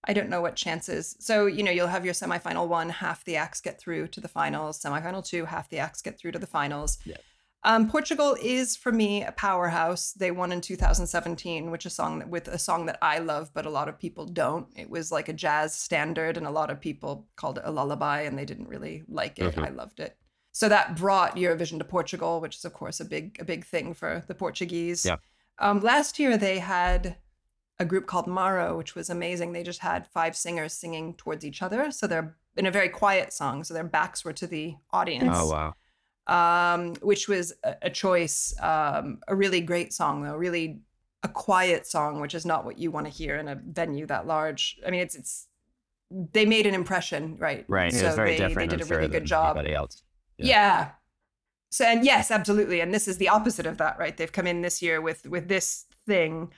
I 0.04 0.12
don't 0.12 0.28
know 0.28 0.40
what 0.40 0.56
chances. 0.56 1.16
So 1.20 1.46
you 1.46 1.62
know, 1.62 1.70
you'll 1.70 1.86
have 1.86 2.04
your 2.04 2.14
semifinal 2.14 2.68
one, 2.68 2.90
half 2.90 3.24
the 3.24 3.36
acts 3.36 3.60
get 3.60 3.78
through 3.78 4.08
to 4.08 4.20
the 4.20 4.28
finals. 4.28 4.80
Semifinal 4.82 5.24
two, 5.24 5.44
half 5.44 5.68
the 5.68 5.78
acts 5.78 6.02
get 6.02 6.18
through 6.18 6.32
to 6.32 6.38
the 6.38 6.46
finals. 6.46 6.98
Yeah. 7.04 7.16
Um, 7.64 7.88
Portugal 7.88 8.36
is 8.42 8.76
for 8.76 8.90
me 8.90 9.22
a 9.22 9.30
powerhouse. 9.32 10.12
They 10.12 10.32
won 10.32 10.50
in 10.50 10.60
2017, 10.60 11.70
which 11.70 11.86
is 11.86 11.92
a 11.92 11.94
song 11.94 12.18
that, 12.18 12.28
with 12.28 12.48
a 12.48 12.58
song 12.58 12.86
that 12.86 12.98
I 13.00 13.18
love, 13.18 13.50
but 13.54 13.66
a 13.66 13.70
lot 13.70 13.88
of 13.88 14.00
people 14.00 14.26
don't. 14.26 14.66
It 14.74 14.90
was 14.90 15.12
like 15.12 15.28
a 15.28 15.32
jazz 15.32 15.72
standard, 15.72 16.36
and 16.36 16.46
a 16.46 16.50
lot 16.50 16.70
of 16.70 16.80
people 16.80 17.28
called 17.36 17.58
it 17.58 17.64
a 17.64 17.70
lullaby, 17.70 18.22
and 18.22 18.36
they 18.36 18.44
didn't 18.44 18.68
really 18.68 19.04
like 19.08 19.38
it. 19.38 19.54
Mhm. 19.54 19.64
I 19.64 19.70
loved 19.70 20.00
it. 20.00 20.16
So 20.50 20.68
that 20.68 20.96
brought 20.96 21.36
Eurovision 21.36 21.78
to 21.78 21.84
Portugal, 21.84 22.40
which 22.40 22.56
is 22.56 22.64
of 22.64 22.72
course 22.72 22.98
a 23.00 23.04
big 23.04 23.40
a 23.40 23.44
big 23.44 23.64
thing 23.64 23.94
for 23.94 24.24
the 24.26 24.34
Portuguese. 24.34 25.06
Yeah. 25.06 25.16
Um, 25.58 25.80
last 25.80 26.18
year 26.18 26.36
they 26.36 26.58
had 26.58 27.16
a 27.82 27.84
group 27.84 28.06
called 28.06 28.26
Maro, 28.26 28.76
which 28.78 28.94
was 28.94 29.10
amazing. 29.10 29.52
They 29.52 29.62
just 29.62 29.80
had 29.80 30.06
five 30.06 30.34
singers 30.36 30.72
singing 30.72 31.14
towards 31.14 31.44
each 31.44 31.60
other, 31.62 31.90
so 31.90 32.06
they're 32.06 32.36
in 32.56 32.66
a 32.66 32.70
very 32.70 32.88
quiet 32.88 33.32
song, 33.32 33.64
so 33.64 33.74
their 33.74 33.84
backs 33.84 34.24
were 34.24 34.32
to 34.34 34.46
the 34.46 34.74
audience 34.90 35.36
Oh 35.40 35.48
wow. 35.50 35.74
um, 36.74 36.94
which 37.02 37.28
was 37.28 37.52
a, 37.64 37.74
a 37.82 37.90
choice. 37.90 38.54
Um, 38.60 39.18
a 39.26 39.34
really 39.34 39.60
great 39.60 39.92
song, 39.92 40.22
though. 40.22 40.36
Really 40.36 40.80
a 41.22 41.28
quiet 41.28 41.86
song, 41.86 42.20
which 42.20 42.34
is 42.34 42.44
not 42.44 42.64
what 42.64 42.78
you 42.78 42.90
want 42.90 43.06
to 43.06 43.12
hear 43.12 43.36
in 43.36 43.48
a 43.48 43.54
venue 43.54 44.06
that 44.06 44.26
large. 44.26 44.78
I 44.86 44.90
mean, 44.90 45.00
it's 45.00 45.14
it's 45.14 45.48
they 46.10 46.44
made 46.44 46.66
an 46.66 46.74
impression, 46.74 47.36
right? 47.38 47.64
Right. 47.68 47.92
So 47.92 48.04
it 48.04 48.06
was 48.06 48.16
very 48.16 48.32
they, 48.32 48.38
different. 48.38 48.70
They 48.70 48.76
did 48.76 48.86
a 48.86 48.96
really 48.96 49.08
good 49.08 49.24
job. 49.24 49.56
Anybody 49.56 49.74
else. 49.74 50.02
Yeah. 50.38 50.46
Yeah. 50.46 50.90
So 51.70 51.84
and 51.86 52.04
yes, 52.04 52.30
absolutely. 52.30 52.80
And 52.80 52.92
this 52.92 53.08
is 53.08 53.16
the 53.16 53.30
opposite 53.30 53.66
of 53.66 53.78
that, 53.78 53.98
right? 53.98 54.14
They've 54.16 54.30
come 54.30 54.46
in 54.46 54.60
this 54.62 54.82
year 54.82 55.00
with 55.00 55.26
with 55.26 55.48
this 55.48 55.86
thing. 56.06 56.52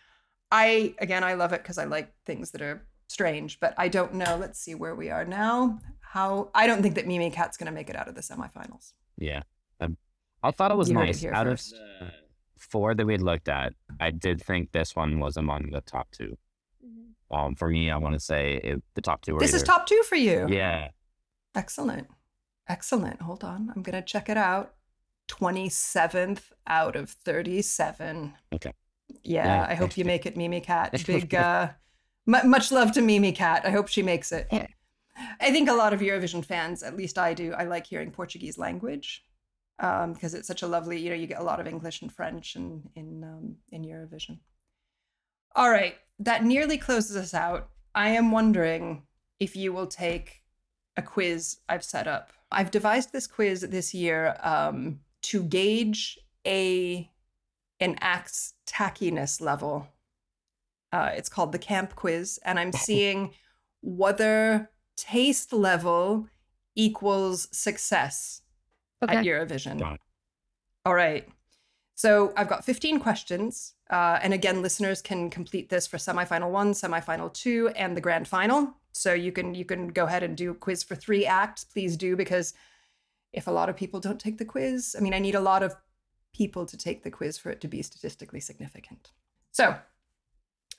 I 0.55 0.94
again, 1.00 1.24
I 1.24 1.34
love 1.34 1.52
it 1.52 1.62
because 1.62 1.78
I 1.78 1.84
like 1.84 2.12
things 2.24 2.52
that 2.52 2.62
are 2.62 2.86
strange, 3.09 3.59
but 3.59 3.74
I 3.76 3.88
don't 3.88 4.14
know. 4.14 4.36
Let's 4.40 4.61
see 4.61 4.76
where 4.76 4.94
we 4.94 5.11
are 5.11 5.24
now. 5.24 5.80
How 6.00 6.50
I 6.55 6.68
don't 6.68 6.80
think 6.80 6.94
that 6.94 7.09
Mimicat's 7.09 7.57
going 7.57 7.66
to 7.66 7.72
make 7.72 7.90
it 7.90 7.96
out 7.96 8.07
of 8.07 8.14
the 8.14 8.20
semifinals. 8.20 8.92
Yeah. 9.18 9.42
Um, 9.80 9.96
I 10.44 10.52
thought 10.52 10.70
it 10.70 10.76
was 10.76 10.90
You 10.90 10.96
heard 10.96 11.09
it 11.09 11.22
nice. 11.22 11.24
Out 11.24 11.46
first. 11.46 11.72
of 11.72 11.78
the 12.07 12.12
four 12.57 12.94
that 12.94 13.05
we 13.05 13.16
looked 13.16 13.48
at, 13.48 13.72
I 13.98 14.12
did 14.12 14.40
think 14.40 14.70
this 14.70 14.94
one 14.94 15.18
was 15.18 15.36
among 15.36 15.70
the 15.72 15.80
top 15.80 16.09
two. 16.12 16.38
Um, 17.32 17.57
for 17.57 17.68
me, 17.68 17.90
I 17.90 17.96
want 17.96 18.14
to 18.14 18.20
say 18.20 18.61
it, 18.62 18.80
the 18.94 19.00
top 19.00 19.22
two 19.22 19.34
were 19.34 19.40
This 19.40 19.55
is 19.55 19.64
top 19.64 19.88
two 19.88 20.00
for 20.09 20.14
you. 20.14 20.46
Yeah. 20.48 20.90
Excellent. 21.57 22.07
Excellent. 22.68 23.22
Hold 23.22 23.42
on. 23.42 23.72
I'm 23.74 23.82
going 23.82 24.00
to 24.00 24.02
check 24.02 24.28
it 24.28 24.36
out. 24.36 24.74
27th 25.28 26.52
out 26.66 26.94
of 26.94 27.11
37. 27.11 28.34
Okay. 28.55 28.72
Yeah, 29.22 29.46
Yeah. 29.46 29.66
I 29.68 29.74
hope 29.74 29.96
you 29.96 30.05
make 30.05 30.26
it, 30.26 30.36
Mimicat. 30.36 31.07
Big, 31.07 31.34
uh, 31.34 31.70
mu 32.26 32.42
much 32.44 32.72
love 32.72 32.92
to 32.92 33.00
Mimicat. 33.00 33.64
I 33.64 33.70
hope 33.70 33.88
she 33.88 34.02
makes 34.02 34.32
it. 34.32 34.48
Yeah. 34.50 34.66
I 35.40 35.52
think 35.52 35.68
a 35.68 35.74
lot 35.74 35.92
of 35.92 36.00
Eurovision 36.00 36.44
fans, 36.44 36.82
at 36.82 36.96
least 36.96 37.18
I 37.18 37.34
do, 37.34 37.52
I 37.52 37.64
like 37.64 37.86
hearing 37.86 38.11
Portuguese 38.11 38.59
language 38.59 39.24
um, 39.78 40.12
because 40.12 40.34
it's 40.34 40.48
such 40.48 40.62
a 40.62 40.66
lovely, 40.66 40.98
you 40.98 41.11
know, 41.11 41.16
you 41.16 41.26
get 41.26 41.40
a 41.40 41.44
lot 41.44 41.61
of 41.61 41.66
English 41.66 42.02
and 42.02 42.12
French 42.12 42.57
in, 42.57 42.82
in, 42.96 43.22
um, 43.22 43.57
in 43.70 43.82
Eurovision. 43.82 44.38
All 45.55 45.70
right, 45.70 45.94
that 46.18 46.44
nearly 46.44 46.78
closes 46.78 47.16
us 47.16 47.32
out. 47.32 47.68
I 47.94 48.09
am 48.11 48.32
wondering 48.32 49.05
if 49.38 49.55
you 49.55 49.72
will 49.72 49.86
take 49.86 50.42
a 50.96 51.02
quiz 51.02 51.59
I've 51.68 51.84
set 51.84 52.09
up. 52.09 52.32
I've 52.50 52.70
devised 52.70 53.12
this 53.12 53.26
quiz 53.26 53.61
this 53.61 53.94
year 53.94 54.36
um, 54.42 55.00
to 55.22 55.42
gauge 55.44 56.18
a 56.46 57.09
an 57.80 57.96
act's 58.00 58.54
tackiness 58.66 59.40
level. 59.40 59.88
Uh, 60.92 61.10
it's 61.14 61.28
called 61.28 61.52
the 61.52 61.58
Camp 61.58 61.96
Quiz, 61.96 62.38
and 62.44 62.58
I'm 62.58 62.72
seeing 62.88 63.32
whether 63.82 64.70
taste 64.96 65.52
level 65.52 66.28
equals 66.76 67.48
success 67.56 68.42
Okay. 69.02 69.16
at 69.16 69.24
Eurovision. 69.24 69.98
All 70.86 70.94
right. 70.94 71.28
So 71.94 72.32
I've 72.36 72.48
got 72.48 72.64
15 72.64 73.00
questions. 73.00 73.74
Uh, 73.90 74.18
and 74.22 74.32
again, 74.32 74.62
listeners 74.62 75.02
can 75.02 75.30
complete 75.30 75.68
this 75.68 75.86
for 75.86 75.98
semifinal 75.98 76.50
one, 76.50 76.72
semifinal 76.72 77.32
two, 77.32 77.68
and 77.76 77.96
the 77.96 78.00
grand 78.00 78.26
final. 78.26 78.74
So 78.92 79.12
you 79.12 79.32
can 79.32 79.54
you 79.54 79.64
can 79.64 79.88
go 79.88 80.04
ahead 80.04 80.22
and 80.22 80.36
do 80.36 80.52
a 80.52 80.54
quiz 80.54 80.82
for 80.82 80.94
three 80.94 81.26
acts. 81.26 81.64
Please 81.64 81.96
do 81.96 82.16
because 82.16 82.54
if 83.32 83.46
a 83.46 83.50
lot 83.50 83.68
of 83.68 83.76
people 83.76 84.00
don't 84.00 84.20
take 84.20 84.38
the 84.38 84.44
quiz, 84.44 84.94
I 84.96 85.02
mean, 85.02 85.12
I 85.12 85.18
need 85.18 85.34
a 85.34 85.40
lot 85.40 85.62
of 85.62 85.74
people 86.35 86.66
to 86.66 86.76
take 86.76 87.03
the 87.03 87.11
quiz 87.11 87.39
for 87.39 87.51
it 87.51 87.61
to 87.62 87.68
be 87.68 87.80
statistically 87.80 88.41
significant. 88.41 89.12
So 89.53 89.76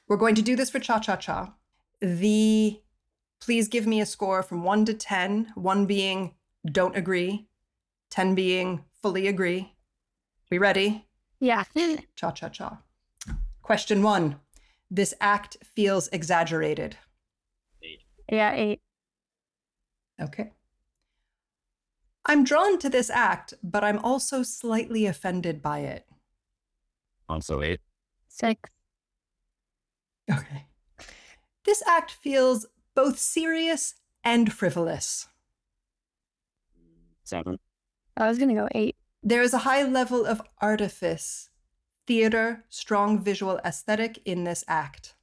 we're 0.08 0.18
going 0.18 0.36
to 0.36 0.44
do 0.44 0.56
this 0.56 0.70
for 0.70 0.80
cha 0.80 1.00
cha 1.00 1.16
cha. 1.16 1.56
The 2.02 2.80
please 3.42 3.68
give 3.68 3.88
me 3.88 4.00
a 4.02 4.06
score 4.06 4.44
from 4.44 4.64
one 4.64 4.86
to 4.86 4.94
ten. 4.94 5.52
One 5.56 5.88
being 5.88 6.36
don't 6.72 6.96
agree, 6.98 7.48
10 8.10 8.36
being 8.36 8.84
fully 9.02 9.28
agree. 9.28 9.76
We 10.50 10.58
ready? 10.58 11.06
Yeah. 11.40 11.64
Cha 12.16 12.32
cha 12.32 12.50
cha. 12.50 12.82
Question 13.62 14.02
one 14.04 14.38
This 14.90 15.14
act 15.20 15.58
feels 15.64 16.08
exaggerated. 16.10 16.98
Eight. 17.84 18.02
yeah, 18.32 18.54
eight. 18.54 18.80
Okay. 20.22 20.52
I'm 22.26 22.44
drawn 22.44 22.80
to 22.80 22.90
this 22.90 23.10
act, 23.10 23.54
but 23.64 23.84
I'm 23.84 24.00
also 24.00 24.42
slightly 24.44 25.06
offended 25.06 25.62
by 25.62 25.80
it. 25.80 26.08
Also 27.30 27.62
eight. 27.62 27.82
Six. 28.28 28.70
Okay. 30.32 30.66
This 31.66 31.84
act 31.88 32.12
feels 32.12 32.66
both 32.96 33.20
serious 33.20 33.96
and 34.24 34.52
frivolous. 34.52 35.28
Seven. 37.24 37.60
I 38.18 38.28
was 38.28 38.38
gonna 38.40 38.54
go 38.56 38.68
eight. 38.74 38.96
There 39.22 39.42
is 39.42 39.54
a 39.54 39.60
high 39.60 39.84
level 39.84 40.26
of 40.26 40.42
artifice, 40.62 41.50
theater, 42.06 42.66
strong 42.70 43.20
visual 43.20 43.60
aesthetic 43.66 44.20
in 44.26 44.44
this 44.44 44.64
act. 44.68 45.16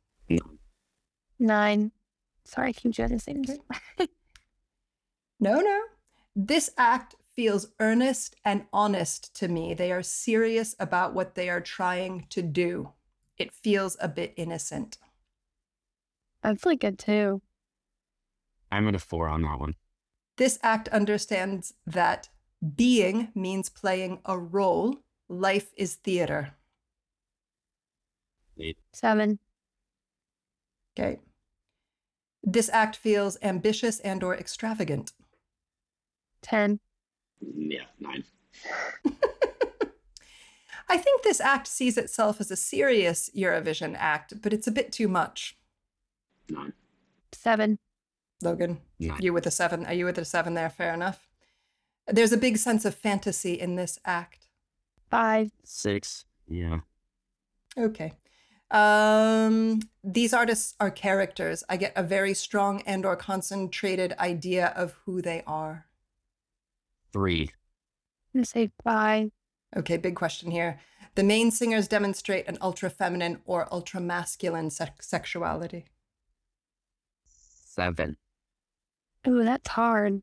Nine. 1.38 1.92
Sorry, 2.44 2.68
I 2.68 2.72
keep 2.72 2.92
doing 2.92 3.09
the 3.11 3.18
same. 3.18 3.44
No, 5.40 5.61
no. 5.61 5.82
This 6.35 6.70
act 6.78 7.14
feels 7.35 7.68
earnest 7.80 8.37
and 8.45 8.66
honest 8.72 9.35
to 9.37 9.49
me. 9.49 9.74
They 9.74 9.93
are 9.93 10.03
serious 10.03 10.74
about 10.78 11.14
what 11.14 11.35
they 11.35 11.49
are 11.49 11.61
trying 11.61 12.26
to 12.30 12.43
do. 12.43 12.93
It 13.39 13.53
feels 13.53 13.97
a 14.01 14.09
bit 14.09 14.35
innocent. 14.37 14.99
That's 16.43 16.64
like 16.64 16.80
good 16.80 16.99
too. 16.99 17.43
I'm 18.70 18.89
at 18.89 18.95
a 18.95 18.99
four 18.99 19.28
on 19.28 19.43
that 19.43 19.61
one. 19.61 19.74
This 20.37 20.59
act 20.62 20.89
understands 20.89 21.74
that 21.87 22.28
being 22.76 23.28
means 23.35 23.68
playing 23.68 24.20
a 24.24 24.39
role, 24.39 24.97
life 25.28 25.72
is 25.76 25.95
theater. 25.97 26.55
Eight. 28.59 28.78
Seven. 28.93 29.39
Okay. 30.99 31.20
This 32.43 32.68
act 32.70 32.97
feels 32.97 33.39
ambitious 33.43 34.01
and 34.01 34.22
or 34.22 34.35
extravagant. 34.35 35.12
Ten. 36.43 36.80
Yeah, 37.40 37.84
nine. 37.99 38.24
I 40.88 40.99
think 40.99 41.22
this 41.22 41.40
act 41.40 41.66
sees 41.68 41.97
itself 41.97 42.40
as 42.40 42.51
a 42.51 42.57
serious 42.57 43.30
Eurovision 43.34 43.97
act, 43.97 44.43
but 44.43 44.53
it's 44.53 44.66
a 44.66 44.72
bit 44.72 44.93
too 44.93 45.09
much. 45.09 45.57
Nine. 46.51 46.74
Seven. 47.32 47.78
Logan, 48.43 48.80
Nine. 48.99 49.18
you 49.20 49.32
with 49.32 49.47
a 49.47 49.51
seven? 49.51 49.86
Are 49.86 49.95
you 49.95 50.05
with 50.05 50.18
a 50.18 50.24
seven 50.24 50.55
there? 50.55 50.68
Fair 50.68 50.93
enough. 50.93 51.28
There's 52.07 52.32
a 52.32 52.36
big 52.36 52.59
sense 52.59 52.84
of 52.84 52.95
fantasy 52.95 53.55
in 53.55 53.76
this 53.76 53.99
act. 54.05 54.49
Five. 55.09 55.53
Six. 55.64 56.24
Yeah. 56.49 56.80
Okay. 57.78 58.14
Um, 58.70 59.80
these 60.03 60.34
artists 60.34 60.74
are 60.80 60.90
characters. 60.90 61.62
I 61.68 61.76
get 61.76 61.93
a 61.95 62.03
very 62.03 62.34
strong 62.34 62.82
and 62.82 63.07
or 63.07 63.16
concentrated 63.16 64.14
idea 64.18 64.72
of 64.74 64.95
who 65.05 65.22
they 65.22 65.43
are. 65.47 65.86
Three. 67.12 67.50
I'm 68.34 68.38
gonna 68.38 68.44
say 68.46 68.70
five. 68.82 69.30
Okay, 69.76 69.96
big 69.96 70.16
question 70.16 70.50
here. 70.50 70.78
The 71.14 71.22
main 71.22 71.50
singers 71.50 71.88
demonstrate 71.88 72.46
an 72.48 72.56
ultra 72.60 72.88
feminine 72.90 73.40
or 73.44 73.68
ultra 73.72 74.00
masculine 74.00 74.70
sex- 74.70 75.06
sexuality. 75.08 75.84
Seven. 77.26 78.16
Ooh, 79.26 79.44
that's 79.44 79.68
hard. 79.68 80.22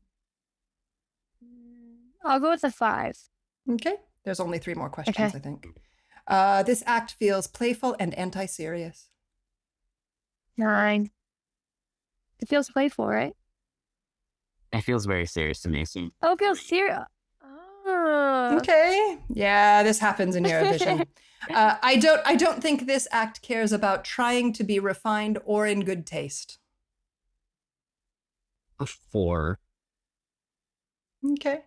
I'll 2.24 2.40
go 2.40 2.50
with 2.50 2.64
a 2.64 2.70
five. 2.70 3.16
Okay, 3.70 3.96
there's 4.24 4.40
only 4.40 4.58
three 4.58 4.74
more 4.74 4.90
questions, 4.90 5.16
Okay. 5.16 5.36
I 5.36 5.40
think. 5.40 5.66
Uh, 6.26 6.62
this 6.62 6.82
act 6.86 7.12
feels 7.12 7.46
playful 7.46 7.96
and 7.98 8.14
anti 8.14 8.46
serious. 8.46 9.08
Nine. 10.56 11.10
It 12.40 12.48
feels 12.48 12.68
playful, 12.70 13.06
right? 13.06 13.34
It 14.72 14.82
feels 14.82 15.06
very 15.06 15.26
serious 15.26 15.60
to 15.62 15.68
me. 15.68 15.84
So 15.84 16.10
Oh, 16.22 16.32
it 16.32 16.38
feels 16.38 16.60
serious. 16.60 17.04
Oh. 17.44 18.58
Okay. 18.58 19.18
Yeah, 19.28 19.82
this 19.82 19.98
happens 19.98 20.36
in 20.36 20.44
Eurovision. 20.44 21.06
uh, 21.50 21.76
I 21.82 21.96
don't. 21.96 22.20
I 22.24 22.36
don't 22.36 22.62
think 22.62 22.86
this 22.86 23.08
act 23.10 23.42
cares 23.42 23.72
about 23.72 24.04
trying 24.04 24.52
to 24.54 24.64
be 24.64 24.78
refined 24.78 25.38
or 25.44 25.66
in 25.66 25.84
good 25.84 26.06
taste. 26.06 26.58
a 28.78 28.86
four. 28.86 29.58
Okay. 31.32 31.64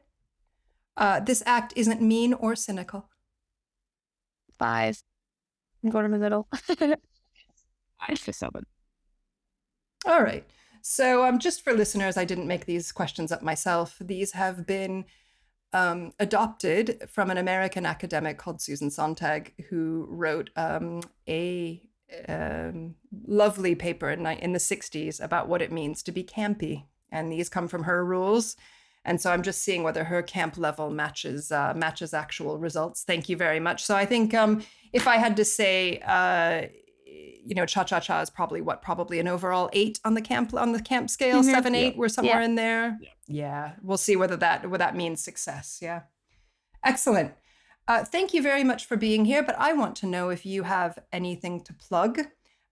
Uh, 0.97 1.19
this 1.19 1.43
act 1.45 1.73
isn't 1.75 2.01
mean 2.01 2.33
or 2.33 2.55
cynical. 2.55 3.09
Five. 4.57 5.03
I'm 5.83 5.89
going 5.89 6.05
in 6.05 6.11
the 6.11 6.17
middle. 6.17 6.47
I 7.99 8.13
say 8.15 8.31
seven. 8.31 8.65
All 10.05 10.21
right. 10.21 10.45
So, 10.85 11.23
um, 11.23 11.39
just 11.39 11.63
for 11.63 11.71
listeners, 11.71 12.17
I 12.17 12.25
didn't 12.25 12.45
make 12.45 12.65
these 12.65 12.91
questions 12.91 13.31
up 13.31 13.41
myself. 13.41 13.95
These 14.01 14.33
have 14.33 14.67
been 14.67 15.05
um, 15.71 16.11
adopted 16.19 17.07
from 17.09 17.31
an 17.31 17.37
American 17.37 17.85
academic 17.85 18.37
called 18.37 18.61
Susan 18.61 18.91
Sontag, 18.91 19.53
who 19.69 20.05
wrote 20.09 20.49
um, 20.57 21.01
a 21.27 21.81
um, 22.27 22.95
lovely 23.25 23.75
paper 23.75 24.09
in, 24.09 24.25
in 24.27 24.51
the 24.51 24.59
60s 24.59 25.23
about 25.23 25.47
what 25.47 25.61
it 25.61 25.71
means 25.71 26.03
to 26.03 26.11
be 26.11 26.21
campy. 26.21 26.83
And 27.13 27.31
these 27.31 27.47
come 27.47 27.69
from 27.69 27.83
her 27.83 28.03
rules. 28.03 28.57
And 29.05 29.21
so 29.21 29.31
I'm 29.31 29.41
just 29.41 29.61
seeing 29.61 29.83
whether 29.83 30.03
her 30.03 30.21
camp 30.21 30.57
level 30.57 30.89
matches 30.89 31.49
uh, 31.49 31.73
matches 31.77 32.13
actual 32.13 32.57
results. 32.57 33.05
Thank 33.05 33.29
you 33.29 33.37
very 33.37 33.61
much. 33.61 33.85
So 33.85 33.95
I 33.95 34.05
think 34.05 34.33
um, 34.33 34.61
if 34.91 35.07
I 35.07 35.15
had 35.15 35.37
to 35.37 35.45
say, 35.45 35.99
uh, 36.05 36.67
you 37.45 37.55
know, 37.55 37.65
cha 37.65 37.83
cha 37.83 37.99
cha 37.99 38.21
is 38.21 38.29
probably 38.29 38.61
what 38.61 38.81
probably 38.81 39.19
an 39.19 39.27
overall 39.27 39.69
eight 39.73 39.99
on 40.05 40.13
the 40.13 40.21
camp 40.21 40.53
on 40.53 40.71
the 40.73 40.81
camp 40.81 41.09
scale, 41.09 41.41
Mhm. 41.41 41.51
seven 41.51 41.73
Yeah. 41.73 41.79
eight. 41.81 41.97
We're 41.97 42.09
somewhere 42.09 42.39
Yeah. 42.39 42.45
in 42.45 42.55
there. 42.55 42.97
Yeah. 43.01 43.09
Yeah, 43.25 43.71
we'll 43.81 43.97
see 43.97 44.15
whether 44.15 44.35
that 44.37 44.63
whether 44.69 44.77
that 44.83 44.95
means 44.95 45.21
success. 45.23 45.79
Yeah. 45.81 46.01
Excellent. 46.83 47.33
Uh, 47.87 48.03
thank 48.03 48.33
you 48.33 48.41
very 48.41 48.63
much 48.63 48.85
for 48.85 48.97
being 48.97 49.25
here. 49.25 49.43
But 49.43 49.55
I 49.59 49.73
want 49.73 49.95
to 49.97 50.05
know 50.07 50.29
if 50.29 50.45
you 50.45 50.63
have 50.63 50.99
anything 51.11 51.61
to 51.65 51.73
plug. 51.73 52.19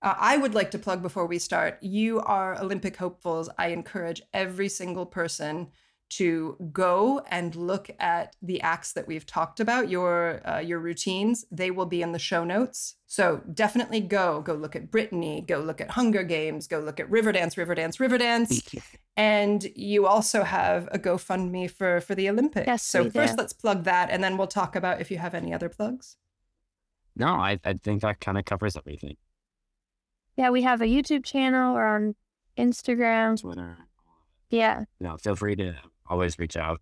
Uh, 0.01 0.15
I 0.17 0.37
would 0.37 0.55
like 0.55 0.71
to 0.71 0.79
plug 0.79 1.01
before 1.01 1.25
we 1.27 1.37
start. 1.37 1.77
You 1.81 2.21
are 2.21 2.59
Olympic 2.59 2.97
hopefuls. 2.97 3.49
I 3.57 3.67
encourage 3.67 4.21
every 4.33 4.67
single 4.69 5.05
person 5.05 5.71
to 6.11 6.57
go 6.73 7.21
and 7.29 7.55
look 7.55 7.89
at 7.97 8.35
the 8.41 8.61
acts 8.61 8.91
that 8.93 9.07
we've 9.07 9.25
talked 9.25 9.61
about, 9.61 9.89
your 9.89 10.41
uh, 10.47 10.59
your 10.59 10.79
routines. 10.79 11.45
They 11.51 11.71
will 11.71 11.85
be 11.85 12.01
in 12.01 12.11
the 12.11 12.19
show 12.19 12.43
notes. 12.43 12.95
So 13.07 13.41
definitely 13.53 14.01
go. 14.01 14.41
Go 14.41 14.53
look 14.53 14.75
at 14.75 14.91
Britney. 14.91 15.45
Go 15.45 15.59
look 15.59 15.79
at 15.79 15.91
Hunger 15.91 16.23
Games. 16.23 16.67
Go 16.67 16.79
look 16.79 16.99
at 16.99 17.09
Riverdance, 17.09 17.55
Riverdance, 17.55 17.97
Riverdance. 17.97 18.83
and 19.15 19.65
you 19.75 20.05
also 20.05 20.43
have 20.43 20.89
a 20.91 20.99
GoFundMe 20.99 21.71
for 21.71 22.01
for 22.01 22.13
the 22.13 22.29
Olympics. 22.29 22.67
Yes, 22.67 22.83
so 22.83 23.09
first, 23.09 23.37
let's 23.37 23.53
plug 23.53 23.85
that, 23.85 24.09
and 24.09 24.21
then 24.21 24.37
we'll 24.37 24.47
talk 24.47 24.75
about 24.75 24.99
if 24.99 25.11
you 25.11 25.17
have 25.17 25.33
any 25.33 25.53
other 25.53 25.69
plugs. 25.69 26.17
No, 27.15 27.27
I, 27.27 27.59
I 27.63 27.73
think 27.73 28.01
that 28.01 28.19
kind 28.19 28.37
of 28.37 28.45
covers 28.45 28.75
everything. 28.75 29.15
Yeah, 30.35 30.49
we 30.49 30.61
have 30.63 30.81
a 30.81 30.85
YouTube 30.85 31.23
channel 31.23 31.75
or 31.75 31.85
on 31.85 32.15
Instagram. 32.57 33.39
Twitter. 33.39 33.77
Yeah. 34.49 34.83
No, 34.99 35.17
feel 35.17 35.35
free 35.35 35.55
to 35.55 35.75
always 36.11 36.37
reach 36.37 36.57
out. 36.57 36.81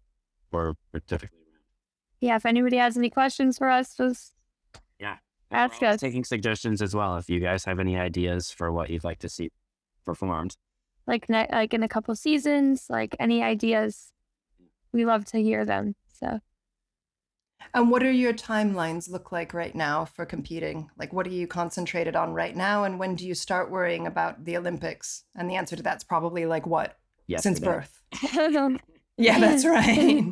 We're, 0.51 0.73
we're 0.91 0.99
typically 1.01 1.37
Yeah. 2.19 2.35
If 2.35 2.45
anybody 2.45 2.77
has 2.77 2.97
any 2.97 3.09
questions 3.09 3.57
for 3.57 3.69
us, 3.69 3.95
just 3.95 4.33
yeah. 4.99 5.17
Ask 5.51 5.81
We're 5.81 5.89
us. 5.89 5.99
Taking 6.01 6.23
suggestions 6.23 6.81
as 6.81 6.93
well. 6.95 7.17
If 7.17 7.29
you 7.29 7.39
guys 7.39 7.63
have 7.65 7.79
any 7.79 7.97
ideas 7.97 8.51
for 8.51 8.71
what 8.71 8.89
you'd 8.89 9.03
like 9.03 9.19
to 9.19 9.29
see 9.29 9.51
performed. 10.05 10.57
like 11.07 11.29
ne- 11.29 11.47
like 11.51 11.73
in 11.73 11.83
a 11.83 11.87
couple 11.87 12.15
seasons, 12.15 12.87
like 12.89 13.15
any 13.19 13.41
ideas, 13.43 14.11
we 14.91 15.05
love 15.05 15.25
to 15.25 15.41
hear 15.41 15.65
them. 15.65 15.95
So 16.19 16.39
And 17.73 17.91
what 17.91 18.03
are 18.03 18.11
your 18.11 18.33
timelines 18.33 19.09
look 19.09 19.31
like 19.31 19.53
right 19.53 19.75
now 19.75 20.05
for 20.05 20.25
competing? 20.25 20.89
Like, 20.97 21.13
what 21.13 21.27
are 21.27 21.31
you 21.31 21.47
concentrated 21.47 22.15
on 22.15 22.33
right 22.33 22.55
now? 22.55 22.83
And 22.83 22.99
when 22.99 23.15
do 23.15 23.27
you 23.27 23.35
start 23.35 23.69
worrying 23.71 24.07
about 24.07 24.45
the 24.45 24.57
Olympics? 24.57 25.23
And 25.35 25.49
the 25.49 25.55
answer 25.55 25.75
to 25.75 25.83
that's 25.83 26.03
probably 26.03 26.45
like 26.45 26.65
what? 26.65 26.97
Yes. 27.27 27.43
Since 27.43 27.59
birth. 27.59 28.01
Yeah, 29.19 29.37
that's 29.37 29.65
right. 29.65 30.23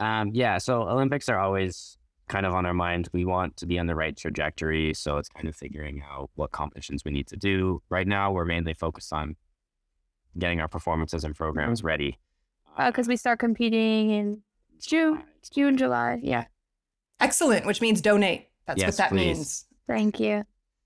Um, 0.00 0.30
yeah, 0.32 0.58
so 0.58 0.82
Olympics 0.82 1.28
are 1.28 1.38
always 1.38 1.98
kind 2.28 2.46
of 2.46 2.54
on 2.54 2.64
our 2.64 2.72
mind. 2.72 3.08
We 3.12 3.24
want 3.24 3.56
to 3.58 3.66
be 3.66 3.78
on 3.78 3.86
the 3.86 3.94
right 3.94 4.16
trajectory, 4.16 4.94
so 4.94 5.18
it's 5.18 5.28
kind 5.28 5.48
of 5.48 5.56
figuring 5.56 6.02
out 6.10 6.30
what 6.36 6.52
competitions 6.52 7.04
we 7.04 7.10
need 7.10 7.26
to 7.28 7.36
do. 7.36 7.82
Right 7.90 8.06
now, 8.06 8.32
we're 8.32 8.44
mainly 8.44 8.72
focused 8.72 9.12
on 9.12 9.36
getting 10.38 10.60
our 10.60 10.68
performances 10.68 11.24
and 11.24 11.34
programs 11.34 11.84
ready. 11.84 12.18
because 12.86 13.08
we 13.08 13.16
start 13.16 13.38
competing 13.40 14.10
in 14.10 14.42
June, 14.80 15.22
June, 15.52 15.76
July. 15.76 16.20
Yeah. 16.22 16.44
Excellent, 17.20 17.66
which 17.66 17.80
means 17.80 18.00
donate. 18.00 18.48
That's 18.66 18.82
what 18.82 18.96
that 18.96 19.10
please. 19.10 19.36
means. 19.36 19.64
Thank 19.86 20.20
you. 20.20 20.44